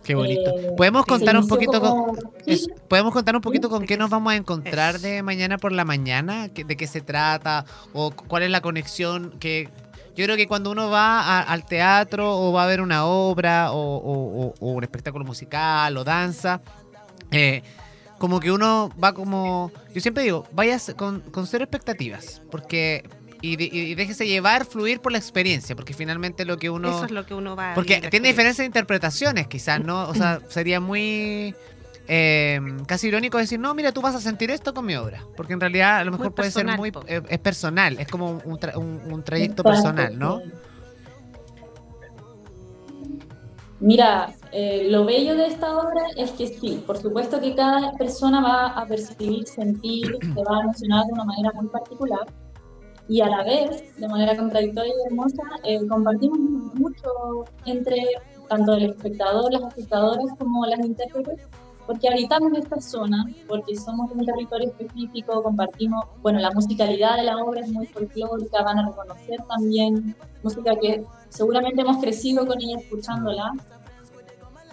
Qué 0.03 0.15
bonito. 0.15 0.49
Eh, 0.57 0.73
¿Podemos 0.75 1.05
contar 1.05 1.37
un 1.37 1.47
poquito 1.47 1.79
con, 1.79 1.89
como- 1.91 2.13
Es- 2.47 2.63
Sí, 2.63 2.67
¿Podemos 2.87 3.13
contar 3.13 3.35
un 3.35 3.41
poquito 3.41 3.69
con 3.69 3.81
¿de 3.81 3.85
qué 3.85 3.97
nos 3.97 4.09
vamos 4.09 4.33
a 4.33 4.35
encontrar 4.35 4.95
es? 4.95 5.01
de 5.03 5.21
mañana 5.21 5.57
por 5.59 5.71
la 5.71 5.85
mañana? 5.85 6.49
¿Qué- 6.49 6.63
¿De 6.63 6.75
qué 6.75 6.87
se 6.87 7.01
trata? 7.01 7.65
¿O 7.93 8.09
cu- 8.11 8.25
cuál 8.27 8.43
es 8.43 8.49
la 8.49 8.61
conexión? 8.61 9.37
que 9.39 9.69
Yo 10.15 10.25
creo 10.25 10.35
que 10.35 10.47
cuando 10.47 10.71
uno 10.71 10.89
va 10.89 11.21
a- 11.21 11.41
al 11.41 11.65
teatro 11.65 12.35
o 12.37 12.51
va 12.51 12.63
a 12.63 12.67
ver 12.67 12.81
una 12.81 13.05
obra 13.05 13.71
o, 13.71 13.77
o- 13.97 14.45
o- 14.47 14.53
o 14.59 14.71
un 14.71 14.83
espectáculo 14.83 15.23
musical 15.25 15.95
o 15.97 16.03
danza, 16.03 16.61
eh, 17.31 17.63
como 18.17 18.39
que 18.39 18.51
uno 18.51 18.91
va 19.01 19.13
como... 19.13 19.71
Yo 19.95 20.01
siempre 20.01 20.23
digo, 20.23 20.45
vayas 20.51 20.93
con, 20.97 21.21
con 21.21 21.47
cero 21.47 21.63
expectativas, 21.63 22.41
porque... 22.51 23.03
Y, 23.43 23.55
de- 23.55 23.69
y 23.71 23.95
déjese 23.95 24.27
llevar, 24.27 24.65
fluir 24.65 24.99
por 24.99 25.11
la 25.11 25.17
experiencia, 25.17 25.75
porque 25.75 25.95
finalmente 25.95 26.45
lo 26.45 26.57
que 26.57 26.69
uno... 26.69 26.89
Eso 26.89 27.05
es 27.05 27.11
lo 27.11 27.25
que 27.25 27.33
uno 27.33 27.55
va 27.55 27.71
a 27.71 27.73
Porque 27.73 27.93
tiene 27.95 28.05
experiencia. 28.05 28.31
diferentes 28.33 28.65
interpretaciones, 28.67 29.47
quizás, 29.47 29.83
¿no? 29.83 30.07
O 30.09 30.13
sea, 30.13 30.41
sería 30.49 30.79
muy 30.79 31.55
eh, 32.13 32.59
casi 32.87 33.07
irónico 33.07 33.37
decir, 33.37 33.57
no, 33.57 33.73
mira, 33.73 33.93
tú 33.93 34.01
vas 34.01 34.15
a 34.15 34.19
sentir 34.19 34.51
esto 34.51 34.73
con 34.73 34.85
mi 34.85 34.95
obra. 34.97 35.23
Porque 35.37 35.53
en 35.53 35.61
realidad 35.61 35.99
a 35.99 36.03
lo 36.03 36.11
mejor 36.11 36.27
Muy 36.27 36.35
puede 36.35 36.51
ser 36.51 36.65
personal, 36.65 36.77
muy... 36.77 36.91
eh, 37.07 37.21
es 37.29 37.39
personal, 37.39 37.97
es 37.99 38.07
como 38.09 38.31
un, 38.31 38.57
tra- 38.59 38.75
un- 38.75 39.01
un 39.13 39.23
trayecto 39.23 39.63
personal, 39.63 40.19
¿no? 40.19 40.41
Mira, 43.79 44.33
eh, 44.51 44.87
lo 44.91 45.05
bello 45.05 45.35
de 45.35 45.47
esta 45.47 45.75
obra 45.77 46.03
es 46.15 46.31
que 46.31 46.47
sí, 46.47 46.83
por 46.85 46.97
supuesto 46.97 47.39
que 47.39 47.55
cada 47.55 47.93
persona 47.93 48.41
va 48.41 48.67
a 48.67 48.85
percibir, 48.85 49.47
sentir, 49.47 50.17
se 50.21 50.43
va 50.43 50.57
a 50.57 50.61
emocionar 50.63 51.05
de 51.07 51.13
una 51.13 51.23
manera 51.23 51.51
muy 51.53 51.67
particular 51.67 52.25
y 53.07 53.21
a 53.21 53.27
la 53.27 53.43
vez, 53.43 53.95
de 53.97 54.07
manera 54.07 54.35
contradictoria 54.37 54.91
y 54.93 55.07
hermosa, 55.07 55.43
eh, 55.63 55.79
compartimos 55.87 56.37
mucho 56.75 57.09
entre 57.65 57.97
tanto 58.47 58.75
el 58.75 58.83
espectador, 58.91 59.51
las 59.51 59.63
espectadoras 59.63 60.25
como 60.37 60.65
las 60.67 60.79
intérpretes, 60.79 61.47
porque 61.85 62.09
habitamos 62.09 62.53
esta 62.57 62.79
zona, 62.79 63.25
porque 63.47 63.75
somos 63.75 64.09
de 64.09 64.19
un 64.19 64.25
territorio 64.25 64.69
específico, 64.69 65.43
compartimos, 65.43 66.05
bueno, 66.21 66.39
la 66.39 66.51
musicalidad 66.51 67.17
de 67.17 67.23
la 67.23 67.37
obra 67.37 67.61
es 67.61 67.71
muy 67.71 67.85
folclórica, 67.87 68.63
van 68.63 68.79
a 68.79 68.87
reconocer 68.87 69.43
también 69.47 70.15
música 70.43 70.75
que 70.75 71.03
seguramente 71.29 71.81
hemos 71.81 71.97
crecido 71.97 72.45
con 72.45 72.61
ella 72.61 72.77
escuchándola. 72.79 73.53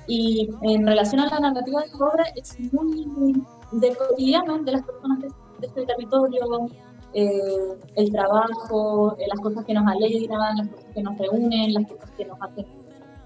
Y 0.06 0.48
en 0.62 0.86
relación 0.86 1.20
a 1.20 1.26
la 1.26 1.38
narrativa 1.38 1.82
de 1.82 1.88
la 1.88 2.06
obra, 2.06 2.24
es 2.34 2.58
muy 2.72 3.42
del 3.72 3.96
cotidiano 3.96 4.58
de 4.58 4.72
las 4.72 4.82
personas 4.82 5.20
de, 5.20 5.28
de 5.60 5.66
este 5.66 5.84
territorio, 5.84 6.70
eh, 7.14 7.78
el 7.96 8.12
trabajo, 8.12 9.16
eh, 9.18 9.24
las 9.28 9.40
cosas 9.40 9.64
que 9.64 9.74
nos 9.74 9.86
alegran, 9.86 10.56
las 10.58 10.68
cosas 10.68 10.86
que 10.94 11.02
nos 11.02 11.18
reúnen, 11.18 11.74
las 11.74 11.86
cosas 11.86 12.10
que 12.10 12.24
nos 12.26 12.38
hacen 12.40 12.66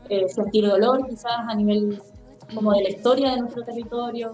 eh, 0.09 0.28
sentir 0.28 0.68
dolor 0.68 1.07
quizás 1.09 1.33
a 1.49 1.55
nivel 1.55 2.01
como 2.55 2.72
de 2.72 2.82
la 2.82 2.90
historia 2.90 3.30
de 3.32 3.38
nuestro 3.40 3.62
territorio. 3.64 4.32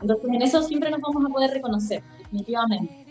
Entonces 0.00 0.30
en 0.32 0.42
eso 0.42 0.62
siempre 0.62 0.90
nos 0.90 1.00
vamos 1.00 1.24
a 1.28 1.32
poder 1.32 1.50
reconocer, 1.50 2.02
definitivamente. 2.18 3.04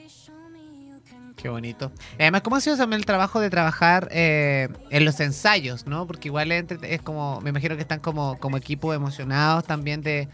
Qué 1.36 1.50
bonito. 1.50 1.92
Además, 2.18 2.42
¿cómo 2.42 2.56
ha 2.56 2.62
sido 2.62 2.78
también 2.78 3.00
el 3.00 3.06
trabajo 3.06 3.40
de 3.40 3.50
trabajar 3.52 4.08
eh, 4.12 4.70
en 4.90 5.06
los 5.06 5.20
ensayos, 5.20 5.86
no? 5.86 6.08
Porque 6.08 6.30
igual 6.30 6.52
es, 6.52 6.66
como, 7.04 7.40
me 7.42 7.52
imagino 7.52 7.76
que 7.76 7.82
están 7.84 8.00
como, 8.00 8.40
como 8.40 8.58
equipo 8.58 8.92
emocionados 8.94 9.64
también 9.66 10.02
de- 10.02 10.28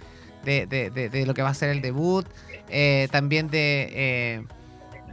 de 0.45 1.23
lo 1.25 1.33
que 1.33 1.41
va 1.41 1.49
a 1.49 1.53
ser 1.53 1.69
el 1.69 1.81
debut, 1.81 2.25
eh, 2.69 3.07
también 3.11 3.49
de, 3.49 3.89
eh, 3.91 4.45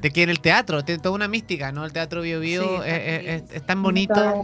de 0.01 0.11
que 0.11 0.22
en 0.22 0.30
el 0.30 0.40
teatro 0.40 0.82
tiene 0.84 1.01
toda 1.03 1.14
una 1.14 1.28
mística, 1.28 1.72
¿no? 1.72 1.84
El 1.84 1.92
teatro 1.92 2.22
Bio 2.22 2.40
Bio 2.40 2.62
Sí, 2.62 2.68
es, 2.68 2.80
está 2.80 2.96
es- 2.96 3.22
bien. 3.22 3.34
es- 3.34 3.53
es 3.57 3.66
tan 3.66 3.82
bonito, 3.82 4.34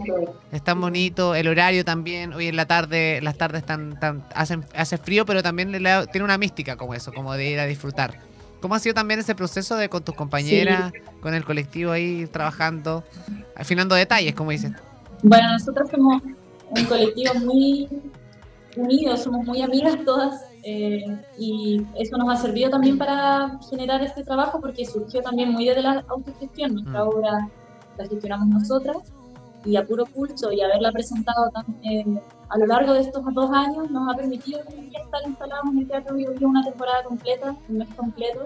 es 0.51 0.63
tan 0.63 0.79
bonito, 0.81 1.35
el 1.35 1.47
horario 1.47 1.83
también, 1.83 2.33
hoy 2.33 2.47
en 2.47 2.55
la 2.55 2.65
tarde, 2.65 3.19
las 3.21 3.37
tardes 3.37 3.61
están, 3.61 3.99
tan, 3.99 4.23
hacen, 4.35 4.63
hace 4.75 4.97
frío, 4.97 5.25
pero 5.25 5.41
también 5.41 5.71
le 5.71 5.79
tiene 6.11 6.25
una 6.25 6.37
mística 6.37 6.75
como 6.75 6.93
eso, 6.93 7.11
como 7.11 7.33
de 7.33 7.49
ir 7.49 7.59
a 7.59 7.65
disfrutar. 7.65 8.15
¿Cómo 8.61 8.75
ha 8.75 8.79
sido 8.79 8.95
también 8.95 9.19
ese 9.19 9.35
proceso 9.35 9.75
de 9.75 9.87
con 9.89 10.03
tus 10.03 10.15
compañeras, 10.15 10.91
con 11.21 11.33
el 11.33 11.43
colectivo 11.45 11.91
ahí 11.91 12.27
trabajando, 12.31 13.03
afinando 13.55 13.93
detalles, 13.95 14.33
como 14.35 14.51
dices? 14.51 14.71
Bueno, 15.23 15.51
nosotros 15.53 15.89
somos 15.91 16.21
un 16.69 16.85
colectivo 16.85 17.33
muy 17.35 17.87
unidos, 18.75 19.23
somos 19.23 19.45
muy 19.45 19.61
amigas 19.61 19.97
todas 20.05 20.41
eh, 20.69 21.01
y 21.39 21.81
eso 21.95 22.17
nos 22.17 22.29
ha 22.29 22.35
servido 22.35 22.69
también 22.69 22.97
para 22.97 23.57
generar 23.69 24.03
este 24.03 24.21
trabajo 24.21 24.59
porque 24.59 24.85
surgió 24.85 25.21
también 25.21 25.53
muy 25.53 25.65
desde 25.65 25.81
la 25.81 26.03
autogestión. 26.09 26.73
Nuestra 26.73 27.05
Mm. 27.05 27.07
obra 27.07 27.49
la 27.97 28.05
gestionamos 28.05 28.47
nosotras 28.49 28.97
y 29.63 29.77
a 29.77 29.85
puro 29.85 30.05
pulso 30.05 30.51
y 30.51 30.59
haberla 30.59 30.91
presentado 30.91 31.49
tan, 31.51 31.65
eh, 31.83 32.21
a 32.49 32.57
lo 32.57 32.65
largo 32.65 32.91
de 32.93 32.99
estos 32.99 33.23
dos 33.33 33.49
años 33.51 33.89
nos 33.89 34.13
ha 34.13 34.17
permitido 34.17 34.59
estar 34.59 35.21
instalados 35.25 35.67
en 35.71 35.77
el 35.79 35.87
Teatro 35.87 36.15
Bio 36.15 36.33
una 36.41 36.63
temporada 36.63 37.01
completa, 37.03 37.55
un 37.69 37.77
mes 37.77 37.89
completo 37.95 38.45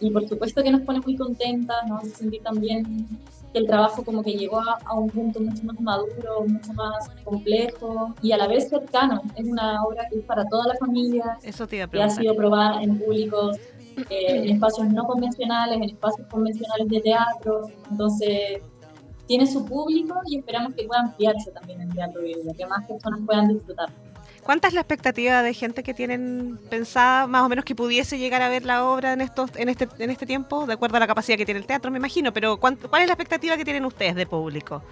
y 0.00 0.10
por 0.10 0.28
supuesto 0.28 0.60
que 0.60 0.72
nos 0.72 0.80
pone 0.82 1.00
muy 1.00 1.16
contentas, 1.16 1.76
nos 1.88 2.00
hace 2.00 2.10
sentir 2.10 2.42
también 2.42 3.06
el 3.54 3.66
trabajo 3.66 4.04
como 4.04 4.22
que 4.22 4.32
llegó 4.32 4.58
a, 4.58 4.78
a 4.84 4.94
un 4.94 5.08
punto 5.08 5.40
mucho 5.40 5.62
más 5.64 5.80
maduro, 5.80 6.44
mucho 6.46 6.72
más 6.74 7.08
complejo 7.22 8.14
y 8.20 8.32
a 8.32 8.36
la 8.36 8.48
vez 8.48 8.68
cercano. 8.68 9.22
Es 9.36 9.46
una 9.46 9.82
obra 9.84 10.06
que 10.10 10.18
es 10.18 10.24
para 10.24 10.44
toda 10.46 10.68
la 10.68 10.74
familia, 10.74 11.38
Eso 11.42 11.66
te 11.66 11.76
iba 11.76 11.84
a 11.86 11.88
que 11.88 12.02
ha 12.02 12.10
sido 12.10 12.34
probada 12.34 12.82
en 12.82 12.98
públicos, 12.98 13.56
eh, 14.10 14.42
en 14.44 14.54
espacios 14.54 14.88
no 14.88 15.04
convencionales, 15.04 15.76
en 15.76 15.84
espacios 15.84 16.26
convencionales 16.28 16.88
de 16.88 17.00
teatro. 17.00 17.68
Entonces, 17.90 18.60
tiene 19.26 19.46
su 19.46 19.64
público 19.64 20.20
y 20.26 20.38
esperamos 20.38 20.74
que 20.74 20.84
pueda 20.84 21.00
ampliarse 21.00 21.50
también 21.52 21.80
en 21.80 21.90
Teatro 21.90 22.22
Vivo, 22.22 22.52
que 22.56 22.66
más 22.66 22.86
personas 22.86 23.20
puedan 23.24 23.48
disfrutar. 23.48 23.88
¿Cuánta 24.44 24.68
es 24.68 24.74
la 24.74 24.80
expectativa 24.80 25.42
de 25.42 25.54
gente 25.54 25.82
que 25.82 25.94
tienen 25.94 26.58
pensada, 26.68 27.26
más 27.26 27.42
o 27.42 27.48
menos, 27.48 27.64
que 27.64 27.74
pudiese 27.74 28.18
llegar 28.18 28.42
a 28.42 28.48
ver 28.50 28.64
la 28.64 28.84
obra 28.84 29.12
en 29.14 29.20
estos, 29.22 29.50
en 29.56 29.68
este, 29.70 29.88
en 29.98 30.10
este 30.10 30.26
tiempo, 30.26 30.66
de 30.66 30.74
acuerdo 30.74 30.96
a 30.98 31.00
la 31.00 31.06
capacidad 31.06 31.38
que 31.38 31.46
tiene 31.46 31.60
el 31.60 31.66
teatro, 31.66 31.90
me 31.90 31.96
imagino? 31.98 32.32
Pero 32.32 32.58
¿cuán- 32.58 32.76
¿cuál 32.76 33.02
es 33.02 33.08
la 33.08 33.14
expectativa 33.14 33.56
que 33.56 33.64
tienen 33.64 33.84
ustedes 33.86 34.14
de 34.14 34.26
público? 34.26 34.82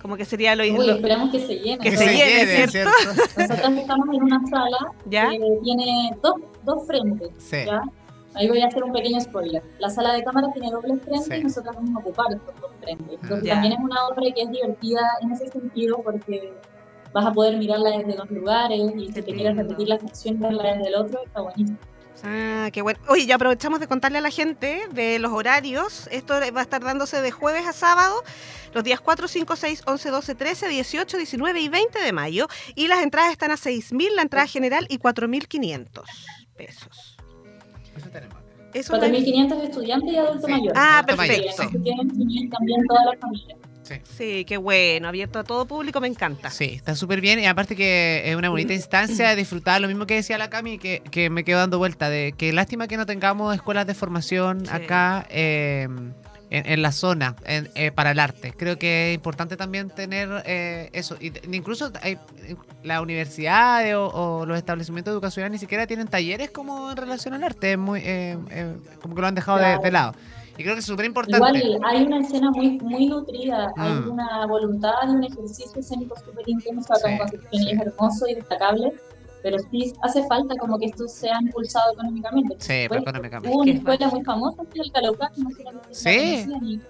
Como 0.00 0.16
que 0.16 0.24
sería 0.24 0.54
lo, 0.54 0.62
Uy, 0.62 0.88
esperamos 0.90 1.30
que 1.32 1.40
se 1.44 1.56
llene. 1.56 1.78
que 1.82 1.96
se 1.96 2.06
llene, 2.06 2.68
¿cierto? 2.68 2.90
Nosotros 3.36 3.70
estamos 3.78 4.06
en 4.14 4.22
una 4.22 4.40
sala 4.48 4.78
¿Ya? 5.06 5.30
que 5.30 5.38
tiene 5.64 6.12
dos, 6.22 6.34
dos 6.64 6.86
frentes. 6.86 7.30
Sí. 7.38 7.56
¿ya? 7.66 7.82
Ahí 8.34 8.48
voy 8.48 8.60
a 8.60 8.66
hacer 8.68 8.84
un 8.84 8.92
pequeño 8.92 9.20
spoiler. 9.20 9.62
La 9.80 9.88
sala 9.90 10.12
de 10.12 10.22
cámara 10.22 10.52
tiene 10.52 10.70
dobles 10.70 11.00
frentes 11.02 11.24
Sí. 11.26 11.34
y 11.34 11.42
nosotros 11.42 11.74
vamos 11.74 11.96
a 11.96 11.98
ocupar 11.98 12.26
estos 12.32 12.54
dos 12.60 12.70
frentes. 12.80 13.18
Entonces 13.20 13.44
Ya. 13.44 13.54
también 13.54 13.72
es 13.72 13.78
una 13.80 14.06
obra 14.06 14.22
que 14.32 14.42
es 14.42 14.50
divertida 14.52 15.00
en 15.22 15.32
ese 15.32 15.48
sentido 15.48 16.00
porque 16.04 16.52
vas 17.12 17.26
a 17.26 17.32
poder 17.32 17.56
mirarla 17.56 17.90
desde 17.98 18.14
dos 18.14 18.30
lugares 18.30 18.80
y 18.96 19.06
si 19.06 19.12
te 19.22 19.24
quieres 19.34 19.56
repetir 19.56 19.88
la 19.88 19.98
sección 19.98 20.38
verla 20.40 20.74
desde 20.74 20.88
el 20.88 20.94
otro, 20.96 21.20
está 21.24 21.40
buenísimo. 21.40 21.78
Ah, 22.24 22.70
qué 22.72 22.80
bueno. 22.82 22.98
Oye, 23.08 23.26
ya 23.26 23.34
aprovechamos 23.34 23.78
de 23.78 23.86
contarle 23.86 24.18
a 24.18 24.20
la 24.22 24.30
gente 24.30 24.88
de 24.92 25.18
los 25.18 25.32
horarios. 25.32 26.08
Esto 26.10 26.34
va 26.54 26.60
a 26.60 26.62
estar 26.62 26.82
dándose 26.82 27.20
de 27.20 27.30
jueves 27.30 27.66
a 27.66 27.72
sábado, 27.74 28.22
los 28.72 28.82
días 28.84 29.00
4, 29.00 29.28
5, 29.28 29.54
6, 29.54 29.82
11, 29.86 30.10
12, 30.10 30.34
13, 30.34 30.68
18, 30.68 31.16
19 31.18 31.60
y 31.60 31.68
20 31.68 31.98
de 32.00 32.12
mayo. 32.12 32.48
Y 32.74 32.88
las 32.88 33.02
entradas 33.02 33.32
están 33.32 33.50
a 33.50 33.56
6.000, 33.56 34.14
la 34.14 34.22
entrada 34.22 34.46
general, 34.46 34.86
y 34.88 34.98
4.500 34.98 36.04
pesos. 36.56 37.16
Eso 37.96 38.08
tenemos. 38.08 38.36
Eso 38.72 38.96
no 38.96 39.02
es- 39.04 39.10
4.500 39.12 39.62
estudiantes 39.64 40.12
y 40.12 40.16
adulto 40.16 40.46
Sí. 40.46 40.52
mayor. 40.52 40.72
Ah, 40.74 41.02
perfecto. 41.06 41.68
Tienen 41.82 42.50
también 42.50 42.86
toda 42.88 43.04
la 43.04 43.18
familia. 43.18 43.56
Sí, 44.16 44.44
qué 44.44 44.56
bueno. 44.56 45.08
Abierto 45.08 45.38
a 45.38 45.44
todo 45.44 45.66
público, 45.66 46.00
me 46.00 46.08
encanta. 46.08 46.50
Sí, 46.50 46.72
está 46.74 46.94
súper 46.94 47.20
bien 47.20 47.38
y 47.40 47.46
aparte 47.46 47.76
que 47.76 48.22
es 48.26 48.36
una 48.36 48.48
bonita 48.50 48.72
instancia 48.74 49.28
de 49.30 49.36
disfrutar, 49.36 49.80
lo 49.80 49.88
mismo 49.88 50.06
que 50.06 50.14
decía 50.14 50.38
la 50.38 50.50
Cami, 50.50 50.78
que, 50.78 51.02
que 51.10 51.30
me 51.30 51.44
quedo 51.44 51.58
dando 51.58 51.78
vuelta, 51.78 52.08
de 52.10 52.34
que 52.36 52.52
lástima 52.52 52.88
que 52.88 52.96
no 52.96 53.06
tengamos 53.06 53.54
escuelas 53.54 53.86
de 53.86 53.94
formación 53.94 54.66
Sí. 54.66 54.72
acá 54.72 55.26
eh, 55.30 55.88
en, 56.48 56.66
en 56.66 56.82
la 56.82 56.92
zona 56.92 57.34
en- 57.44 57.68
eh, 57.74 57.90
para 57.90 58.12
el 58.12 58.20
arte. 58.20 58.52
Creo 58.56 58.78
que 58.78 59.10
es 59.10 59.14
importante 59.16 59.56
también 59.56 59.90
tener 59.90 60.28
eh, 60.46 60.90
eso. 60.92 61.16
Y, 61.20 61.32
incluso 61.52 61.90
hay, 62.02 62.18
la 62.84 63.00
universidad 63.02 63.84
o, 63.98 64.06
o 64.40 64.46
los 64.46 64.56
establecimientos 64.56 65.12
educacionales 65.12 65.52
ni 65.52 65.58
siquiera 65.58 65.86
tienen 65.86 66.06
talleres 66.06 66.50
como 66.50 66.90
en 66.92 66.96
relación 66.96 67.34
al 67.34 67.42
arte, 67.42 67.72
es 67.72 67.78
muy, 67.78 68.00
eh, 68.04 68.36
eh, 68.50 68.76
como 69.02 69.14
que 69.14 69.20
lo 69.20 69.26
han 69.26 69.34
dejado 69.34 69.58
de 69.82 69.90
lado. 69.90 70.14
Y 70.58 70.62
creo 70.62 70.74
que 70.74 70.80
es 70.80 70.86
súper 70.86 71.04
importante. 71.06 71.36
Igual 71.58 71.80
hay 71.84 72.02
una 72.04 72.20
escena 72.20 72.50
muy, 72.50 72.78
muy 72.78 73.06
nutrida, 73.06 73.72
hay 73.76 73.92
Mm. 73.92 74.10
una 74.12 74.46
voluntad 74.46 74.92
y 75.06 75.10
un 75.10 75.24
ejercicio 75.24 75.80
escénico 75.80 76.14
súper 76.24 76.48
intenso 76.48 76.92
acá 76.94 77.08
en 77.10 77.14
Sí, 77.14 77.18
Concepción 77.18 77.52
y 77.52 77.58
sí. 77.58 77.70
es 77.72 77.80
hermoso 77.80 78.26
y 78.28 78.34
destacable, 78.34 78.92
pero 79.42 79.58
sí 79.70 79.92
hace 80.02 80.26
falta 80.26 80.54
como 80.56 80.78
que 80.78 80.86
esto 80.86 81.06
sea 81.08 81.38
impulsado 81.40 81.92
económicamente. 81.92 82.54
Sí, 82.58 82.66
pues, 82.66 82.82
supuesto. 82.84 83.10
económicamente. 83.10 83.48
Hubo 83.54 83.62
una 83.62 83.72
Qué 83.72 83.78
escuela 83.78 84.08
muy 84.08 84.24
famosa 84.24 84.62
aquí 84.62 84.78
en 84.78 84.84
el 84.86 84.92
Calaucán, 84.92 85.32
no 85.36 85.50
sé 85.90 86.44
Sí. 86.44 86.50
y 86.62 86.80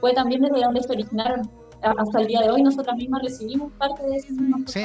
fue 0.00 0.12
también 0.12 0.42
desde 0.42 0.62
donde 0.64 0.82
se 0.82 0.92
originaron. 0.92 1.50
Hasta 1.80 2.20
el 2.20 2.26
día 2.26 2.40
de 2.40 2.50
hoy 2.50 2.62
nosotras 2.62 2.96
mismas 2.96 3.22
recibimos 3.22 3.72
parte 3.74 4.02
de 4.02 4.16
esa 4.16 4.32
misma 4.32 4.58
Sí. 4.66 4.82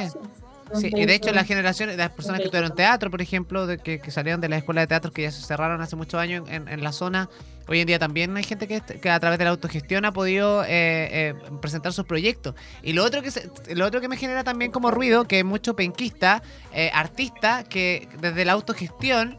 Sí, 0.72 0.90
y 0.94 1.04
de 1.04 1.14
hecho 1.14 1.30
las 1.32 1.46
generaciones, 1.46 1.96
las 1.98 2.10
personas 2.10 2.38
que 2.40 2.46
estudiaron 2.46 2.74
teatro, 2.74 3.10
por 3.10 3.20
ejemplo, 3.20 3.66
de 3.66 3.76
que, 3.78 4.00
que 4.00 4.10
salieron 4.10 4.40
de 4.40 4.48
la 4.48 4.56
escuela 4.56 4.80
de 4.80 4.86
teatro 4.86 5.12
que 5.12 5.22
ya 5.22 5.30
se 5.30 5.42
cerraron 5.42 5.82
hace 5.82 5.94
muchos 5.94 6.18
años 6.18 6.48
en, 6.48 6.68
en 6.68 6.82
la 6.82 6.90
zona, 6.92 7.28
hoy 7.68 7.80
en 7.80 7.86
día 7.86 7.98
también 7.98 8.36
hay 8.36 8.42
gente 8.44 8.66
que, 8.66 9.10
a 9.10 9.20
través 9.20 9.38
de 9.38 9.44
la 9.44 9.50
autogestión 9.50 10.04
ha 10.04 10.12
podido 10.12 10.64
eh, 10.64 10.68
eh, 10.68 11.34
presentar 11.60 11.92
sus 11.92 12.04
proyectos. 12.04 12.54
Y 12.82 12.92
lo 12.92 13.04
otro 13.04 13.22
que 13.22 13.30
se- 13.30 13.50
lo 13.74 13.86
otro 13.86 14.00
que 14.00 14.08
me 14.08 14.16
genera 14.16 14.44
también 14.44 14.70
como 14.70 14.90
ruido, 14.90 15.26
que 15.26 15.44
mucho 15.44 15.74
penquista, 15.76 16.42
eh, 16.72 16.90
artista, 16.92 17.64
que 17.64 18.08
desde 18.20 18.44
la 18.44 18.52
autogestión 18.52 19.36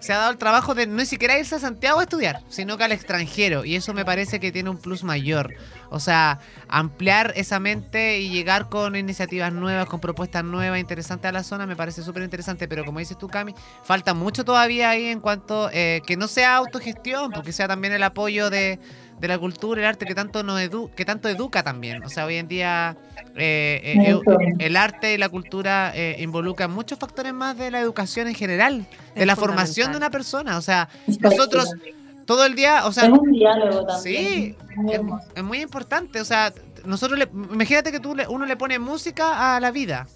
se 0.00 0.12
ha 0.12 0.18
dado 0.18 0.32
el 0.32 0.36
trabajo 0.38 0.74
de 0.74 0.86
no 0.86 1.02
siquiera 1.06 1.38
irse 1.38 1.54
a 1.54 1.58
Santiago 1.58 1.98
a 1.98 2.02
estudiar, 2.02 2.40
sino 2.50 2.76
que 2.76 2.84
al 2.84 2.92
extranjero. 2.92 3.64
Y 3.64 3.74
eso 3.74 3.94
me 3.94 4.04
parece 4.04 4.38
que 4.38 4.52
tiene 4.52 4.68
un 4.68 4.76
plus 4.76 5.02
mayor. 5.02 5.54
O 5.94 6.00
sea, 6.00 6.40
ampliar 6.68 7.32
esa 7.36 7.60
mente 7.60 8.18
y 8.18 8.30
llegar 8.30 8.68
con 8.68 8.96
iniciativas 8.96 9.52
nuevas, 9.52 9.86
con 9.86 10.00
propuestas 10.00 10.42
nuevas, 10.42 10.80
interesantes 10.80 11.28
a 11.28 11.32
la 11.32 11.44
zona, 11.44 11.66
me 11.66 11.76
parece 11.76 12.02
súper 12.02 12.24
interesante. 12.24 12.66
Pero 12.66 12.84
como 12.84 12.98
dices 12.98 13.16
tú, 13.16 13.28
Cami, 13.28 13.54
falta 13.84 14.12
mucho 14.12 14.44
todavía 14.44 14.90
ahí 14.90 15.06
en 15.06 15.20
cuanto 15.20 15.70
eh, 15.72 16.02
que 16.06 16.16
no 16.16 16.26
sea 16.26 16.56
autogestión, 16.56 17.30
porque 17.30 17.52
sea 17.52 17.68
también 17.68 17.92
el 17.92 18.02
apoyo 18.02 18.50
de, 18.50 18.80
de 19.20 19.28
la 19.28 19.38
cultura, 19.38 19.80
el 19.80 19.86
arte 19.86 20.04
que 20.04 20.14
tanto 20.14 20.42
nos 20.42 20.60
edu 20.60 20.90
que 20.94 21.04
tanto 21.04 21.28
educa 21.28 21.62
también. 21.62 22.02
O 22.04 22.08
sea, 22.08 22.26
hoy 22.26 22.36
en 22.36 22.48
día 22.48 22.96
eh, 23.36 23.94
eh, 23.96 24.20
el 24.58 24.76
arte 24.76 25.14
y 25.14 25.18
la 25.18 25.28
cultura 25.28 25.92
eh, 25.94 26.16
involucran 26.20 26.70
muchos 26.70 26.98
factores 26.98 27.32
más 27.32 27.56
de 27.56 27.70
la 27.70 27.80
educación 27.80 28.28
en 28.28 28.34
general, 28.34 28.86
de 29.14 29.20
Es 29.20 29.26
la 29.26 29.36
formación 29.36 29.92
de 29.92 29.96
una 29.96 30.10
persona. 30.10 30.58
O 30.58 30.62
sea, 30.62 30.88
nosotros 31.20 31.70
todo 32.26 32.44
el 32.46 32.54
día, 32.54 32.86
o 32.86 32.92
sea, 32.92 33.04
es 33.04 33.10
un 33.10 33.32
diálogo 33.32 33.86
también. 33.86 34.02
Sí, 34.02 34.56
muy 34.76 34.94
es, 35.34 35.42
muy 35.44 35.60
importante. 35.60 36.20
O 36.20 36.24
sea, 36.24 36.52
nosotros, 36.84 37.18
le, 37.18 37.28
imagínate 37.32 37.92
que 37.92 38.00
tú 38.00 38.14
le- 38.14 38.26
uno 38.28 38.46
le 38.46 38.56
pone 38.56 38.78
música 38.78 39.56
a 39.56 39.60
la 39.60 39.70
vida. 39.70 40.06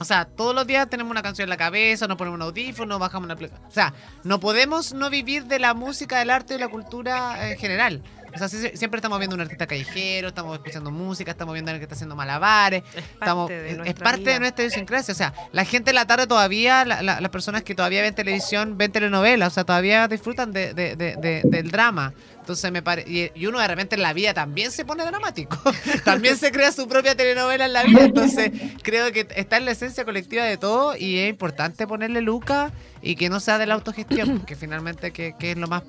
O 0.00 0.04
sea, 0.04 0.24
todos 0.24 0.54
los 0.54 0.66
días 0.66 0.88
tenemos 0.90 1.10
una 1.12 1.22
canción 1.22 1.44
en 1.46 1.50
la 1.50 1.56
cabeza, 1.56 2.08
nos 2.08 2.16
ponemos 2.16 2.36
un 2.36 2.42
audífono, 2.42 2.98
bajamos 2.98 3.30
una... 3.30 3.34
O 3.34 3.70
sea, 3.70 3.94
no 4.24 4.40
podemos 4.40 4.92
no 4.92 5.08
vivir 5.08 5.44
de 5.44 5.60
la 5.60 5.72
música, 5.72 6.18
del 6.18 6.30
arte 6.30 6.56
y 6.56 6.58
la 6.58 6.68
cultura 6.68 7.50
en 7.50 7.58
general. 7.58 8.02
O 8.34 8.38
sea, 8.38 8.48
siempre 8.48 8.98
estamos 8.98 9.18
viendo 9.18 9.34
un 9.36 9.40
artista 9.42 9.66
callejero, 9.66 10.28
estamos 10.28 10.56
escuchando 10.56 10.90
música, 10.90 11.30
estamos 11.30 11.52
viendo 11.54 11.70
a 11.70 11.72
alguien 11.72 11.80
que 11.80 11.84
está 11.84 11.94
haciendo 11.94 12.16
malabares. 12.16 12.82
Estamos, 12.96 13.48
de 13.48 13.66
es- 13.66 13.72
es 13.72 13.78
nuestra 13.78 14.04
parte 14.04 14.20
vida. 14.22 14.32
de 14.32 14.40
nuestra 14.40 14.64
idiosincrasia. 14.64 15.12
O 15.12 15.16
sea, 15.16 15.32
la 15.52 15.64
gente 15.64 15.90
en 15.90 15.94
la 15.96 16.06
tarde 16.06 16.26
todavía, 16.26 16.84
la- 16.84 17.02
la- 17.02 17.20
las 17.20 17.30
personas 17.30 17.62
que 17.62 17.74
todavía 17.74 18.02
ven 18.02 18.14
televisión, 18.14 18.76
ven 18.76 18.90
telenovelas, 18.92 19.52
o 19.52 19.54
sea, 19.54 19.64
todavía 19.64 20.08
disfrutan 20.08 20.52
de, 20.52 20.74
de- 20.74 20.96
de- 20.96 21.16
de- 21.16 21.42
del 21.44 21.70
drama. 21.70 22.12
Entonces 22.40 22.70
me 22.72 22.82
parece. 22.82 23.10
Y, 23.10 23.30
y 23.40 23.46
uno 23.46 23.58
de 23.58 23.68
repente 23.68 23.94
en 23.94 24.02
la 24.02 24.12
vida 24.12 24.34
también 24.34 24.70
se 24.70 24.84
pone 24.84 25.04
dramático. 25.04 25.56
también 26.04 26.36
se 26.36 26.52
crea 26.52 26.72
su 26.72 26.86
propia 26.88 27.14
telenovela 27.16 27.64
en 27.66 27.72
la 27.72 27.84
vida. 27.84 28.02
Entonces 28.04 28.50
creo 28.82 29.10
que 29.12 29.26
está 29.36 29.56
en 29.56 29.64
la 29.64 29.70
esencia 29.70 30.04
colectiva 30.04 30.44
de 30.44 30.56
todo 30.58 30.94
y 30.96 31.20
es 31.20 31.30
importante 31.30 31.86
ponerle 31.86 32.20
luca 32.20 32.70
y 33.00 33.16
que 33.16 33.28
no 33.30 33.40
sea 33.40 33.58
de 33.58 33.66
la 33.66 33.74
autogestión, 33.74 34.38
porque 34.38 34.56
finalmente 34.56 35.10
que, 35.12 35.34
que 35.38 35.52
es 35.52 35.56
lo 35.56 35.68
más 35.68 35.84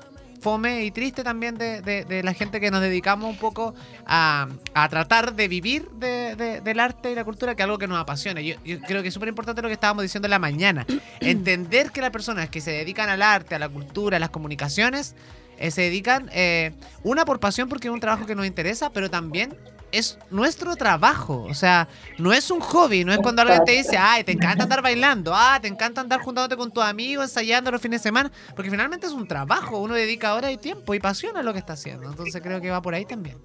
fome 0.46 0.86
y 0.86 0.92
triste 0.92 1.24
también 1.24 1.58
de, 1.58 1.82
de- 1.82 2.06
de 2.06 2.22
la 2.22 2.36
gente 2.36 2.60
que 2.62 2.70
nos 2.70 2.80
dedicamos 2.80 3.28
un 3.28 3.38
poco 3.38 3.74
a, 4.06 4.48
a 4.76 4.90
tratar 4.90 5.34
de 5.34 5.48
vivir 5.48 5.90
de- 5.90 6.36
de- 6.36 6.62
del 6.62 6.80
arte 6.80 7.12
y 7.12 7.16
la 7.16 7.24
cultura, 7.24 7.56
que 7.56 7.64
es 7.64 7.66
algo 7.66 7.80
que 7.80 7.88
nos 7.88 7.98
apasiona. 8.00 8.42
Yo, 8.42 8.54
yo 8.64 8.80
creo 8.82 9.02
que 9.02 9.08
es 9.08 9.14
súper 9.16 9.30
importante 9.30 9.64
lo 9.64 9.70
que 9.70 9.74
estábamos 9.74 10.04
diciendo 10.04 10.28
en 10.28 10.32
la 10.32 10.38
mañana. 10.40 10.86
Entender 11.20 11.90
que 11.90 12.00
las 12.00 12.12
personas 12.12 12.48
que 12.52 12.62
se 12.62 12.70
dedican 12.70 13.10
al 13.10 13.24
arte, 13.24 13.56
a 13.56 13.60
la 13.60 13.70
cultura, 13.70 14.18
a 14.18 14.20
las 14.20 14.30
comunicaciones, 14.30 15.16
eh, 15.58 15.72
se 15.72 15.82
dedican, 15.82 16.30
eh, 16.32 16.74
una 17.02 17.26
por 17.26 17.40
pasión 17.40 17.68
porque 17.68 17.88
es 17.88 17.94
un 17.94 18.00
trabajo 18.00 18.28
que 18.28 18.36
nos 18.36 18.46
interesa, 18.46 18.92
pero 18.92 19.10
también 19.10 19.56
es 19.98 20.18
nuestro 20.30 20.76
trabajo. 20.76 21.46
O 21.50 21.54
sea, 21.54 21.88
no 22.18 22.34
es 22.34 22.52
un 22.52 22.60
hobby, 22.60 23.04
no 23.06 23.12
es 23.14 23.20
cuando 23.20 23.42
alguien 23.42 23.64
te 23.66 23.72
dice, 23.74 23.98
ay, 23.98 24.24
te 24.24 24.32
encanta 24.34 24.64
andar 24.64 24.82
bailando, 24.82 25.32
ah, 25.34 25.60
te 25.62 25.68
encanta 25.68 26.02
andar 26.02 26.22
juntándote 26.22 26.58
con 26.58 26.72
tus 26.72 26.84
amigos, 26.84 27.26
ensayando 27.26 27.72
los 27.72 27.82
fines 27.82 28.02
de 28.02 28.10
semana, 28.10 28.32
porque 28.56 28.70
finalmente 28.72 29.08
es 29.08 29.14
un 29.14 29.28
trabajo, 29.28 29.80
uno 29.80 29.94
dedica 29.94 30.34
hora 30.36 30.52
y 30.52 30.58
tiempo 30.58 30.94
y 30.94 31.00
pasión 31.00 31.38
a 31.38 31.44
lo 31.44 31.54
que 31.54 31.60
está 31.60 31.74
haciendo. 31.74 32.10
Entonces 32.10 32.42
creo 32.42 32.60
que 32.62 32.70
va 32.72 32.82
por 32.82 32.94
ahí 32.94 33.06
también. 33.06 33.38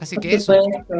Así 0.00 0.16
que 0.16 0.34
eso. 0.34 0.54
supuesto. 0.54 0.94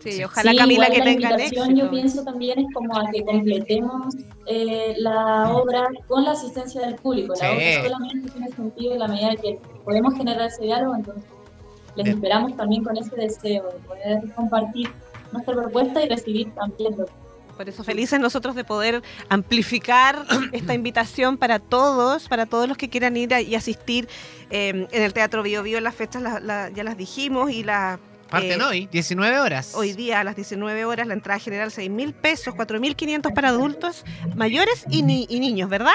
Sí, 0.00 0.22
ojalá 0.22 0.52
Sí, 0.52 0.56
Camila 0.56 0.90
que 0.90 0.98
invitación, 0.98 1.40
éxito. 1.40 1.70
Yo 1.74 1.90
pienso 1.90 2.22
también 2.22 2.60
es 2.60 2.66
como 2.72 2.96
a 2.96 3.10
que 3.10 3.24
completemos 3.24 4.14
eh, 4.46 4.94
la 4.98 5.50
obra 5.50 5.88
con 6.06 6.22
la 6.24 6.32
asistencia 6.32 6.80
del 6.82 6.94
público. 6.94 7.34
La 7.34 7.50
Sí. 7.50 7.56
obra 7.56 7.82
solamente 7.88 8.30
tiene 8.30 8.48
sentido 8.52 8.92
en 8.92 8.98
la 9.00 9.08
medida 9.08 9.34
que 9.36 9.58
podemos 9.84 10.14
generar 10.14 10.46
ese 10.46 10.62
diálogo, 10.62 10.94
entonces 10.94 11.24
les 11.98 12.04
Bien. 12.04 12.16
esperamos 12.16 12.56
también 12.56 12.82
con 12.84 12.96
ese 12.96 13.14
deseo 13.16 13.64
de 13.64 13.78
poder 13.86 14.20
compartir 14.34 14.88
nuestra 15.32 15.54
propuesta 15.54 16.02
y 16.02 16.08
recibir 16.08 16.50
también 16.54 16.96
lo 16.96 17.06
Por 17.56 17.68
eso 17.68 17.82
felices 17.84 18.18
nosotros 18.20 18.54
de 18.54 18.64
poder 18.64 19.02
amplificar 19.28 20.24
esta 20.52 20.74
invitación 20.74 21.36
para 21.36 21.58
todos, 21.58 22.28
para 22.28 22.46
todos 22.46 22.68
los 22.68 22.76
que 22.78 22.88
quieran 22.88 23.16
ir 23.16 23.34
a- 23.34 23.40
y 23.40 23.54
asistir 23.56 24.08
eh, 24.50 24.86
en 24.90 25.02
el 25.02 25.12
Teatro 25.12 25.42
Bio 25.42 25.62
Bio. 25.62 25.80
Las 25.80 25.94
fechas 25.94 26.22
la- 26.22 26.40
la- 26.40 26.70
ya 26.70 26.84
las 26.84 26.96
dijimos 26.96 27.50
y 27.50 27.64
la... 27.64 27.98
Parten 28.30 28.60
eh, 28.60 28.64
hoy, 28.64 28.86
19 28.92 29.40
horas. 29.40 29.74
Hoy 29.74 29.92
día 29.94 30.20
a 30.20 30.24
las 30.24 30.36
19 30.36 30.84
horas 30.84 31.06
la 31.06 31.14
entrada 31.14 31.40
general 31.40 31.70
6 31.72 31.90
mil 31.90 32.12
pesos, 32.14 32.54
4 32.54 32.78
mil 32.78 32.94
500 32.94 33.32
para 33.32 33.48
adultos 33.48 34.04
mayores 34.36 34.84
y, 34.90 35.02
ni- 35.02 35.26
y 35.30 35.40
niños, 35.40 35.68
¿verdad? 35.70 35.92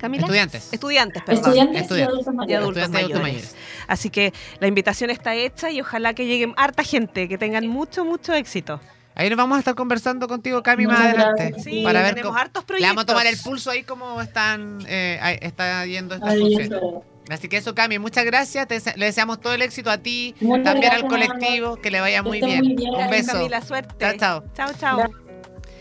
Camila. 0.00 0.22
Estudiantes. 0.24 0.72
Estudiantes, 0.72 1.22
perdón. 1.22 1.44
Estudiantes 1.44 1.76
y 1.76 1.82
Estudiantes. 1.82 2.26
adultos 2.26 2.48
Y 2.48 2.52
adultos 2.54 2.82
Estudiantes 2.82 3.00
y 3.00 3.12
adultos 3.12 3.22
mayores. 3.22 3.56
Así 3.86 4.10
que 4.10 4.32
la 4.58 4.66
invitación 4.66 5.10
está 5.10 5.34
hecha 5.34 5.70
y 5.70 5.80
ojalá 5.80 6.14
que 6.14 6.26
lleguen 6.26 6.54
harta 6.56 6.82
gente, 6.82 7.28
que 7.28 7.36
tengan 7.38 7.66
mucho, 7.66 8.04
mucho 8.04 8.32
éxito. 8.34 8.80
Ahí 9.14 9.28
nos 9.28 9.36
vamos 9.36 9.56
a 9.56 9.58
estar 9.58 9.74
conversando 9.74 10.28
contigo, 10.28 10.62
Cami, 10.62 10.86
más 10.86 11.00
adelante. 11.00 11.42
gracias. 11.48 11.64
Sí, 11.64 11.82
para 11.84 12.00
ver 12.00 12.14
tenemos 12.14 12.30
cómo- 12.30 12.40
hartos 12.40 12.62
Le 12.62 12.66
proyectos. 12.66 12.90
vamos 12.96 13.02
a 13.02 13.06
tomar 13.06 13.26
el 13.26 13.36
pulso 13.38 13.70
ahí 13.70 13.82
cómo 13.82 14.22
están, 14.22 14.78
eh, 14.88 15.38
está 15.42 15.84
yendo 15.84 16.14
estas 16.14 16.38
funciones. 16.38 16.80
Así 17.28 17.48
que 17.48 17.58
eso, 17.58 17.74
Cami, 17.74 17.98
muchas 17.98 18.24
gracias. 18.24 18.66
Te 18.66 18.80
le 18.96 19.04
deseamos 19.06 19.40
todo 19.40 19.52
el 19.52 19.62
éxito 19.62 19.90
a 19.90 19.98
ti, 19.98 20.34
Muchas 20.40 20.64
también 20.64 20.92
al 20.92 21.06
colectivo, 21.06 21.76
que 21.76 21.90
le 21.90 22.00
vaya 22.00 22.22
muy 22.22 22.40
bien. 22.40 22.64
muy 22.64 22.74
bien. 22.76 22.94
Un 22.94 23.10
beso. 23.10 23.32
Camila, 23.32 23.60
suerte. 23.60 23.94
Chao, 23.98 24.14
chao. 24.16 24.44
Chao, 24.56 24.70
chao. 24.80 25.29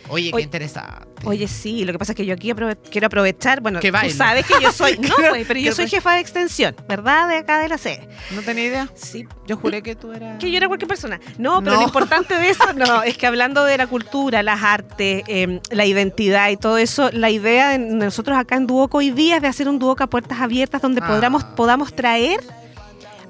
Oye, 0.09 0.31
qué 0.31 0.41
interesante. 0.41 1.07
Oye, 1.25 1.47
sí, 1.49 1.83
lo 1.83 1.91
que 1.91 1.99
pasa 1.99 2.13
es 2.13 2.15
que 2.15 2.25
yo 2.25 2.33
aquí 2.33 2.49
aprove- 2.49 2.77
quiero 2.89 3.07
aprovechar, 3.07 3.59
bueno, 3.61 3.79
Que 3.81 3.91
tú 3.91 4.09
sabes 4.11 4.45
que 4.45 4.53
yo 4.61 4.71
soy, 4.71 4.97
no, 5.01 5.13
pues, 5.29 5.45
pero 5.47 5.59
yo 5.59 5.73
soy 5.73 5.87
jefa 5.89 6.13
de 6.13 6.21
extensión, 6.21 6.75
¿verdad? 6.87 7.27
De 7.27 7.37
acá 7.37 7.59
de 7.59 7.67
la 7.67 7.77
sede. 7.77 8.07
¿No 8.31 8.41
tenía 8.41 8.65
idea? 8.65 8.89
Sí, 8.95 9.27
Yo 9.45 9.57
juré 9.57 9.81
que 9.83 9.95
tú 9.95 10.13
eras... 10.13 10.39
que 10.39 10.49
yo 10.49 10.57
era 10.57 10.67
cualquier 10.67 10.87
persona. 10.87 11.19
No, 11.37 11.61
pero 11.61 11.75
No. 11.75 11.81
lo 11.81 11.87
importante 11.87 12.35
de 12.35 12.49
eso, 12.49 12.71
no, 12.73 13.03
es 13.03 13.17
que 13.17 13.27
hablando 13.27 13.65
de 13.65 13.77
la 13.77 13.87
cultura, 13.87 14.41
las 14.43 14.63
artes, 14.63 15.23
eh, 15.27 15.59
la 15.71 15.85
identidad 15.85 16.49
y 16.49 16.57
todo 16.57 16.77
eso, 16.77 17.09
la 17.11 17.29
idea 17.29 17.69
de 17.71 17.79
nosotros 17.79 18.37
acá 18.37 18.55
en 18.55 18.65
Duoco 18.67 18.99
hoy 18.99 19.11
día 19.11 19.35
es 19.37 19.41
de 19.41 19.47
hacer 19.49 19.67
un 19.67 19.77
Duoco 19.79 20.03
a 20.03 20.07
puertas 20.07 20.39
abiertas 20.39 20.81
donde 20.81 21.01
Ah. 21.03 21.07
podamos, 21.07 21.43
podamos 21.43 21.93
traer 21.93 22.39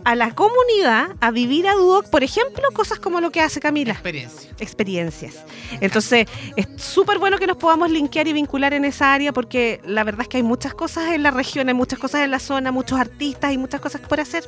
a 0.05 0.15
la 0.15 0.33
comunidad 0.33 1.15
a 1.19 1.31
vivir 1.31 1.67
a 1.67 1.73
Duoc, 1.73 2.09
por 2.09 2.23
ejemplo, 2.23 2.63
cosas 2.73 2.99
como 2.99 3.21
lo 3.21 3.31
que 3.31 3.41
hace 3.41 3.59
Camila. 3.59 3.93
Experiencia. 3.93 4.51
experiencias. 4.59 5.35
Entonces, 5.81 6.27
es 6.55 6.67
súper 6.77 7.19
bueno 7.19 7.37
que 7.37 7.47
nos 7.47 7.57
podamos 7.57 7.91
linkear 7.91 8.27
y 8.27 8.33
vincular 8.33 8.73
en 8.73 8.85
esa 8.85 9.13
área 9.13 9.33
porque 9.33 9.81
la 9.85 10.03
verdad 10.03 10.21
es 10.21 10.27
que 10.27 10.37
hay 10.37 10.43
muchas 10.43 10.73
cosas 10.73 11.11
en 11.13 11.23
la 11.23 11.31
región, 11.31 11.67
hay 11.67 11.73
muchas 11.73 11.99
cosas 11.99 12.21
en 12.21 12.31
la 12.31 12.39
zona, 12.39 12.71
muchos 12.71 12.99
artistas 12.99 13.53
y 13.53 13.57
muchas 13.57 13.81
cosas 13.81 14.01
por 14.01 14.19
hacer. 14.19 14.43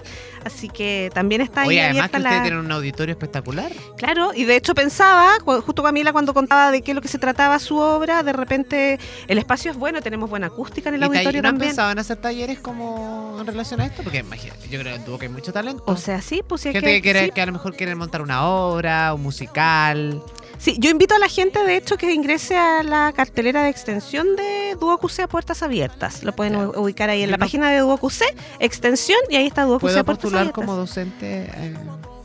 Así 0.46 0.70
que 0.70 1.10
también 1.14 1.42
está 1.42 1.62
ahí 1.62 1.70
Oye, 1.70 1.82
además 1.82 2.10
que 2.10 2.18
ustedes 2.18 2.36
la... 2.38 2.42
tienen 2.44 2.60
un 2.60 2.72
auditorio 2.72 3.14
espectacular. 3.14 3.72
Claro, 3.98 4.32
y 4.34 4.46
de 4.46 4.56
hecho 4.56 4.74
pensaba, 4.74 5.38
justo 5.40 5.84
Camila 5.84 6.12
cuando 6.12 6.34
contaba 6.34 6.72
de 6.72 6.82
qué 6.82 6.92
es 6.92 6.96
lo 6.96 7.02
que 7.02 7.08
se 7.08 7.20
trataba 7.20 7.60
su 7.60 7.78
obra, 7.78 8.24
de 8.24 8.34
repente 8.34 9.00
el 9.28 9.38
espacio 9.38 9.72
es 9.72 9.78
bueno, 9.78 10.02
tenemos 10.02 10.30
buena 10.30 10.48
acústica 10.48 10.90
en 10.90 10.96
el 10.96 11.02
¿Y 11.02 11.06
auditorio 11.06 11.42
¿No 11.42 11.50
también. 11.50 11.70
pensado 11.70 11.92
en 11.92 12.00
hacer 12.00 12.18
talleres 12.18 12.60
como 12.60 13.38
en 13.40 13.46
relación 13.46 13.82
a 13.82 13.86
esto? 13.86 14.04
Porque 14.04 14.20
imagínate, 14.20 14.68
yo 14.70 14.80
creo 14.80 14.98
que 14.98 15.04
tuvo 15.04 15.20
que 15.20 15.30
mucho 15.42 15.54
talento. 15.54 15.84
O 15.88 15.98
sea, 15.98 16.22
sí, 16.22 16.42
pues 16.48 16.66
es 16.66 16.74
Gente 16.74 16.88
que, 16.88 16.94
que, 16.96 17.02
quiere, 17.02 17.26
sí. 17.26 17.32
que 17.32 17.42
a 17.42 17.46
lo 17.46 17.52
mejor 17.54 17.76
quieren 17.76 17.98
montar 17.98 18.22
una 18.22 18.46
obra, 18.48 19.14
un 19.14 19.24
musical. 19.24 20.22
Sí, 20.58 20.76
yo 20.80 20.92
invito 20.92 21.16
a 21.16 21.20
la 21.20 21.28
gente, 21.28 21.64
de 21.64 21.76
hecho, 21.76 21.98
que 21.98 22.14
ingrese 22.14 22.56
a 22.56 22.84
la 22.84 23.12
cartelera 23.16 23.64
de 23.64 23.70
extensión 23.70 24.36
de 24.36 24.76
Duocuc 24.80 25.20
a 25.20 25.28
Puertas 25.28 25.64
Abiertas. 25.64 26.24
Lo 26.24 26.34
pueden 26.34 26.56
ubicar 26.56 27.10
ahí 27.10 27.24
en 27.24 27.30
Yo 27.30 27.32
la 27.32 27.38
no- 27.38 27.42
página 27.46 27.72
de 27.72 27.80
Duocuc, 27.80 28.14
extensión, 28.60 29.18
y 29.30 29.38
ahí 29.38 29.48
está 29.48 29.64
Duocuc 29.64 29.82
¿Puedo 29.82 30.00
a 30.00 30.04
Puertas 30.04 30.22
postular 30.22 30.42
Abiertas. 30.44 30.64
como 30.66 30.76
docente? 30.78 31.50
eh, 31.56 31.76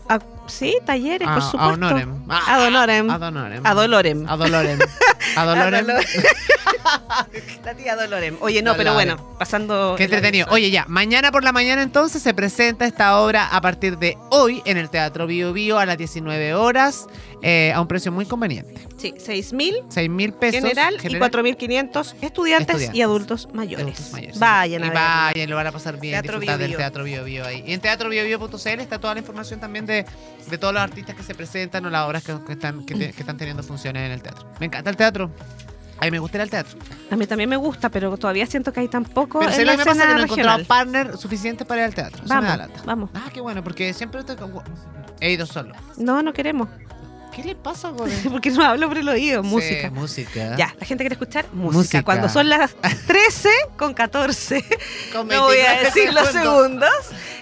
Ah, 0.09 0.19
sí, 0.49 0.79
talleres, 0.85 1.29
a, 1.29 1.35
por 1.35 1.43
supuesto. 1.43 1.73
honorem. 1.75 2.23
Ah, 2.29 2.57
Ad 2.57 2.67
honorem. 2.67 3.11
Ad 3.11 3.23
honorem. 3.23 3.67
A 3.67 3.75
Dolorem. 3.75 4.27
A 4.29 4.37
Dolorem. 4.37 4.79
A 5.37 5.45
Dolorem. 5.45 5.87
la 7.65 7.75
tía 7.77 7.97
Dolorem. 7.97 8.37
Oye, 8.41 8.63
no, 8.63 8.75
pero 8.77 8.95
bueno, 8.95 9.17
pasando... 9.39 9.95
Qué 9.97 10.05
entretenido. 10.05 10.47
Oye, 10.51 10.71
ya, 10.71 10.85
mañana 10.89 11.33
por 11.33 11.45
la 11.45 11.53
mañana 11.53 11.83
entonces 11.83 12.23
se 12.23 12.33
presenta 12.35 12.87
esta 12.87 13.19
obra 13.21 13.47
a 13.49 13.61
partir 13.61 13.99
de 13.99 14.17
hoy 14.31 14.63
en 14.65 14.77
el 14.77 14.89
Teatro 14.91 15.27
Bio 15.27 15.53
Bio 15.53 15.79
a 15.79 15.87
las 15.87 15.99
19 15.99 16.55
horas 16.55 17.07
eh, 17.43 17.73
a 17.75 17.81
un 17.81 17.89
precio 17.89 18.13
muy 18.13 18.27
conveniente. 18.27 18.87
Sí, 18.97 19.13
6.000 19.19 19.85
6 19.91 20.09
mil 20.11 20.33
pesos. 20.33 20.61
general, 20.61 20.95
y 21.03 21.09
4.500 21.09 22.15
estudiantes, 22.23 22.23
Estudiantes. 22.23 22.95
y 22.95 23.03
adultos 23.03 23.49
mayores. 23.53 23.85
adultos 23.85 24.13
mayores. 24.13 24.39
Vayan 24.39 24.83
a 24.85 24.87
y 24.87 24.91
vayan, 24.91 25.51
lo 25.51 25.57
van 25.57 25.67
a 25.67 25.73
pasar 25.73 26.01
bien, 26.01 26.13
Teatro 26.15 26.41
Bio 26.41 26.57
del 26.57 26.69
Bio. 26.69 26.79
Teatro 26.79 27.05
Bio 27.05 27.25
Bio 27.25 27.45
ahí. 27.45 27.63
Y 27.67 27.73
en 27.75 27.81
teatrobiobio.cl 27.81 28.81
está 28.81 28.99
toda 28.99 29.13
la 29.15 29.21
información 29.21 29.61
también 29.61 29.85
de, 29.87 30.07
de 30.49 30.59
todos 30.59 30.73
los 30.73 30.83
artistas 30.83 31.15
que 31.15 31.23
se 31.23 31.35
presentan 31.35 31.85
o 31.85 31.91
las 31.91 32.07
obras 32.07 32.25
que, 32.25 32.35
que 32.47 32.53
están, 32.55 32.87
que, 32.87 32.95
te- 32.95 33.13
que 33.13 33.21
están 33.21 33.37
teniendo 33.37 33.63
funciones 33.63 34.05
en 34.07 34.13
el 34.13 34.23
teatro. 34.23 34.47
Me 34.61 34.67
encanta 34.67 34.89
el 34.91 34.97
teatro. 34.97 35.31
A 35.99 36.05
mí 36.05 36.11
me 36.11 36.19
gusta 36.19 36.37
ir 36.39 36.43
al 36.43 36.51
teatro. 36.51 36.79
A 37.11 37.17
mí 37.17 37.27
también 37.27 37.49
me 37.49 37.57
gusta, 37.57 37.89
pero 37.91 38.17
todavía 38.19 38.47
siento 38.47 38.71
que 38.73 38.81
hay 38.81 38.89
tan 38.89 39.05
poco 39.05 39.39
Pero 39.39 39.51
en 39.51 39.57
sé 39.57 39.65
lo 39.65 39.73
que 39.73 39.79
me 39.79 39.85
pasa 39.85 39.93
escena 40.03 40.07
que 40.09 40.15
no 40.15 40.21
he 40.21 40.25
encontrado 40.25 40.65
partner 40.65 41.17
suficiente 41.17 41.65
para 41.65 41.81
ir 41.83 41.85
al 41.87 41.95
teatro. 41.95 42.23
Eso 42.25 42.35
me 42.35 42.41
da 42.47 42.57
Vamos, 42.57 42.69
lata. 42.69 42.83
vamos. 42.87 43.11
Ah, 43.15 43.31
qué 43.33 43.41
bueno, 43.41 43.63
porque 43.65 43.93
siempre 43.95 44.21
estoy 44.21 44.37
con- 44.37 44.53
he 45.21 45.33
ido 45.33 45.47
solo. 45.47 45.75
No, 45.97 46.23
no 46.23 46.33
queremos. 46.35 46.69
¿Qué 47.37 47.45
le 47.45 47.55
pasa, 47.55 47.91
güey? 47.91 48.11
Porque 48.33 48.51
no 48.51 48.65
hablo 48.65 48.89
por 48.89 48.97
el 48.97 49.07
oído. 49.11 49.43
Sí, 49.43 49.49
música. 49.51 49.91
música. 49.91 50.57
Ya, 50.57 50.75
la 50.81 50.87
gente 50.87 51.05
quiere 51.05 51.17
escuchar 51.17 51.45
música. 51.53 51.79
Música. 51.79 52.03
Cuando 52.03 52.31
son 52.31 52.49
las 52.49 52.75
13 53.07 53.51
con 53.77 53.93
14, 53.93 54.65
Con 55.13 55.29
no 55.29 55.43
voy 55.43 55.59
a 55.59 55.83
29 55.83 55.85
decir 55.85 56.15
los 56.15 56.29
segundos. 56.29 56.91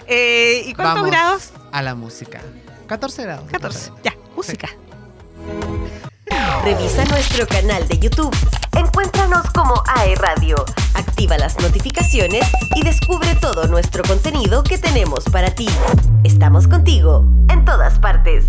Eh, 0.05 0.63
¿Y 0.65 0.73
cuántos 0.73 0.95
Vamos 0.95 1.11
grados? 1.11 1.49
A 1.71 1.81
la 1.81 1.95
música. 1.95 2.41
14 2.87 3.23
grados. 3.23 3.49
14. 3.49 3.91
Ya, 4.03 4.13
música. 4.35 4.67
Revisa 6.65 7.05
nuestro 7.05 7.47
canal 7.47 7.87
de 7.87 7.97
YouTube. 7.97 8.35
Encuéntranos 8.77 9.49
como 9.51 9.81
AE 9.95 10.15
Radio. 10.15 10.57
Activa 10.93 11.37
las 11.37 11.57
notificaciones 11.61 12.45
y 12.75 12.83
descubre 12.83 13.33
todo 13.35 13.67
nuestro 13.67 14.03
contenido 14.03 14.61
que 14.63 14.77
tenemos 14.77 15.23
para 15.31 15.55
ti. 15.55 15.69
Estamos 16.25 16.67
contigo 16.67 17.25
en 17.49 17.63
todas 17.63 17.97
partes. 17.99 18.43